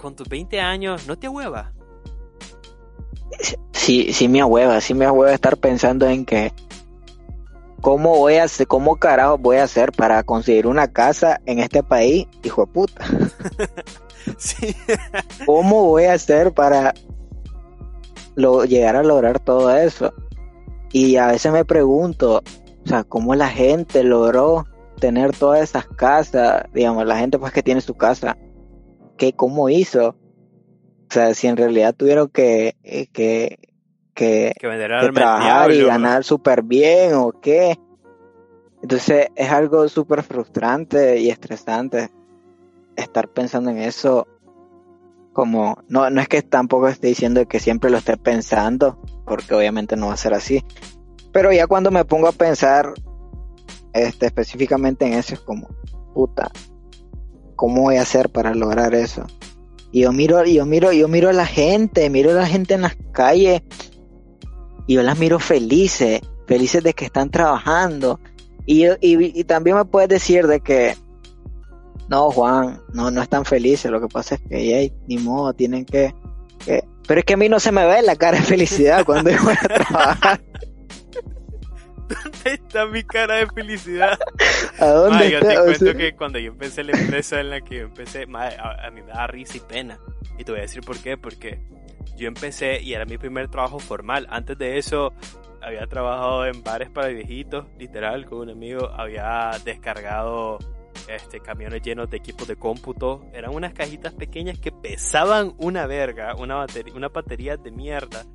con 0.02 0.16
tus 0.16 0.28
20 0.28 0.60
años, 0.60 1.08
¿no 1.08 1.16
te 1.16 1.30
hueva? 1.30 1.74
Sí, 3.72 4.12
sí 4.12 4.28
me 4.28 4.42
ahueva, 4.42 4.82
sí 4.82 4.96
me 4.96 5.06
ahueva 5.06 5.32
estar 5.32 5.58
pensando 5.58 6.08
en 6.10 6.26
que 6.26 6.52
¿cómo 7.82 8.18
voy 8.18 8.38
a 8.38 8.46
hacer, 8.46 8.66
cómo 8.66 8.96
carajo 8.96 9.38
voy 9.38 9.58
a 9.58 9.64
hacer 9.66 9.92
para 9.92 10.24
conseguir 10.24 10.66
una 10.66 10.92
casa 10.92 11.40
en 11.46 11.60
este 11.60 11.84
país, 11.84 12.26
hijo 12.42 12.66
de 12.66 12.72
puta? 12.72 13.06
¿Cómo 15.46 15.86
voy 15.86 16.06
a 16.06 16.14
hacer 16.14 16.52
para 16.52 16.96
lo, 18.34 18.66
llegar 18.66 18.96
a 18.96 19.04
lograr 19.04 19.40
todo 19.40 19.70
eso? 19.76 20.16
Y 20.92 21.18
a 21.18 21.28
veces 21.28 21.54
me 21.54 21.64
pregunto, 21.64 22.42
o 22.86 22.88
sea, 22.88 23.04
¿cómo 23.04 23.36
la 23.36 23.50
gente 23.50 24.04
logró 24.04 24.66
tener 25.00 25.36
todas 25.36 25.62
esas 25.62 25.88
casas? 25.88 26.64
Digamos, 26.74 27.06
la 27.06 27.18
gente 27.18 27.40
pues 27.40 27.54
que 27.54 27.64
tiene 27.64 27.82
su 27.82 27.96
casa, 27.96 28.38
¿qué, 29.18 29.34
¿cómo 29.34 29.70
hizo? 29.70 30.10
O 30.10 31.12
sea, 31.12 31.34
si 31.34 31.48
en 31.48 31.58
realidad 31.58 31.96
tuvieron 31.96 32.30
que, 32.30 32.76
eh, 32.84 33.08
que 33.12 33.58
que, 34.20 34.54
Que 34.60 35.12
trabajar 35.14 35.72
y 35.72 35.82
ganar 35.82 36.24
súper 36.26 36.62
bien 36.64 37.14
o 37.14 37.32
qué. 37.32 37.80
Entonces 38.82 39.30
es 39.36 39.50
algo 39.50 39.88
súper 39.88 40.24
frustrante 40.24 41.20
y 41.20 41.30
estresante 41.30 42.10
estar 42.98 43.30
pensando 43.30 43.72
en 43.72 43.78
eso 43.78 44.28
como, 45.32 45.78
no, 45.88 46.10
no 46.10 46.20
es 46.20 46.28
que 46.28 46.42
tampoco 46.42 46.90
esté 46.90 47.08
diciendo 47.08 47.48
que 47.48 47.60
siempre 47.60 47.90
lo 47.90 47.98
esté 47.98 48.18
pensando, 48.18 49.00
porque 49.26 49.54
obviamente 49.54 49.96
no 49.96 50.08
va 50.08 50.14
a 50.14 50.18
ser 50.18 50.34
así, 50.34 50.66
pero 51.32 51.54
ya 51.54 51.68
cuando 51.68 51.92
me 51.92 52.04
pongo 52.04 52.28
a 52.28 52.34
pensar 52.34 52.94
este, 53.94 54.28
específicamente 54.28 55.06
en 55.06 55.14
eso 55.14 55.34
es 55.34 55.40
como, 55.40 55.68
puta, 56.14 56.52
¿cómo 57.56 57.84
voy 57.84 57.98
a 57.98 58.02
hacer 58.04 58.30
para 58.30 58.54
lograr 58.54 58.94
eso? 58.94 59.26
Y 59.92 60.02
yo 60.02 60.12
miro, 60.12 60.44
yo 60.46 60.66
miro, 60.66 60.92
yo 60.92 61.08
miro 61.08 61.30
a 61.30 61.34
la 61.34 61.46
gente, 61.46 62.10
miro 62.10 62.32
a 62.32 62.34
la 62.36 62.46
gente 62.48 62.76
en 62.76 62.82
las 62.82 62.96
calles 63.12 63.62
y 64.88 64.96
yo 64.96 65.04
las 65.04 65.18
miro 65.18 65.40
felices, 65.40 66.22
felices 66.48 66.84
de 66.84 66.94
que 66.94 67.06
están 67.06 67.30
trabajando. 67.32 68.20
Y, 68.66 68.86
y, 68.86 68.96
y 69.02 69.44
también 69.46 69.78
me 69.78 69.86
puedes 69.86 70.10
decir 70.10 70.46
de 70.46 70.60
que 70.60 70.96
no, 72.08 72.30
Juan, 72.32 72.82
no, 72.94 73.10
no 73.12 73.22
están 73.22 73.46
felices. 73.46 73.90
Lo 73.92 74.00
que 74.02 74.08
pasa 74.08 74.36
es 74.36 74.42
que 74.48 74.78
ey, 74.80 74.94
ni 75.08 75.18
modo, 75.18 75.54
tienen 75.54 75.86
que, 75.86 76.14
que- 76.66 76.84
Pero 77.08 77.20
es 77.20 77.26
que 77.26 77.34
a 77.34 77.38
mí 77.38 77.50
no 77.50 77.60
se 77.60 77.72
me 77.72 77.86
ve 77.86 78.02
la 78.04 78.16
cara 78.16 78.38
de 78.38 78.44
felicidad 78.44 79.06
cuando 79.06 79.32
yo 79.32 79.38
voy 79.44 79.54
a 79.54 79.68
trabajar. 79.68 80.42
¿Dónde 82.10 82.54
está 82.54 82.86
mi 82.88 83.04
cara 83.04 83.36
de 83.36 83.48
felicidad? 83.48 84.20
¿A 84.80 84.86
dónde 84.86 85.18
Mae, 85.18 85.32
yo 85.32 85.40
te 85.40 85.48
está? 85.48 85.62
O 85.62 85.66
cuento 85.66 85.86
sea, 85.86 85.94
que 85.94 86.16
cuando 86.16 86.40
yo 86.40 86.52
empecé 86.52 86.84
la 86.84 86.98
empresa 86.98 87.40
en 87.40 87.50
la 87.50 87.62
que 87.62 87.78
yo 87.78 87.82
empecé, 87.84 88.26
mae, 88.26 88.56
a, 88.56 88.88
a 88.88 88.92
mí 88.92 89.02
me 89.02 89.12
da 89.12 89.28
risa 89.28 89.58
y 89.58 89.60
pena. 89.62 90.00
Y 90.38 90.44
te 90.44 90.52
voy 90.52 90.60
a 90.60 90.64
decir 90.64 90.82
por 90.82 90.98
qué. 90.98 91.18
Porque 91.18 91.60
yo 92.18 92.28
empecé 92.28 92.82
y 92.82 92.94
era 92.94 93.06
mi 93.06 93.18
primer 93.18 93.50
trabajo 93.50 93.80
formal. 93.80 94.28
Antes 94.30 94.58
de 94.58 94.78
eso, 94.78 95.14
había 95.62 95.88
trabajado 95.88 96.46
en 96.46 96.64
bares 96.64 96.90
para 96.90 97.08
viejitos, 97.08 97.66
literal, 97.78 98.26
con 98.26 98.40
un 98.40 98.50
amigo. 98.50 98.90
Había 98.90 99.52
descargado 99.64 100.60
este, 101.08 101.40
camiones 101.40 101.82
llenos 101.82 102.10
de 102.10 102.18
equipos 102.18 102.48
de 102.48 102.56
cómputo. 102.56 103.26
Eran 103.34 103.54
unas 103.54 103.74
cajitas 103.74 104.14
pequeñas 104.14 104.60
que 104.60 104.72
pesaban 104.72 105.54
una 105.58 105.88
verga, 105.88 106.36
una 106.36 106.56
batería, 106.56 106.94
una 106.94 107.10
batería 107.10 107.58
de 107.58 107.72
mierda, 107.72 108.26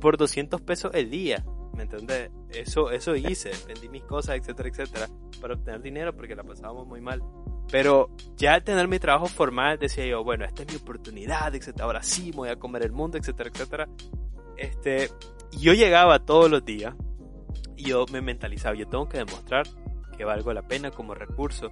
por 0.00 0.16
200 0.16 0.60
pesos 0.60 0.92
el 0.94 1.10
día. 1.10 1.44
¿Me 1.80 1.84
entiendes? 1.84 2.30
Eso, 2.50 2.90
eso 2.90 3.16
hice. 3.16 3.52
Vendí 3.66 3.88
mis 3.88 4.02
cosas, 4.02 4.36
etcétera, 4.36 4.68
etcétera, 4.68 5.08
para 5.40 5.54
obtener 5.54 5.80
dinero 5.80 6.14
porque 6.14 6.36
la 6.36 6.42
pasábamos 6.44 6.86
muy 6.86 7.00
mal. 7.00 7.22
Pero 7.70 8.10
ya 8.36 8.54
al 8.54 8.64
tener 8.64 8.86
mi 8.86 8.98
trabajo 8.98 9.26
formal 9.26 9.78
decía 9.78 10.04
yo, 10.04 10.22
bueno, 10.22 10.44
esta 10.44 10.62
es 10.62 10.68
mi 10.68 10.76
oportunidad, 10.76 11.54
etcétera. 11.54 11.86
Ahora 11.86 12.02
sí 12.02 12.32
voy 12.32 12.50
a 12.50 12.56
comer 12.56 12.82
el 12.82 12.92
mundo, 12.92 13.16
etcétera, 13.16 13.48
etcétera. 13.48 13.88
Este, 14.58 15.08
yo 15.52 15.72
llegaba 15.72 16.18
todos 16.18 16.50
los 16.50 16.62
días 16.62 16.94
y 17.76 17.84
yo 17.84 18.04
me 18.12 18.20
mentalizaba, 18.20 18.74
yo 18.74 18.86
tengo 18.86 19.08
que 19.08 19.16
demostrar 19.16 19.66
que 20.20 20.26
valgo 20.26 20.52
la 20.52 20.60
pena 20.60 20.90
como 20.90 21.14
recurso. 21.14 21.70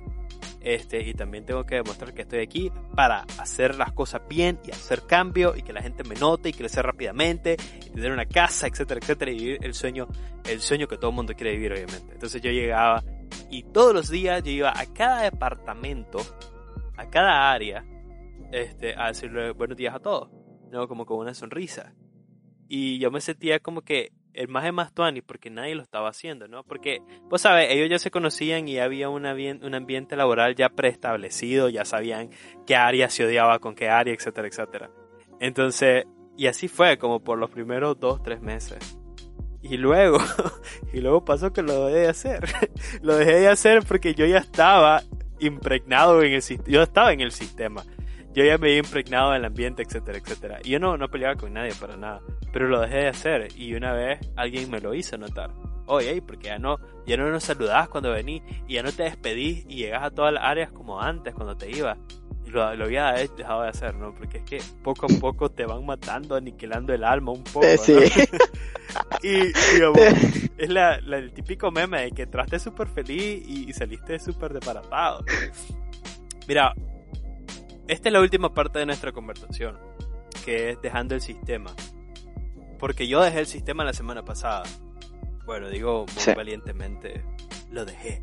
Este, 0.63 1.07
y 1.07 1.13
también 1.13 1.45
tengo 1.45 1.65
que 1.65 1.75
demostrar 1.75 2.15
que 2.15 2.23
estoy 2.23 2.39
aquí 2.39 2.73
para 2.97 3.27
hacer 3.39 3.75
las 3.75 3.93
cosas 3.93 4.23
bien 4.27 4.59
y 4.65 4.71
hacer 4.71 5.03
cambio 5.07 5.55
y 5.55 5.61
que 5.61 5.75
la 5.75 5.83
gente 5.83 6.03
me 6.03 6.15
note 6.15 6.49
y 6.49 6.55
crecer 6.55 6.87
rápidamente 6.87 7.59
tener 7.93 8.11
una 8.11 8.25
casa, 8.25 8.67
etcétera, 8.67 9.01
etcétera, 9.03 9.33
y 9.33 9.37
vivir 9.37 9.59
el 9.61 9.75
sueño, 9.75 10.09
el 10.49 10.61
sueño 10.61 10.89
que 10.89 10.97
todo 10.97 11.11
el 11.11 11.17
mundo 11.17 11.35
quiere 11.35 11.53
vivir, 11.53 11.73
obviamente. 11.73 12.15
Entonces 12.15 12.41
yo 12.41 12.51
llegaba 12.51 13.05
y 13.51 13.65
todos 13.65 13.93
los 13.93 14.09
días 14.09 14.43
yo 14.43 14.51
iba 14.51 14.71
a 14.71 14.87
cada 14.95 15.25
departamento, 15.25 16.21
a 16.97 17.11
cada 17.11 17.53
área, 17.53 17.85
este, 18.51 18.95
a 18.97 19.09
decirle 19.09 19.51
buenos 19.53 19.77
días 19.77 19.95
a 19.95 20.01
todos, 20.01 20.31
¿no? 20.73 20.89
Como 20.89 21.05
con 21.05 21.19
una 21.19 21.35
sonrisa. 21.35 21.93
Y 22.67 22.99
yo 22.99 23.11
me 23.11 23.21
sentía 23.21 23.61
como 23.61 23.83
que 23.83 24.13
el 24.39 24.49
más 24.49 24.63
de 24.65 24.73
más 24.73 24.93
tuani 24.95 25.21
porque 25.21 25.51
nadie 25.51 25.75
lo 25.75 25.83
estaba 25.83 26.09
haciendo, 26.09 26.47
¿no? 26.47 26.63
Porque, 26.63 27.03
pues 27.29 27.43
sabes, 27.43 27.67
ellos 27.71 27.91
ya 27.91 27.99
se 27.99 28.11
conocían 28.13 28.69
y 28.69 28.79
había 28.79 29.09
bien- 29.35 29.65
un 29.65 29.75
ambiente 29.75 30.15
laboral 30.17 30.55
ya 30.55 30.69
preestablecido, 30.69 31.69
ya 31.69 31.85
sabían 31.85 32.31
qué 32.67 32.77
área 32.77 33.11
se 33.11 33.25
odiaba 33.27 33.59
con 33.59 33.75
qué 33.75 33.89
área, 33.89 34.15
etcétera, 34.15 34.47
etcétera. 34.49 34.91
Entonces, 35.41 36.05
y 36.37 36.47
así 36.47 36.69
fue 36.69 36.99
como 36.99 37.21
por 37.23 37.37
los 37.39 37.51
primeros 37.51 37.99
dos, 37.99 38.23
tres 38.23 38.41
meses. 38.41 38.79
Y 39.61 39.77
luego, 39.77 40.19
y 40.93 41.01
luego 41.01 41.25
pasó 41.25 41.53
que 41.53 41.63
lo 41.63 41.87
dejé 41.87 41.99
de 42.01 42.09
hacer. 42.09 42.45
lo 43.03 43.17
dejé 43.17 43.41
de 43.41 43.49
hacer 43.49 43.83
porque 43.83 44.15
yo 44.15 44.25
ya 44.25 44.39
estaba 44.39 45.03
impregnado 45.41 46.23
en 46.23 46.33
el 46.35 46.43
sistema. 46.43 46.69
Yo 46.69 46.83
estaba 46.83 47.13
en 47.13 47.21
el 47.21 47.33
sistema. 47.33 47.85
Yo 48.39 48.45
ya 48.45 48.57
me 48.57 48.69
había 48.69 48.79
impregnado 48.79 49.33
en 49.33 49.39
el 49.41 49.45
ambiente, 49.47 49.83
etcétera, 49.83 50.19
etcétera. 50.19 50.59
Y 50.63 50.71
yo 50.71 50.79
no, 50.79 50.97
no 50.97 51.09
peleaba 51.11 51.35
con 51.35 51.53
nadie 51.53 51.73
para 51.75 51.97
nada. 51.97 52.21
Pero 52.53 52.69
lo 52.69 52.81
dejé 52.81 52.97
de 52.99 53.09
hacer. 53.09 53.49
Y 53.57 53.75
una 53.75 53.93
vez 53.93 54.21
alguien 54.37 54.71
me 54.71 54.81
lo 54.81 54.95
hizo 54.95 55.19
notar. 55.19 55.51
Oye, 55.87 56.23
porque 56.23 56.47
ya 56.49 56.59
no, 56.59 56.79
ya 57.07 57.17
no 57.17 57.29
nos 57.31 57.43
saludabas 57.43 57.89
cuando 57.89 58.13
venís. 58.13 58.43
Y 58.69 58.75
ya 58.75 58.83
no 58.85 58.93
te 58.93 59.03
despedís 59.03 59.65
y 59.69 59.77
llegas 59.79 60.05
a 60.05 60.11
todas 60.11 60.33
las 60.33 60.45
áreas 60.45 60.71
como 60.71 61.01
antes, 61.01 61.35
cuando 61.35 61.57
te 61.57 61.69
ibas. 61.71 61.99
Lo, 62.47 62.75
lo 62.77 62.85
había 62.85 63.13
dejado 63.13 63.63
de 63.63 63.69
hacer, 63.71 63.95
¿no? 63.97 64.15
Porque 64.15 64.39
es 64.39 64.45
que 64.45 64.63
poco 64.83 65.07
a 65.07 65.21
poco 65.21 65.51
te 65.51 65.67
van 65.67 65.85
matando, 65.85 66.37
aniquilando 66.37 66.95
el 66.95 67.03
alma 67.05 67.33
un 67.33 67.43
poco. 67.45 67.67
eh, 67.67 67.77
¿no? 67.77 68.01
sí. 68.01 68.03
Y, 69.23 69.53
digamos, 69.75 69.99
es 70.57 70.69
la, 70.71 70.99
la- 71.03 71.19
el 71.19 71.33
típico 71.33 71.71
meme 71.71 72.03
de 72.05 72.11
que 72.13 72.23
entraste 72.23 72.59
súper 72.59 72.89
feliz 72.89 73.43
y, 73.47 73.69
y 73.69 73.73
saliste 73.75 74.19
súper 74.19 74.53
desbaratado. 74.55 75.25
Mira, 76.47 76.73
esta 77.89 78.09
es 78.09 78.13
la 78.13 78.21
última 78.21 78.55
parte 78.55 78.79
de 78.79 78.87
nuestra 78.87 79.13
conversación, 79.13 79.79
que 80.45 80.71
es 80.71 80.83
dejando 80.83 81.15
el 81.15 81.21
sistema. 81.21 81.73
Porque 82.79 83.09
yo 83.09 83.21
dejé 83.23 83.41
el 83.41 83.47
sistema 83.47 83.85
la 83.85 83.93
semana 83.93 84.25
pasada. 84.25 84.63
Bueno, 85.45 85.69
digo 85.69 86.07
muy 86.07 86.23
Sí. 86.23 86.33
valientemente, 86.37 87.25
lo 87.71 87.85
dejé. 87.85 88.23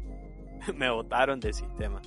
me 0.76 0.90
votaron 0.90 1.40
del 1.40 1.54
sistema. 1.54 2.02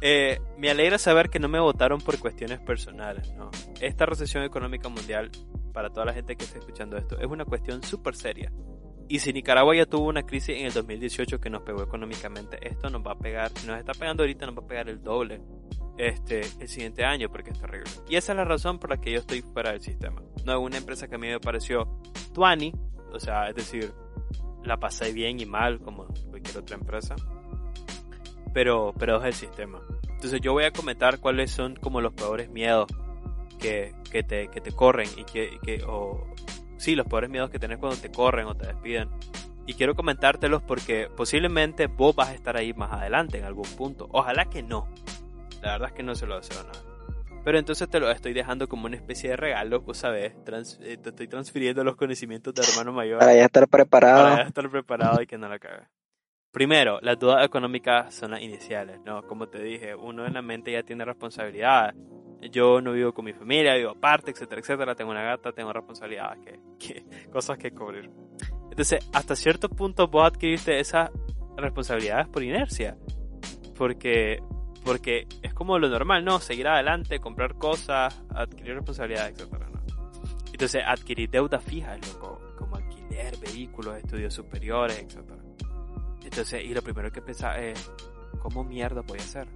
Eh, 0.00 0.38
me 0.58 0.70
alegra 0.70 0.98
saber 0.98 1.30
que 1.30 1.38
no 1.38 1.48
me 1.48 1.58
votaron 1.58 2.00
por 2.00 2.18
cuestiones 2.18 2.60
personales, 2.60 3.32
¿no? 3.34 3.50
Esta 3.80 4.04
recesión 4.04 4.42
económica 4.44 4.88
mundial, 4.90 5.30
para 5.72 5.88
toda 5.90 6.04
la 6.06 6.12
gente 6.12 6.36
que 6.36 6.44
está 6.44 6.58
escuchando 6.58 6.96
esto, 6.98 7.18
es 7.18 7.26
una 7.26 7.44
cuestión 7.46 7.82
súper 7.82 8.14
seria. 8.14 8.52
Y 9.08 9.18
si 9.18 9.32
Nicaragua 9.32 9.76
ya 9.76 9.86
tuvo 9.86 10.08
una 10.08 10.24
crisis 10.24 10.56
en 10.56 10.66
el 10.66 10.72
2018 10.72 11.40
que 11.40 11.50
nos 11.50 11.62
pegó 11.62 11.82
económicamente, 11.82 12.58
esto 12.66 12.88
nos 12.88 13.02
va 13.06 13.12
a 13.12 13.18
pegar, 13.18 13.50
nos 13.66 13.78
está 13.78 13.92
pegando 13.92 14.22
ahorita, 14.22 14.46
nos 14.46 14.56
va 14.56 14.62
a 14.64 14.66
pegar 14.66 14.88
el 14.88 15.02
doble 15.02 15.40
este, 15.98 16.40
el 16.60 16.68
siguiente 16.68 17.04
año 17.04 17.28
porque 17.30 17.50
es 17.50 17.60
terrible. 17.60 17.90
Y 18.08 18.16
esa 18.16 18.32
es 18.32 18.36
la 18.36 18.44
razón 18.44 18.78
por 18.78 18.90
la 18.90 19.00
que 19.00 19.12
yo 19.12 19.18
estoy 19.18 19.42
fuera 19.42 19.72
del 19.72 19.80
sistema. 19.80 20.22
No 20.44 20.52
es 20.52 20.58
una 20.58 20.78
empresa 20.78 21.06
que 21.08 21.16
a 21.16 21.18
mí 21.18 21.28
me 21.28 21.40
pareció 21.40 22.00
tuani, 22.32 22.72
o 23.12 23.20
sea, 23.20 23.48
es 23.48 23.54
decir, 23.54 23.92
la 24.64 24.78
pasé 24.78 25.12
bien 25.12 25.38
y 25.38 25.46
mal 25.46 25.80
como 25.80 26.06
cualquier 26.30 26.58
otra 26.58 26.76
empresa, 26.76 27.14
pero, 28.52 28.94
pero 28.98 29.18
es 29.20 29.26
el 29.26 29.34
sistema. 29.34 29.80
Entonces 30.08 30.40
yo 30.40 30.52
voy 30.52 30.64
a 30.64 30.70
comentar 30.70 31.20
cuáles 31.20 31.50
son 31.50 31.76
como 31.76 32.00
los 32.00 32.14
peores 32.14 32.48
miedos 32.50 32.86
que, 33.60 33.94
que, 34.10 34.22
te, 34.22 34.48
que 34.48 34.60
te 34.60 34.72
corren 34.72 35.08
y 35.16 35.24
que, 35.24 35.58
que 35.62 35.82
o, 35.84 36.33
sí, 36.84 36.94
los 36.94 37.06
peores 37.06 37.30
miedos 37.30 37.50
que 37.50 37.58
tenés 37.58 37.78
cuando 37.78 37.96
te 37.98 38.10
corren 38.12 38.46
o 38.46 38.54
te 38.54 38.66
despiden. 38.66 39.08
Y 39.66 39.72
quiero 39.74 39.94
comentártelos 39.94 40.62
porque 40.62 41.08
posiblemente 41.16 41.86
vos 41.86 42.14
vas 42.14 42.28
a 42.28 42.34
estar 42.34 42.56
ahí 42.56 42.74
más 42.74 42.92
adelante 42.92 43.38
en 43.38 43.44
algún 43.44 43.64
punto. 43.76 44.06
Ojalá 44.12 44.44
que 44.44 44.62
no. 44.62 44.88
La 45.62 45.72
verdad 45.72 45.88
es 45.88 45.94
que 45.94 46.02
no 46.02 46.14
se 46.14 46.26
lo 46.26 46.36
deseo 46.36 46.60
a 46.60 46.64
nadie. 46.64 46.80
Pero 47.44 47.58
entonces 47.58 47.88
te 47.88 47.98
lo 48.00 48.10
estoy 48.10 48.32
dejando 48.34 48.68
como 48.68 48.86
una 48.86 48.96
especie 48.96 49.30
de 49.30 49.36
regalo, 49.36 49.80
vos 49.80 49.98
sabés, 49.98 50.32
trans- 50.44 50.78
eh, 50.82 50.96
te 50.98 51.10
estoy 51.10 51.28
transfiriendo 51.28 51.82
los 51.84 51.96
conocimientos 51.96 52.54
de 52.54 52.62
hermano 52.62 52.92
mayor 52.92 53.18
Para 53.20 53.34
ya 53.34 53.44
estar 53.44 53.66
preparado. 53.68 54.22
para 54.34 54.42
estar 54.48 54.70
preparado 54.70 55.22
y 55.22 55.26
que 55.26 55.36
no 55.38 55.48
la 55.48 55.58
cague. 55.58 55.84
Primero, 56.52 57.00
las 57.02 57.18
dudas 57.18 57.44
económicas 57.44 58.14
son 58.14 58.30
las 58.30 58.40
iniciales, 58.40 59.00
¿no? 59.04 59.22
Como 59.26 59.48
te 59.48 59.62
dije, 59.62 59.94
uno 59.94 60.24
en 60.26 60.34
la 60.34 60.42
mente 60.42 60.72
ya 60.72 60.82
tiene 60.84 61.04
responsabilidades. 61.04 61.94
Yo 62.50 62.80
no 62.80 62.92
vivo 62.92 63.12
con 63.12 63.24
mi 63.24 63.32
familia, 63.32 63.74
vivo 63.74 63.90
aparte, 63.90 64.30
etcétera, 64.30 64.60
etcétera. 64.60 64.94
Tengo 64.94 65.10
una 65.10 65.22
gata, 65.22 65.52
tengo 65.52 65.72
responsabilidades, 65.72 66.38
que, 66.44 66.60
que- 66.78 67.28
cosas 67.30 67.58
que 67.58 67.70
cubrir. 67.72 68.10
Entonces, 68.70 69.08
hasta 69.12 69.36
cierto 69.36 69.68
punto 69.68 70.08
vos 70.08 70.26
adquiriste 70.26 70.78
esas 70.80 71.10
responsabilidades 71.56 72.28
por 72.28 72.42
inercia. 72.42 72.96
Porque, 73.76 74.40
porque 74.84 75.26
es 75.42 75.54
como 75.54 75.78
lo 75.78 75.88
normal, 75.88 76.24
¿no? 76.24 76.38
Seguir 76.40 76.68
adelante, 76.68 77.18
comprar 77.20 77.54
cosas, 77.54 78.22
adquirir 78.30 78.74
responsabilidades, 78.74 79.34
etcétera, 79.38 79.68
¿no? 79.70 79.80
Entonces, 80.52 80.82
adquirir 80.86 81.30
deudas 81.30 81.62
fijas, 81.64 81.98
loco, 82.14 82.40
como 82.56 82.76
alquiler, 82.76 83.36
vehículos, 83.38 83.96
estudios 83.96 84.32
superiores, 84.34 84.98
etcétera. 84.98 85.42
Entonces, 86.22 86.64
y 86.64 86.72
lo 86.74 86.82
primero 86.82 87.10
que 87.10 87.20
pensaba 87.20 87.58
es, 87.58 87.90
¿cómo 88.40 88.62
mierda 88.64 89.02
voy 89.02 89.18
a 89.18 89.22
hacer? 89.22 89.48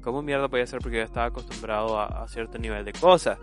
¿Cómo 0.00 0.22
mierda 0.22 0.46
voy 0.46 0.60
a 0.60 0.64
hacer? 0.64 0.80
Porque 0.80 0.98
yo 0.98 1.02
estaba 1.02 1.26
acostumbrado 1.26 1.98
a, 1.98 2.22
a 2.22 2.28
cierto 2.28 2.58
nivel 2.58 2.84
de 2.84 2.92
cosas. 2.92 3.38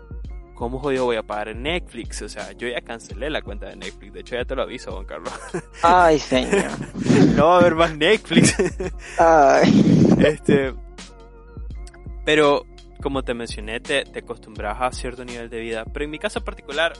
¿Cómo 0.58 0.80
jodido 0.80 1.04
voy 1.04 1.14
a 1.14 1.22
pagar 1.22 1.50
en 1.50 1.62
Netflix? 1.62 2.20
O 2.22 2.28
sea, 2.28 2.50
yo 2.50 2.66
ya 2.66 2.80
cancelé 2.80 3.30
la 3.30 3.42
cuenta 3.42 3.66
de 3.66 3.76
Netflix. 3.76 4.12
De 4.12 4.20
hecho, 4.20 4.34
ya 4.34 4.44
te 4.44 4.56
lo 4.56 4.62
aviso, 4.62 4.90
Juan 4.90 5.04
Carlos. 5.04 5.32
Ay, 5.82 6.18
señor. 6.18 6.72
no 7.36 7.46
va 7.46 7.54
a 7.54 7.60
haber 7.60 7.76
más 7.76 7.96
Netflix. 7.96 8.56
Ay. 9.18 10.16
este. 10.18 10.74
Pero, 12.24 12.66
como 13.00 13.22
te 13.22 13.34
mencioné, 13.34 13.78
te, 13.78 14.04
te 14.04 14.18
acostumbras 14.18 14.78
a 14.80 14.90
cierto 14.90 15.24
nivel 15.24 15.48
de 15.48 15.60
vida. 15.60 15.84
Pero 15.84 16.06
en 16.06 16.10
mi 16.10 16.18
caso 16.18 16.42
particular, 16.42 16.92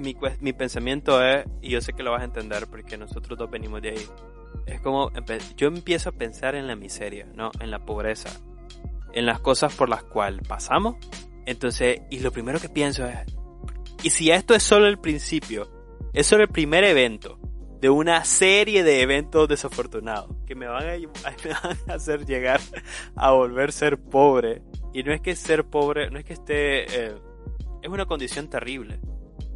mi, 0.00 0.16
mi 0.40 0.52
pensamiento 0.52 1.24
es, 1.24 1.46
y 1.62 1.70
yo 1.70 1.80
sé 1.80 1.92
que 1.92 2.02
lo 2.02 2.12
vas 2.12 2.22
a 2.22 2.24
entender 2.24 2.66
porque 2.68 2.96
nosotros 2.98 3.38
dos 3.38 3.50
venimos 3.50 3.82
de 3.82 3.90
ahí, 3.90 4.06
es 4.66 4.80
como 4.80 5.10
yo 5.56 5.68
empiezo 5.68 6.10
a 6.10 6.12
pensar 6.12 6.54
en 6.54 6.66
la 6.66 6.76
miseria, 6.76 7.26
¿no? 7.34 7.50
En 7.60 7.70
la 7.70 7.84
pobreza, 7.84 8.30
en 9.12 9.26
las 9.26 9.40
cosas 9.40 9.74
por 9.74 9.88
las 9.88 10.02
cuales 10.04 10.46
pasamos. 10.46 10.96
Entonces, 11.46 12.02
y 12.10 12.20
lo 12.20 12.30
primero 12.30 12.60
que 12.60 12.68
pienso 12.68 13.06
es, 13.06 13.18
y 14.02 14.10
si 14.10 14.30
esto 14.30 14.54
es 14.54 14.62
solo 14.62 14.86
el 14.86 14.98
principio, 14.98 15.68
es 16.12 16.26
solo 16.26 16.44
el 16.44 16.48
primer 16.48 16.84
evento 16.84 17.38
de 17.80 17.88
una 17.88 18.24
serie 18.24 18.82
de 18.82 19.00
eventos 19.00 19.48
desafortunados 19.48 20.36
que 20.46 20.54
me 20.54 20.66
van 20.66 20.86
a, 20.86 20.92
me 21.44 21.50
van 21.62 21.78
a 21.88 21.94
hacer 21.94 22.26
llegar 22.26 22.60
a 23.16 23.32
volver 23.32 23.70
a 23.70 23.72
ser 23.72 23.98
pobre. 23.98 24.62
Y 24.92 25.02
no 25.02 25.12
es 25.12 25.20
que 25.20 25.34
ser 25.36 25.64
pobre, 25.64 26.10
no 26.10 26.18
es 26.18 26.24
que 26.24 26.34
esté... 26.34 26.84
Eh, 26.84 27.14
es 27.82 27.88
una 27.88 28.04
condición 28.04 28.48
terrible 28.50 29.00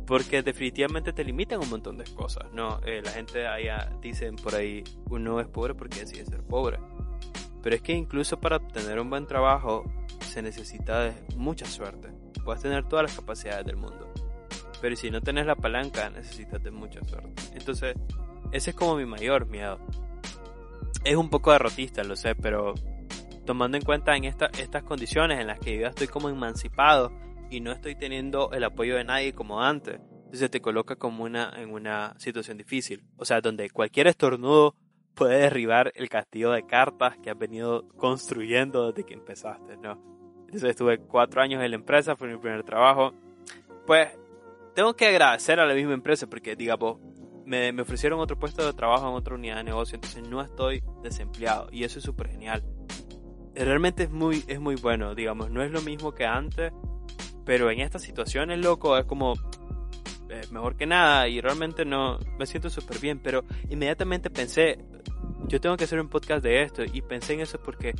porque 0.06 0.42
definitivamente 0.42 1.12
te 1.12 1.24
limitan 1.24 1.60
un 1.60 1.70
montón 1.70 1.96
de 1.96 2.04
cosas, 2.04 2.52
¿no? 2.52 2.80
Eh, 2.84 3.00
la 3.02 3.10
gente 3.10 3.46
allá 3.46 3.90
dicen 4.00 4.36
por 4.36 4.54
ahí, 4.54 4.84
uno 5.10 5.40
es 5.40 5.46
pobre 5.46 5.74
porque 5.74 6.00
decide 6.00 6.26
ser 6.26 6.42
pobre. 6.42 6.78
Pero 7.62 7.76
es 7.76 7.82
que 7.82 7.92
incluso 7.92 8.38
para 8.38 8.56
obtener 8.56 9.00
un 9.00 9.08
buen 9.08 9.26
trabajo 9.26 9.84
se 10.20 10.42
necesita 10.42 11.04
de 11.04 11.14
mucha 11.36 11.64
suerte. 11.64 12.10
Puedes 12.44 12.62
tener 12.62 12.86
todas 12.86 13.04
las 13.04 13.16
capacidades 13.16 13.64
del 13.64 13.76
mundo. 13.76 14.12
Pero 14.82 14.96
si 14.96 15.10
no 15.10 15.22
tienes 15.22 15.46
la 15.46 15.56
palanca, 15.56 16.10
necesitas 16.10 16.62
de 16.62 16.70
mucha 16.70 17.02
suerte. 17.04 17.42
Entonces, 17.54 17.94
ese 18.52 18.70
es 18.70 18.76
como 18.76 18.96
mi 18.96 19.06
mayor 19.06 19.46
miedo. 19.46 19.78
Es 21.04 21.16
un 21.16 21.30
poco 21.30 21.52
derrotista, 21.52 22.04
lo 22.04 22.16
sé, 22.16 22.34
pero 22.34 22.74
tomando 23.46 23.78
en 23.78 23.82
cuenta 23.82 24.14
en 24.16 24.24
estas 24.24 24.82
condiciones 24.82 25.40
en 25.40 25.46
las 25.46 25.58
que 25.58 25.78
yo 25.78 25.86
estoy 25.86 26.06
como 26.06 26.28
emancipado 26.28 27.12
y 27.50 27.60
no 27.60 27.72
estoy 27.72 27.94
teniendo 27.94 28.50
el 28.52 28.64
apoyo 28.64 28.96
de 28.96 29.04
nadie 29.04 29.32
como 29.32 29.62
antes. 29.62 30.00
Entonces 30.24 30.50
te 30.50 30.60
coloca 30.60 30.96
como 30.96 31.24
una, 31.24 31.52
en 31.56 31.72
una 31.72 32.14
situación 32.18 32.58
difícil. 32.58 33.04
O 33.16 33.24
sea, 33.24 33.40
donde 33.40 33.70
cualquier 33.70 34.08
estornudo 34.08 34.74
puede 35.14 35.38
derribar 35.38 35.92
el 35.94 36.08
castillo 36.08 36.50
de 36.50 36.66
cartas 36.66 37.16
que 37.18 37.30
has 37.30 37.38
venido 37.38 37.86
construyendo 37.96 38.90
desde 38.90 39.06
que 39.06 39.14
empezaste, 39.14 39.76
¿no? 39.76 40.14
Entonces 40.40 40.70
estuve 40.70 40.98
cuatro 40.98 41.40
años 41.40 41.62
en 41.62 41.70
la 41.70 41.76
empresa, 41.76 42.16
fue 42.16 42.28
mi 42.28 42.36
primer 42.36 42.64
trabajo. 42.64 43.12
Pues 43.86 44.08
tengo 44.74 44.94
que 44.94 45.06
agradecer 45.06 45.60
a 45.60 45.66
la 45.66 45.74
misma 45.74 45.94
empresa 45.94 46.26
porque, 46.26 46.56
digamos, 46.56 46.98
me, 47.44 47.72
me 47.72 47.82
ofrecieron 47.82 48.20
otro 48.20 48.38
puesto 48.38 48.66
de 48.66 48.72
trabajo 48.72 49.08
en 49.08 49.14
otra 49.14 49.34
unidad 49.34 49.56
de 49.56 49.64
negocio, 49.64 49.96
entonces 49.96 50.28
no 50.28 50.40
estoy 50.42 50.82
desempleado 51.02 51.68
y 51.70 51.84
eso 51.84 51.98
es 51.98 52.04
súper 52.04 52.28
genial. 52.28 52.64
Realmente 53.54 54.04
es 54.04 54.10
muy, 54.10 54.44
es 54.48 54.58
muy 54.58 54.74
bueno, 54.74 55.14
digamos, 55.14 55.50
no 55.50 55.62
es 55.62 55.70
lo 55.70 55.80
mismo 55.80 56.12
que 56.12 56.24
antes, 56.24 56.72
pero 57.44 57.70
en 57.70 57.80
estas 57.80 58.02
situaciones, 58.02 58.58
loco, 58.58 58.96
es 58.96 59.04
como 59.04 59.34
eh, 60.30 60.42
mejor 60.50 60.76
que 60.76 60.86
nada 60.86 61.28
y 61.28 61.40
realmente 61.40 61.84
no 61.84 62.18
me 62.38 62.46
siento 62.46 62.70
súper 62.70 62.98
bien. 62.98 63.18
Pero 63.18 63.44
inmediatamente 63.68 64.30
pensé, 64.30 64.78
yo 65.48 65.60
tengo 65.60 65.76
que 65.76 65.84
hacer 65.84 66.00
un 66.00 66.08
podcast 66.08 66.42
de 66.42 66.62
esto 66.62 66.82
y 66.84 67.02
pensé 67.02 67.34
en 67.34 67.40
eso 67.40 67.60
porque, 67.62 67.94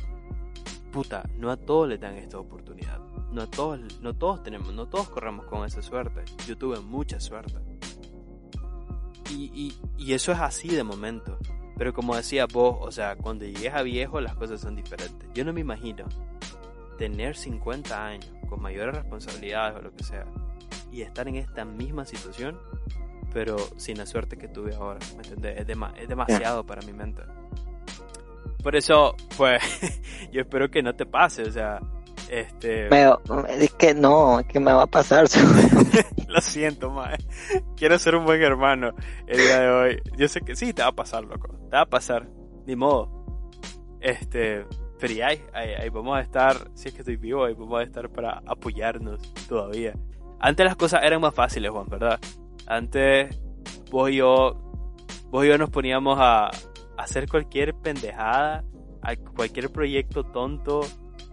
puta, 0.91 1.29
no 1.37 1.51
a 1.51 1.57
todos 1.57 1.87
les 1.87 1.99
dan 1.99 2.15
esta 2.15 2.39
oportunidad. 2.39 2.99
No 3.31 3.43
a 3.43 3.47
todos, 3.47 3.79
no 4.01 4.15
todos 4.15 4.43
tenemos, 4.43 4.73
no 4.73 4.87
todos 4.87 5.09
corremos 5.09 5.45
con 5.45 5.65
esa 5.65 5.81
suerte. 5.81 6.23
Yo 6.47 6.57
tuve 6.57 6.79
mucha 6.79 7.19
suerte. 7.19 7.55
Y, 9.29 9.51
y, 9.53 9.77
y 9.97 10.13
eso 10.13 10.31
es 10.31 10.39
así 10.39 10.69
de 10.69 10.83
momento. 10.83 11.37
Pero 11.77 11.93
como 11.93 12.15
decía 12.15 12.45
vos, 12.45 12.77
o 12.79 12.91
sea, 12.91 13.17
cuando 13.17 13.45
llegues 13.45 13.73
a 13.73 13.81
viejo 13.81 14.21
las 14.21 14.35
cosas 14.35 14.61
son 14.61 14.75
diferentes. 14.75 15.29
Yo 15.33 15.43
no 15.43 15.51
me 15.51 15.61
imagino 15.61 16.05
tener 16.97 17.35
50 17.35 18.05
años 18.05 18.31
con 18.55 18.63
mayores 18.63 18.95
responsabilidades 18.95 19.77
o 19.77 19.81
lo 19.81 19.93
que 19.93 20.03
sea 20.03 20.25
y 20.89 21.01
estar 21.01 21.27
en 21.27 21.35
esta 21.35 21.65
misma 21.65 22.05
situación, 22.05 22.57
pero 23.33 23.57
sin 23.75 23.97
la 23.97 24.05
suerte 24.05 24.37
que 24.37 24.47
tuve 24.47 24.73
ahora, 24.75 24.99
¿me 25.17 25.23
entiendes? 25.23 25.59
Es, 25.59 25.67
es 26.01 26.07
demasiado 26.07 26.65
para 26.65 26.81
mi 26.83 26.93
mente. 26.93 27.21
Por 28.63 28.77
eso, 28.77 29.13
pues, 29.35 29.61
yo 30.31 30.41
espero 30.41 30.71
que 30.71 30.81
no 30.81 30.95
te 30.95 31.05
pase, 31.05 31.43
o 31.43 31.51
sea, 31.51 31.81
este... 32.29 32.87
es 33.59 33.73
que 33.73 33.93
no, 33.93 34.39
es 34.39 34.45
que 34.47 34.61
me 34.61 34.71
va 34.71 34.83
a 34.83 34.87
pasar. 34.87 35.27
Lo 36.29 36.39
siento, 36.39 36.91
mae. 36.91 37.17
Quiero 37.75 37.99
ser 37.99 38.15
un 38.15 38.23
buen 38.23 38.41
hermano 38.41 38.95
el 39.27 39.37
día 39.37 39.59
de 39.59 39.69
hoy. 39.69 40.01
Yo 40.17 40.29
sé 40.29 40.41
que 40.41 40.55
sí, 40.55 40.71
te 40.73 40.81
va 40.81 40.89
a 40.89 40.95
pasar, 40.95 41.25
loco. 41.25 41.49
Te 41.69 41.75
va 41.75 41.81
a 41.81 41.89
pasar. 41.89 42.29
Ni 42.65 42.77
modo. 42.77 43.11
Este, 43.99 44.65
pero 44.99 45.25
ahí, 45.25 45.41
ahí, 45.53 45.89
vamos 45.89 46.17
a 46.17 46.21
estar, 46.21 46.55
si 46.73 46.87
es 46.87 46.93
que 46.93 47.01
estoy 47.01 47.17
vivo, 47.17 47.43
ahí 47.43 47.53
vamos 47.53 47.79
a 47.79 47.83
estar 47.83 48.09
para 48.09 48.41
apoyarnos 48.45 49.19
todavía. 49.47 49.93
Antes 50.39 50.65
las 50.65 50.75
cosas 50.75 51.01
eran 51.03 51.21
más 51.21 51.33
fáciles, 51.33 51.71
Juan, 51.71 51.87
¿verdad? 51.87 52.19
Antes 52.67 53.37
vos 53.91 54.09
y 54.09 54.17
yo, 54.17 54.53
vos 55.29 55.45
y 55.45 55.49
yo 55.49 55.57
nos 55.57 55.69
poníamos 55.69 56.17
a, 56.19 56.49
hacer 56.97 57.27
cualquier 57.27 57.75
pendejada, 57.75 58.63
a 59.01 59.15
cualquier 59.17 59.69
proyecto 59.69 60.23
tonto 60.23 60.79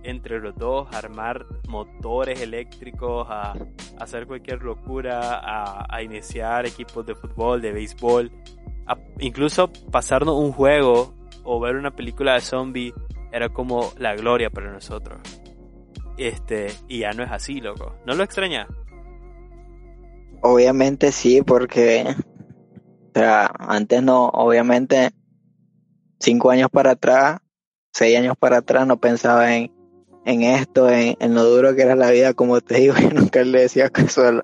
entre 0.03 0.41
los 0.41 0.57
dos, 0.57 0.89
a 0.93 0.99
armar 0.99 1.47
motores 1.69 2.41
eléctricos, 2.41 3.29
a, 3.31 3.55
hacer 4.01 4.27
cualquier 4.27 4.63
locura, 4.63 5.41
a, 5.89 6.03
iniciar 6.03 6.67
equipos 6.67 7.07
de 7.07 7.15
fútbol, 7.15 7.63
de 7.63 7.73
béisbol, 7.73 8.33
incluso 9.21 9.71
pasarnos 9.93 10.35
un 10.35 10.51
juego 10.51 11.15
o 11.45 11.61
ver 11.61 11.77
una 11.77 11.93
película 11.93 12.35
de 12.35 12.41
zombie 12.41 12.93
era 13.33 13.49
como 13.49 13.93
la 13.97 14.15
gloria 14.15 14.51
para 14.51 14.71
nosotros. 14.71 15.21
Este, 16.19 16.69
y 16.89 17.01
ya 17.01 17.13
no 17.13 17.23
es 17.23 17.31
así, 17.31 17.61
loco. 17.61 17.95
¿No 18.07 18.15
lo 18.15 18.23
extraña? 18.23 18.69
Obviamente 20.43 21.13
sí, 21.13 21.43
porque 21.43 22.05
o 23.15 23.19
sea, 23.19 23.51
antes 23.59 24.03
no, 24.03 24.29
obviamente, 24.29 25.11
cinco 26.19 26.51
años 26.51 26.69
para 26.71 26.93
atrás, 26.93 27.41
seis 27.93 28.19
años 28.19 28.37
para 28.39 28.59
atrás, 28.59 28.87
no 28.87 28.99
pensaba 28.99 29.55
en, 29.55 29.73
en 30.25 30.43
esto, 30.43 30.89
en, 30.89 31.17
en, 31.21 31.35
lo 31.35 31.45
duro 31.45 31.75
que 31.75 31.83
era 31.83 31.95
la 31.95 32.11
vida, 32.11 32.35
como 32.35 32.61
te 32.61 32.77
digo, 32.77 32.95
y 33.01 33.15
nunca 33.15 33.43
le 33.45 33.63
decía 33.63 33.91
que 33.91 34.09
solo, 34.09 34.43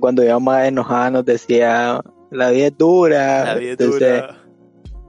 cuando 0.00 0.24
yo 0.24 0.40
más 0.40 0.66
enojada 0.66 1.10
nos 1.10 1.24
decía, 1.24 2.00
la 2.30 2.50
vida 2.50 2.66
es 2.66 2.78
dura. 2.78 3.44
La 3.44 3.54
vida 3.54 3.72
es 3.72 3.78
dura 3.78 4.43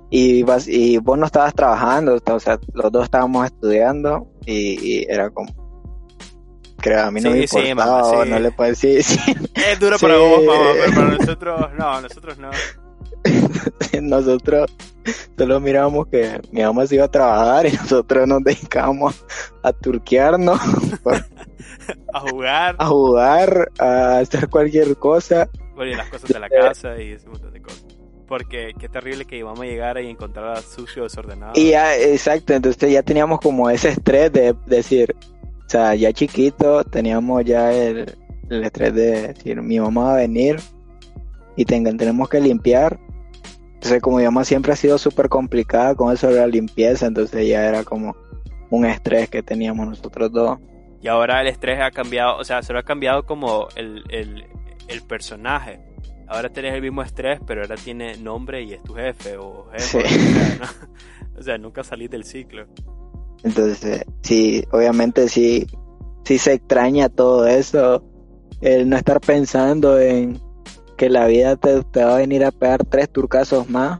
y, 0.09 0.43
vas, 0.43 0.67
y 0.67 0.97
vos 0.97 1.17
no 1.17 1.25
estabas 1.25 1.53
trabajando, 1.53 2.21
o 2.25 2.39
sea, 2.39 2.59
los 2.73 2.91
dos 2.91 3.05
estábamos 3.05 3.45
estudiando 3.45 4.27
y, 4.45 5.05
era 5.11 5.29
como, 5.29 5.49
creo, 6.77 7.05
a 7.05 7.11
mí 7.11 7.21
no 7.21 7.31
me 7.31 7.41
importaba, 7.41 8.25
no 8.25 8.39
le 8.39 8.51
puedo 8.51 8.69
decir, 8.75 8.99
Es 8.99 9.79
duro 9.79 9.97
para 9.99 10.17
vos, 10.17 10.43
mamá, 10.43 10.69
pero 10.73 10.95
para 10.95 11.17
nosotros, 11.17 11.69
no, 11.77 12.01
nosotros 12.01 12.37
no. 12.37 12.51
nosotros 14.01 14.71
solo 15.37 15.59
mirábamos 15.59 16.07
que 16.07 16.39
mi 16.51 16.61
mamá 16.61 16.85
se 16.87 16.95
iba 16.95 17.05
a 17.05 17.11
trabajar 17.11 17.65
y 17.65 17.71
nosotros 17.73 18.27
nos 18.27 18.43
dedicábamos 18.43 19.25
a 19.63 19.73
turquearnos, 19.73 20.59
a 22.13 22.19
jugar, 22.19 22.75
a 22.77 22.85
jugar, 22.85 23.71
a 23.79 24.19
hacer 24.19 24.49
cualquier 24.49 24.95
cosa. 24.97 25.49
Bueno, 25.75 25.91
y 25.91 25.95
las 25.95 26.09
cosas 26.09 26.29
de 26.29 26.39
la 26.39 26.49
casa 26.49 27.01
y 27.01 27.11
ese 27.11 27.27
montón 27.27 27.51
de 27.51 27.61
cosas. 27.61 27.84
Porque 28.28 28.73
qué 28.80 28.89
terrible 28.89 29.26
que 29.26 29.38
íbamos 29.38 29.61
a 29.61 29.65
llegar 29.65 30.01
y 30.01 30.09
encontrar 30.09 30.59
sucio, 30.61 31.03
desordenado. 31.03 31.53
Y 31.55 31.71
ya, 31.71 31.95
exacto, 31.95 32.53
entonces 32.53 32.91
ya 32.91 33.03
teníamos 33.03 33.39
como 33.39 33.69
ese 33.69 33.89
estrés 33.89 34.32
de 34.32 34.55
decir, 34.65 35.15
o 35.65 35.69
sea, 35.69 35.95
ya 35.95 36.11
chiquito 36.11 36.84
teníamos 36.84 37.43
ya 37.45 37.71
el, 37.71 38.15
estrés 38.49 38.93
de 38.93 39.34
decir, 39.34 39.61
mi 39.61 39.80
mamá 39.80 40.03
va 40.03 40.13
a 40.13 40.17
venir 40.17 40.57
y 41.55 41.65
tenemos 41.65 42.30
que 42.30 42.41
limpiar. 42.41 42.99
Entonces, 43.76 44.01
como 44.01 44.17
mi 44.17 44.23
mamá 44.23 44.43
siempre 44.43 44.73
ha 44.73 44.76
sido 44.76 44.97
súper 44.97 45.30
complicada 45.30 45.93
con 45.93 46.11
eso 46.11 46.28
de 46.28 46.39
la 46.39 46.47
limpieza, 46.47 47.05
entonces 47.05 47.47
ya 47.47 47.67
era 47.67 47.84
como 47.84 48.15
un 48.71 48.86
estrés 48.86 49.30
que 49.30 49.43
teníamos 49.43 49.88
nosotros 49.88 50.32
dos. 50.32 50.59
Y 51.01 51.07
ahora 51.07 51.41
el 51.41 51.47
estrés 51.47 51.80
ha 51.80 51.91
cambiado, 51.91 52.38
o 52.38 52.43
sea, 52.43 52.63
solo 52.63 52.80
ha 52.80 52.84
cambiado 52.84 53.23
como 53.28 53.67
el, 53.76 54.03
el, 54.09 54.45
el 54.88 55.01
personaje 55.03 55.80
ahora 56.28 56.49
tenés 56.49 56.73
el 56.73 56.82
mismo 56.82 57.01
estrés, 57.01 57.39
pero 57.45 57.61
ahora 57.61 57.76
tiene 57.76 58.17
nombre 58.17 58.63
y 58.63 58.73
es 58.73 58.84
tu 58.84 58.93
jefe 58.93 59.38
o 59.38 59.69
jefe. 59.71 60.03
O, 61.38 61.43
sea, 61.43 61.57
nunca 61.57 61.84
salís 61.84 62.09
del 62.09 62.23
ciclo. 62.23 62.65
Entonces, 63.43 64.05
sí, 64.21 64.63
obviamente 64.71 65.28
sí, 65.28 65.67
sí 66.23 66.38
se 66.38 66.53
extraña 66.53 67.09
todo 67.09 67.45
eso, 67.45 68.05
el 68.61 68.88
no 68.88 68.95
estar 68.95 69.19
pensando 69.19 69.99
en 69.99 70.39
que 70.97 71.09
la 71.09 71.28
vida 71.28 71.57
te, 71.57 71.84
te 71.84 72.05
va 72.05 72.15
a 72.15 72.19
venir 72.19 72.45
a 72.45 72.51
pegar 72.51 72.86
tres 72.86 73.11
turcasos 73.11 73.69
más. 73.69 73.99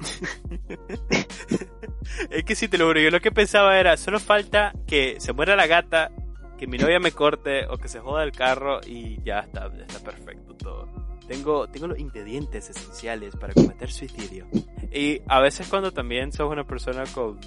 es 2.30 2.44
que 2.44 2.56
si 2.56 2.68
te 2.68 2.78
lo 2.78 2.86
juro, 2.88 3.00
yo 3.00 3.10
lo 3.10 3.20
que 3.20 3.30
pensaba 3.30 3.78
era, 3.78 3.96
solo 3.96 4.18
falta 4.18 4.72
que 4.86 5.20
se 5.20 5.32
muera 5.32 5.54
la 5.56 5.68
gata, 5.68 6.10
que 6.58 6.66
mi 6.66 6.76
novia 6.78 6.98
me 6.98 7.12
corte 7.12 7.66
o 7.66 7.78
que 7.78 7.86
se 7.88 8.00
joda 8.00 8.24
el 8.24 8.32
carro 8.32 8.80
y 8.86 9.22
ya 9.22 9.40
está, 9.40 9.66
está 9.66 10.00
perfecto 10.00 10.54
todo. 10.54 11.05
Tengo, 11.26 11.68
tengo 11.68 11.88
los 11.88 11.98
ingredientes 11.98 12.70
esenciales 12.70 13.34
para 13.36 13.52
cometer 13.52 13.90
suicidio. 13.90 14.46
Y 14.92 15.20
a 15.26 15.40
veces 15.40 15.68
cuando 15.68 15.92
también 15.92 16.32
sos 16.32 16.50
una 16.50 16.64
persona 16.64 17.04
con, 17.12 17.38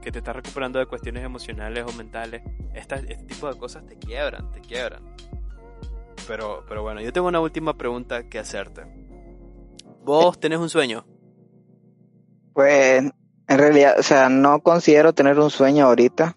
que 0.00 0.10
te 0.10 0.18
está 0.18 0.32
recuperando 0.32 0.78
de 0.78 0.86
cuestiones 0.86 1.24
emocionales 1.24 1.84
o 1.86 1.92
mentales, 1.92 2.42
este 2.74 3.16
tipo 3.26 3.52
de 3.52 3.58
cosas 3.58 3.86
te 3.86 3.96
quiebran, 3.96 4.50
te 4.52 4.60
quiebran. 4.60 5.02
Pero, 6.26 6.64
pero 6.68 6.82
bueno, 6.82 7.00
yo 7.00 7.12
tengo 7.12 7.28
una 7.28 7.40
última 7.40 7.76
pregunta 7.76 8.28
que 8.28 8.38
hacerte. 8.38 8.82
¿Vos 10.04 10.38
tenés 10.38 10.58
un 10.58 10.68
sueño? 10.68 11.04
Pues 12.52 13.02
en 13.48 13.58
realidad, 13.58 13.98
o 13.98 14.02
sea, 14.02 14.28
no 14.28 14.60
considero 14.60 15.12
tener 15.12 15.38
un 15.38 15.50
sueño 15.50 15.86
ahorita. 15.86 16.36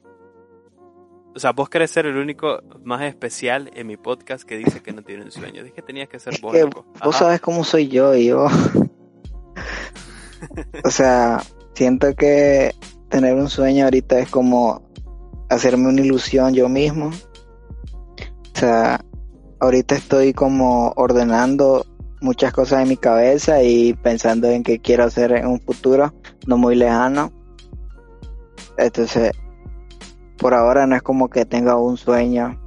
O 1.36 1.40
sea, 1.40 1.52
vos 1.52 1.68
querés 1.68 1.92
ser 1.92 2.06
el 2.06 2.16
único 2.16 2.60
más 2.84 3.02
especial 3.02 3.70
en 3.76 3.88
mi 3.88 3.98
podcast 3.98 4.46
que 4.46 4.58
dice 4.58 4.82
que 4.82 4.94
no 4.94 5.02
tiene 5.02 5.26
un 5.26 5.32
sueño. 5.32 5.64
Dije 5.64 5.76
que 5.76 5.82
tenías 5.82 6.08
que 6.08 6.18
ser 6.18 6.34
Es 6.34 6.42
vos. 6.42 6.54
que 6.54 6.64
vos 6.64 6.86
Ajá. 7.02 7.12
sabes 7.12 7.42
cómo 7.42 7.66
soy 7.66 7.90
yo 7.90 8.16
y 8.16 8.28
yo. 8.28 8.46
o 10.86 10.90
sea, 10.90 11.42
siento 11.74 12.16
que 12.16 12.72
tener 13.10 13.36
un 13.36 13.50
sueño 13.50 13.84
ahorita 13.84 14.18
es 14.20 14.30
como 14.30 14.90
hacerme 15.50 15.90
una 15.90 16.02
ilusión 16.02 16.54
yo 16.54 16.70
mismo. 16.70 17.08
O 17.08 18.58
sea, 18.58 19.02
ahorita 19.60 19.96
estoy 19.96 20.34
como 20.34 20.94
ordenando 20.96 21.86
muchas 22.22 22.54
cosas 22.54 22.84
en 22.84 22.88
mi 22.88 22.98
cabeza 22.98 23.62
y 23.62 23.94
pensando 23.94 24.50
en 24.50 24.64
qué 24.64 24.80
quiero 24.80 25.04
hacer 25.04 25.34
en 25.34 25.48
un 25.48 25.60
futuro 25.60 26.14
no 26.48 26.58
muy 26.58 26.76
lejano. 26.76 27.34
Entonces, 28.78 29.32
por 30.38 30.54
ahora 30.54 30.86
no 30.88 30.96
es 30.96 31.02
como 31.02 31.30
que 31.30 31.46
tenga 31.46 31.78
un 31.78 31.98
sueño. 31.98 32.60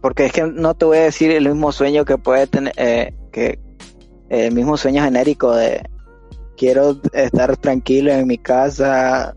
Porque 0.00 0.26
es 0.26 0.32
que 0.32 0.44
no 0.44 0.74
te 0.74 0.84
voy 0.84 0.98
a 0.98 1.02
decir 1.04 1.30
el 1.30 1.48
mismo 1.48 1.72
sueño 1.72 2.04
que 2.04 2.18
puede 2.18 2.46
tener, 2.46 2.72
eh, 2.76 3.14
que 3.32 3.58
el 4.28 4.54
mismo 4.54 4.76
sueño 4.76 5.02
genérico 5.02 5.54
de 5.54 5.82
quiero 6.56 7.00
estar 7.12 7.56
tranquilo 7.56 8.12
en 8.12 8.26
mi 8.26 8.38
casa, 8.38 9.34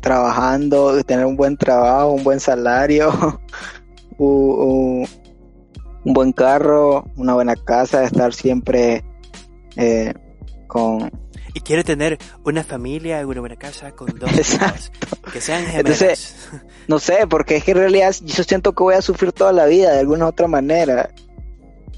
trabajando, 0.00 1.02
tener 1.04 1.26
un 1.26 1.36
buen 1.36 1.56
trabajo, 1.56 2.12
un 2.12 2.24
buen 2.24 2.40
salario, 2.40 3.12
un 4.18 5.06
buen 6.04 6.32
carro, 6.32 7.04
una 7.16 7.34
buena 7.34 7.56
casa, 7.56 8.04
estar 8.04 8.32
siempre 8.32 9.04
eh, 9.76 10.14
con... 10.66 11.10
Y 11.56 11.60
quiere 11.60 11.84
tener 11.84 12.18
una 12.44 12.62
familia 12.62 13.26
una 13.26 13.40
buena 13.40 13.56
casa 13.56 13.92
con 13.92 14.08
dos 14.18 14.30
hijos. 14.30 14.92
Que 15.32 15.40
sean 15.40 15.64
gemelos. 15.64 16.02
Entonces- 16.02 16.50
No 16.86 16.98
sé, 16.98 17.26
porque 17.26 17.56
es 17.56 17.64
que 17.64 17.70
en 17.70 17.78
realidad 17.78 18.14
yo 18.22 18.44
siento 18.44 18.74
que 18.74 18.82
voy 18.82 18.94
a 18.94 19.00
sufrir 19.00 19.32
toda 19.32 19.52
la 19.54 19.64
vida 19.64 19.90
de 19.92 20.00
alguna 20.00 20.26
otra 20.26 20.48
manera. 20.48 21.08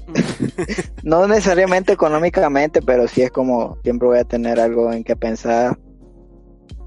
No 1.03 1.27
necesariamente 1.27 1.93
económicamente, 1.93 2.81
pero 2.81 3.07
sí 3.07 3.21
es 3.21 3.31
como 3.31 3.77
siempre 3.83 4.07
voy 4.07 4.19
a 4.19 4.23
tener 4.23 4.59
algo 4.61 4.91
en 4.93 5.03
que 5.03 5.15
pensar. 5.15 5.77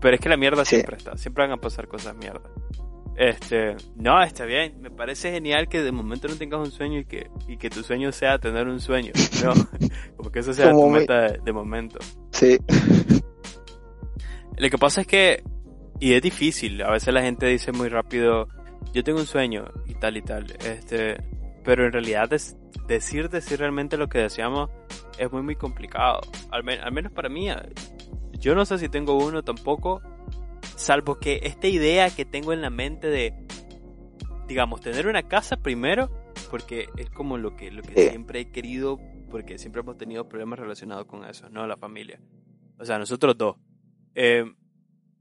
Pero 0.01 0.15
es 0.15 0.21
que 0.21 0.29
la 0.31 0.37
mierda 0.39 0.65
Sí. 0.65 0.77
siempre 0.77 0.97
está, 0.97 1.17
siempre 1.19 1.45
van 1.45 1.53
a 1.53 1.61
pasar 1.61 1.89
cosas 1.89 2.17
mierda. 2.17 2.43
Este, 3.17 3.77
no, 3.97 4.23
está 4.23 4.45
bien, 4.47 4.81
me 4.81 4.91
parece 4.91 5.31
genial 5.31 5.69
que 5.69 5.83
de 5.83 5.93
momento 5.93 6.27
no 6.29 6.37
tengas 6.37 6.61
un 6.61 6.71
sueño 6.73 7.01
y 7.01 7.05
que, 7.05 7.31
y 7.47 7.59
que 7.59 7.69
tu 7.69 7.83
sueño 7.83 8.11
sea 8.13 8.39
tener 8.39 8.67
un 8.67 8.81
sueño, 8.81 9.13
no, 9.45 9.53
como 10.17 10.33
que 10.33 10.39
eso 10.41 10.55
sea 10.55 10.71
Como 10.71 10.85
tu 10.87 10.89
meta 10.89 11.21
de, 11.21 11.39
de 11.45 11.53
momento. 11.53 11.99
Sí, 12.43 12.59
Lo 14.57 14.69
que 14.69 14.79
pasa 14.79 15.03
es 15.03 15.07
que, 15.07 15.43
y 16.01 16.15
es 16.15 16.23
difícil, 16.23 16.83
a 16.83 16.91
veces 16.91 17.15
la 17.15 17.23
gente 17.23 17.47
dice 17.47 17.71
muy 17.73 17.89
rápido, 17.89 18.49
yo 18.93 19.05
tengo 19.05 19.21
un 19.21 19.27
sueño 19.27 19.65
y 19.87 19.95
tal 19.95 20.17
y 20.17 20.23
tal, 20.23 20.47
este, 20.65 21.17
pero 21.65 21.87
en 21.87 21.93
realidad 21.93 22.33
es, 22.33 22.57
decir, 22.89 23.29
decir 23.31 23.61
realmente 23.61 23.97
lo 23.97 24.09
que 24.09 24.19
deseamos 24.19 24.71
es 25.19 25.31
muy 25.31 25.43
muy 25.43 25.55
complicado, 25.57 26.21
al, 26.51 26.69
al 26.69 26.93
menos 26.93 27.13
para 27.13 27.29
mí, 27.29 27.47
yo 28.33 28.55
no 28.57 28.65
sé 28.65 28.79
si 28.79 28.89
tengo 28.89 29.17
uno 29.17 29.43
tampoco, 29.45 30.03
salvo 30.75 31.21
que 31.21 31.41
esta 31.45 31.69
idea 31.69 32.11
que 32.11 32.25
tengo 32.25 32.53
en 32.53 32.61
la 32.61 32.71
mente 32.71 33.07
de, 33.09 33.35
digamos, 34.49 34.81
tener 34.81 35.07
una 35.07 35.23
casa 35.29 35.57
primero, 35.59 36.11
porque 36.51 36.89
es 36.97 37.09
como 37.11 37.39
lo 37.39 37.55
que, 37.57 37.71
lo 37.71 37.83
que 37.83 37.95
Sí. 37.95 38.09
siempre 38.11 38.41
he 38.41 38.51
querido, 38.51 38.99
porque 39.33 39.59
siempre 39.59 39.81
hemos 39.81 39.97
tenido 39.97 40.29
problemas 40.29 40.59
relacionados 40.59 41.07
con 41.07 41.25
eso, 41.25 41.49
¿no? 41.49 41.67
La 41.67 41.79
familia. 41.79 42.21
O 42.79 42.85
sea, 42.85 42.99
nosotros 42.99 43.37
dos. 43.37 43.57
Eh, 44.15 44.45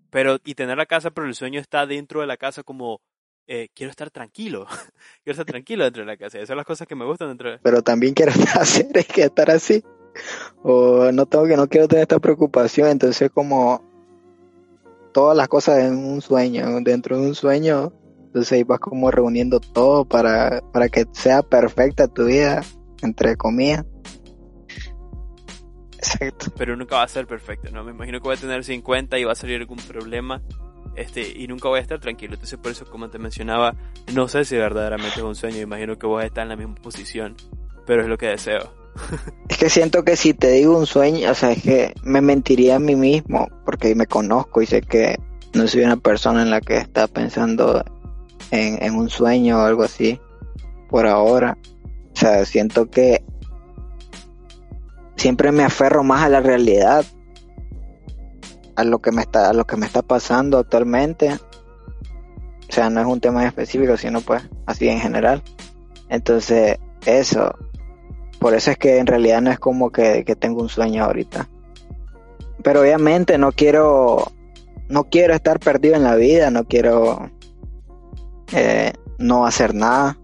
pero, 0.09 0.37
y 0.43 0.53
tener 0.53 0.77
la 0.77 0.85
casa, 0.85 1.11
pero 1.11 1.25
el 1.25 1.33
sueño 1.33 1.61
está 1.61 1.87
dentro 1.87 2.19
de 2.19 2.27
la 2.27 2.35
casa 2.35 2.61
como, 2.61 3.01
eh, 3.47 3.69
quiero 3.73 3.89
estar 3.89 4.11
tranquilo. 4.11 4.67
quiero 5.23 5.31
estar 5.31 5.45
tranquilo 5.45 5.85
dentro 5.85 6.01
de 6.01 6.07
la 6.07 6.17
casa. 6.17 6.37
Esas 6.37 6.49
son 6.49 6.57
las 6.57 6.65
cosas 6.65 6.89
que 6.89 6.95
me 6.95 7.05
gustan 7.05 7.29
dentro 7.29 7.51
de... 7.51 7.59
pero 7.59 7.81
también 7.81 8.13
quiero 8.13 8.33
hacer 8.59 8.87
es 8.93 9.07
que 9.07 9.23
estar 9.23 9.49
así. 9.49 9.81
O 10.61 11.09
no 11.13 11.25
tengo 11.25 11.45
que 11.45 11.55
no 11.55 11.69
quiero 11.69 11.87
tener 11.87 12.01
esta 12.01 12.19
preocupación, 12.19 12.89
entonces 12.89 13.31
como 13.31 13.81
todas 15.13 15.37
las 15.37 15.47
cosas 15.47 15.85
en 15.85 15.95
un 15.95 16.21
sueño, 16.21 16.81
dentro 16.81 17.17
de 17.17 17.27
un 17.27 17.33
sueño, 17.33 17.93
entonces 18.25 18.51
ahí 18.51 18.63
vas 18.63 18.79
como 18.79 19.09
reuniendo 19.09 19.61
todo 19.61 20.03
para, 20.03 20.61
para 20.73 20.89
que 20.89 21.05
sea 21.13 21.43
perfecta 21.43 22.09
tu 22.09 22.25
vida, 22.25 22.61
entre 23.03 23.35
comillas. 23.35 23.85
Exacto. 26.01 26.47
Pero 26.57 26.75
nunca 26.75 26.95
va 26.95 27.03
a 27.03 27.07
ser 27.07 27.27
perfecto, 27.27 27.69
¿no? 27.71 27.83
Me 27.83 27.91
imagino 27.91 28.19
que 28.19 28.27
voy 28.27 28.35
a 28.35 28.39
tener 28.39 28.63
50 28.63 29.19
y 29.19 29.23
va 29.23 29.33
a 29.33 29.35
salir 29.35 29.59
algún 29.59 29.77
problema. 29.77 30.41
Este, 30.95 31.21
y 31.21 31.47
nunca 31.47 31.69
voy 31.69 31.79
a 31.79 31.81
estar 31.81 31.99
tranquilo. 31.99 32.33
Entonces, 32.33 32.59
por 32.59 32.71
eso, 32.71 32.85
como 32.85 33.09
te 33.09 33.19
mencionaba, 33.19 33.75
no 34.13 34.27
sé 34.27 34.43
si 34.43 34.57
verdaderamente 34.57 35.17
es 35.17 35.23
un 35.23 35.35
sueño. 35.35 35.59
Imagino 35.59 35.97
que 35.97 36.07
voy 36.07 36.23
a 36.23 36.25
estar 36.25 36.43
en 36.43 36.49
la 36.49 36.55
misma 36.55 36.75
posición. 36.75 37.35
Pero 37.85 38.01
es 38.01 38.07
lo 38.07 38.17
que 38.17 38.27
deseo. 38.27 38.73
Es 39.47 39.57
que 39.57 39.69
siento 39.69 40.03
que 40.03 40.15
si 40.15 40.33
te 40.33 40.49
digo 40.51 40.77
un 40.77 40.85
sueño, 40.85 41.29
o 41.29 41.35
sea, 41.35 41.51
es 41.51 41.61
que 41.61 41.93
me 42.03 42.21
mentiría 42.21 42.77
a 42.77 42.79
mí 42.79 42.95
mismo, 42.95 43.47
porque 43.65 43.93
me 43.95 44.07
conozco 44.07 44.61
y 44.61 44.65
sé 44.65 44.81
que 44.81 45.19
no 45.53 45.67
soy 45.67 45.83
una 45.83 45.97
persona 45.97 46.41
en 46.41 46.49
la 46.49 46.61
que 46.61 46.77
está 46.77 47.07
pensando 47.07 47.83
en, 48.49 48.81
en 48.81 48.95
un 48.95 49.09
sueño 49.09 49.57
o 49.57 49.61
algo 49.61 49.83
así, 49.83 50.19
por 50.89 51.05
ahora. 51.05 51.57
O 52.21 52.23
sea, 52.23 52.45
siento 52.45 52.87
que 52.87 53.23
siempre 55.15 55.51
me 55.51 55.63
aferro 55.63 56.03
más 56.03 56.21
a 56.21 56.29
la 56.29 56.39
realidad, 56.39 57.03
a 58.75 58.83
lo 58.83 58.99
que 58.99 59.11
me 59.11 59.23
está, 59.23 59.49
a 59.49 59.53
lo 59.53 59.65
que 59.65 59.75
me 59.75 59.87
está 59.87 60.03
pasando 60.03 60.59
actualmente. 60.59 61.33
O 61.33 62.71
sea, 62.71 62.91
no 62.91 63.01
es 63.01 63.07
un 63.07 63.19
tema 63.19 63.47
específico, 63.47 63.97
sino 63.97 64.21
pues 64.21 64.47
así 64.67 64.87
en 64.87 64.99
general. 64.99 65.41
Entonces, 66.09 66.77
eso, 67.07 67.55
por 68.39 68.53
eso 68.53 68.69
es 68.69 68.77
que 68.77 68.99
en 68.99 69.07
realidad 69.07 69.41
no 69.41 69.49
es 69.49 69.57
como 69.57 69.91
que, 69.91 70.23
que 70.23 70.35
tengo 70.35 70.61
un 70.61 70.69
sueño 70.69 71.03
ahorita. 71.03 71.49
Pero 72.63 72.81
obviamente 72.81 73.39
no 73.39 73.51
quiero, 73.51 74.31
no 74.89 75.05
quiero 75.05 75.33
estar 75.33 75.59
perdido 75.59 75.95
en 75.95 76.03
la 76.03 76.13
vida, 76.13 76.51
no 76.51 76.65
quiero 76.65 77.31
eh, 78.53 78.93
no 79.17 79.47
hacer 79.47 79.73
nada. 79.73 80.19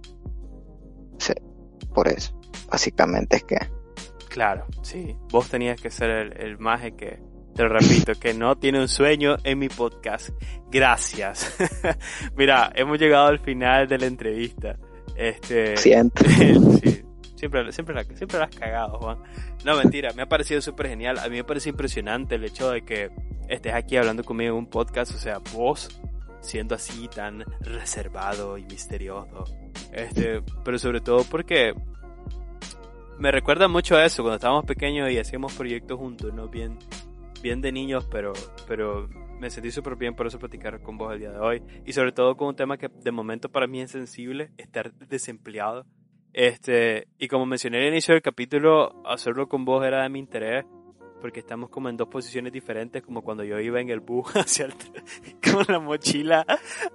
Por 1.97 2.09
eso, 2.09 2.31
básicamente 2.69 3.37
es 3.37 3.43
que 3.43 3.57
Claro, 4.29 4.67
sí. 4.83 5.15
Vos 5.31 5.49
tenías 5.49 5.81
que 5.81 5.89
ser 5.89 6.11
el, 6.11 6.33
el 6.39 6.59
maje 6.59 6.95
que, 6.95 7.19
te 7.55 7.63
lo 7.63 7.69
repito, 7.69 8.13
que 8.13 8.35
no 8.35 8.55
tiene 8.55 8.79
un 8.79 8.87
sueño 8.87 9.37
en 9.43 9.57
mi 9.57 9.67
podcast. 9.67 10.29
Gracias. 10.69 11.57
Mira, 12.37 12.71
hemos 12.75 12.99
llegado 12.99 13.25
al 13.25 13.39
final 13.39 13.87
de 13.87 13.97
la 13.97 14.05
entrevista. 14.05 14.77
Este, 15.15 15.75
siento. 15.75 16.23
sí, 16.29 17.03
siempre, 17.35 17.71
siempre, 17.71 17.95
la, 17.95 18.03
siempre 18.03 18.37
la 18.37 18.45
has 18.45 18.55
cagado, 18.55 18.99
Juan. 18.99 19.17
No, 19.65 19.75
mentira, 19.75 20.13
me 20.15 20.21
ha 20.21 20.29
parecido 20.29 20.61
súper 20.61 20.89
genial. 20.89 21.17
A 21.17 21.27
mí 21.29 21.37
me 21.37 21.43
parece 21.43 21.69
impresionante 21.69 22.35
el 22.35 22.43
hecho 22.43 22.69
de 22.69 22.83
que 22.83 23.09
estés 23.49 23.73
aquí 23.73 23.97
hablando 23.97 24.23
conmigo 24.23 24.51
en 24.51 24.59
un 24.59 24.69
podcast. 24.69 25.15
O 25.15 25.17
sea, 25.17 25.39
vos 25.51 25.99
siendo 26.41 26.75
así 26.75 27.07
tan 27.07 27.43
reservado 27.61 28.57
y 28.57 28.65
misterioso. 28.65 29.45
Este, 29.91 30.41
pero 30.63 30.79
sobre 30.79 31.01
todo 31.01 31.23
porque 31.29 31.73
me 33.19 33.31
recuerda 33.31 33.67
mucho 33.67 33.95
a 33.95 34.05
eso, 34.05 34.23
cuando 34.23 34.35
estábamos 34.35 34.65
pequeños 34.65 35.09
y 35.09 35.17
hacíamos 35.17 35.53
proyectos 35.53 35.97
juntos, 35.97 36.33
¿no? 36.33 36.47
Bien, 36.49 36.77
bien 37.41 37.61
de 37.61 37.71
niños, 37.71 38.07
pero, 38.11 38.33
pero 38.67 39.09
me 39.39 39.49
sentí 39.49 39.71
súper 39.71 39.95
bien 39.95 40.15
por 40.15 40.27
eso 40.27 40.39
platicar 40.39 40.81
con 40.81 40.97
vos 40.97 41.13
el 41.13 41.19
día 41.19 41.31
de 41.31 41.39
hoy. 41.39 41.63
Y 41.85 41.93
sobre 41.93 42.11
todo 42.11 42.35
con 42.37 42.49
un 42.49 42.55
tema 42.55 42.77
que 42.77 42.89
de 42.89 43.11
momento 43.11 43.49
para 43.49 43.67
mí 43.67 43.81
es 43.81 43.91
sensible, 43.91 44.51
estar 44.57 44.93
desempleado. 44.93 45.85
Este, 46.33 47.07
y 47.17 47.27
como 47.27 47.45
mencioné 47.45 47.79
al 47.79 47.87
inicio 47.87 48.13
del 48.13 48.21
capítulo, 48.21 49.01
hacerlo 49.05 49.47
con 49.47 49.65
vos 49.65 49.83
era 49.85 50.03
de 50.03 50.09
mi 50.09 50.19
interés, 50.19 50.65
porque 51.21 51.39
estamos 51.39 51.69
como 51.69 51.89
en 51.89 51.97
dos 51.97 52.07
posiciones 52.07 52.53
diferentes, 52.53 53.03
como 53.03 53.21
cuando 53.21 53.43
yo 53.43 53.59
iba 53.59 53.79
en 53.79 53.89
el 53.89 53.99
bus 53.99 54.27
hacia 54.35 54.65
el, 54.65 54.73
con 55.51 55.65
la 55.67 55.79
mochila 55.79 56.45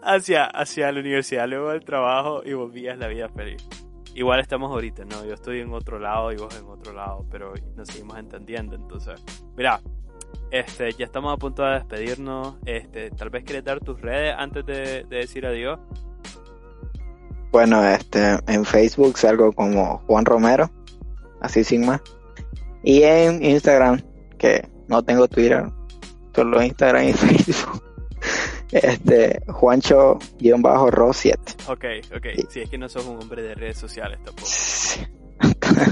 hacia, 0.02 0.44
hacia 0.46 0.90
la 0.92 1.00
universidad, 1.00 1.48
luego 1.48 1.70
del 1.70 1.84
trabajo 1.84 2.42
y 2.44 2.52
volvías 2.52 2.98
la 2.98 3.08
vida 3.08 3.28
feliz. 3.28 3.66
Igual 4.14 4.40
estamos 4.40 4.70
ahorita, 4.70 5.04
¿no? 5.06 5.24
Yo 5.24 5.34
estoy 5.34 5.60
en 5.60 5.72
otro 5.72 5.98
lado 5.98 6.32
y 6.32 6.36
vos 6.36 6.54
en 6.58 6.66
otro 6.66 6.92
lado, 6.92 7.26
pero 7.30 7.54
nos 7.76 7.88
seguimos 7.88 8.18
entendiendo, 8.18 8.76
entonces, 8.76 9.22
mira, 9.56 9.80
este, 10.50 10.92
ya 10.92 11.06
estamos 11.06 11.32
a 11.32 11.38
punto 11.38 11.62
de 11.62 11.74
despedirnos, 11.74 12.56
este, 12.66 13.10
tal 13.10 13.30
vez 13.30 13.42
quieres 13.44 13.64
dar 13.64 13.80
tus 13.80 14.00
redes 14.00 14.34
antes 14.36 14.66
de, 14.66 15.04
de 15.04 15.16
decir 15.16 15.46
adiós. 15.46 15.78
Bueno, 17.50 17.82
este, 17.86 18.38
en 18.46 18.64
Facebook 18.64 19.16
salgo 19.16 19.52
como 19.52 19.98
Juan 20.06 20.26
Romero, 20.26 20.70
así 21.40 21.64
sin 21.64 21.86
más. 21.86 22.02
Y 22.82 23.02
en 23.02 23.42
Instagram, 23.44 24.00
que 24.43 24.68
no 24.88 25.05
tengo 25.05 25.28
Twitter, 25.28 25.64
solo 26.34 26.61
Instagram 26.62 27.09
y 27.09 27.12
Facebook. 27.14 27.82
Este, 28.72 29.40
Juancho-Ro7. 29.47 31.36
Ok, 31.68 31.84
ok, 32.16 32.26
si 32.51 32.61
es 32.61 32.70
que 32.70 32.78
no 32.78 32.88
sos 32.88 33.07
un 33.07 33.20
hombre 33.22 33.43
de 33.43 33.55
redes 33.55 33.78
sociales 33.78 34.18
tampoco. 34.24 34.49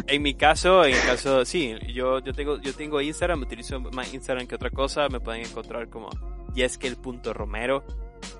En 0.07 0.23
mi 0.23 0.35
caso, 0.35 0.85
en 0.85 0.95
el 0.95 1.03
caso, 1.03 1.45
sí, 1.45 1.75
yo, 1.93 2.21
yo 2.21 2.33
tengo, 2.33 2.61
yo 2.61 2.75
tengo 2.75 3.01
Instagram, 3.01 3.43
utilizo 3.43 3.81
más 3.81 4.13
Instagram 4.13 4.47
que 4.47 4.55
otra 4.55 4.71
cosa, 4.71 5.09
me 5.09 5.21
pueden 5.21 5.45
encontrar 5.45 5.89
como 5.89 6.09
yeskel.romero. 6.55 7.85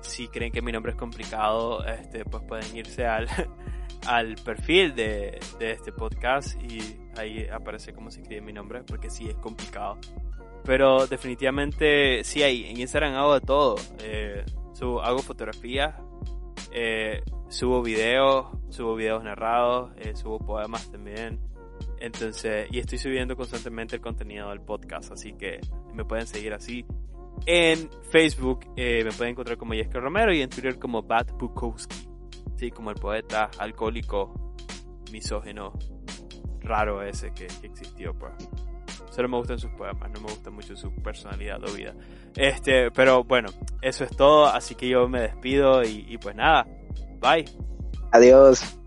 Si 0.01 0.27
creen 0.27 0.51
que 0.51 0.61
mi 0.61 0.71
nombre 0.71 0.91
es 0.91 0.97
complicado, 0.97 1.85
este, 1.85 2.25
pues 2.25 2.43
pueden 2.47 2.75
irse 2.75 3.05
al, 3.05 3.27
al 4.07 4.35
perfil 4.35 4.95
de, 4.95 5.39
de 5.59 5.71
este 5.71 5.91
podcast 5.91 6.61
y 6.61 6.79
ahí 7.17 7.47
aparece 7.51 7.93
cómo 7.93 8.11
se 8.11 8.21
escribe 8.21 8.41
mi 8.41 8.53
nombre, 8.53 8.83
porque 8.83 9.09
sí 9.09 9.27
es 9.27 9.35
complicado. 9.35 9.97
Pero 10.63 11.07
definitivamente 11.07 12.23
sí 12.23 12.43
hay, 12.43 12.65
en 12.65 12.79
Instagram 12.79 13.15
hago 13.15 13.33
de 13.33 13.41
todo. 13.41 13.75
Eh, 14.03 14.45
subo, 14.73 15.01
hago 15.01 15.19
fotografías, 15.19 15.95
eh, 16.71 17.21
subo 17.49 17.81
videos, 17.81 18.47
subo 18.69 18.95
videos 18.95 19.23
narrados, 19.23 19.91
eh, 19.97 20.15
subo 20.15 20.39
poemas 20.39 20.91
también. 20.91 21.39
Entonces, 21.99 22.67
y 22.71 22.79
estoy 22.79 22.97
subiendo 22.97 23.35
constantemente 23.35 23.95
el 23.95 24.01
contenido 24.01 24.49
del 24.49 24.61
podcast, 24.61 25.11
así 25.11 25.33
que 25.33 25.59
me 25.93 26.05
pueden 26.05 26.25
seguir 26.27 26.53
así. 26.53 26.85
En 27.45 27.89
Facebook 28.11 28.65
eh, 28.75 29.03
me 29.03 29.11
pueden 29.11 29.31
encontrar 29.31 29.57
como 29.57 29.73
Yesker 29.73 30.01
Romero 30.01 30.33
y 30.33 30.41
en 30.41 30.49
Twitter 30.49 30.77
como 30.77 31.01
Bat 31.01 31.31
Bukowski. 31.31 32.10
Sí, 32.57 32.71
como 32.71 32.91
el 32.91 32.97
poeta 32.97 33.49
alcohólico, 33.57 34.55
misógeno, 35.11 35.73
raro 36.59 37.01
ese 37.01 37.33
que, 37.33 37.47
existió, 37.63 38.13
pues. 38.13 38.33
Solo 39.09 39.27
me 39.27 39.37
gustan 39.37 39.59
sus 39.59 39.71
poemas, 39.71 40.09
no 40.11 40.21
me 40.21 40.27
gusta 40.27 40.51
mucho 40.51 40.75
su 40.75 40.93
personalidad 40.95 41.61
o 41.63 41.73
vida. 41.73 41.93
Este, 42.35 42.91
pero 42.91 43.25
bueno, 43.25 43.49
eso 43.81 44.05
es 44.05 44.15
todo, 44.15 44.45
así 44.45 44.75
que 44.75 44.87
yo 44.87 45.09
me 45.09 45.21
despido 45.21 45.83
y 45.83 46.17
pues 46.17 46.35
nada, 46.35 46.65
bye. 47.19 47.45
Adiós. 48.11 48.80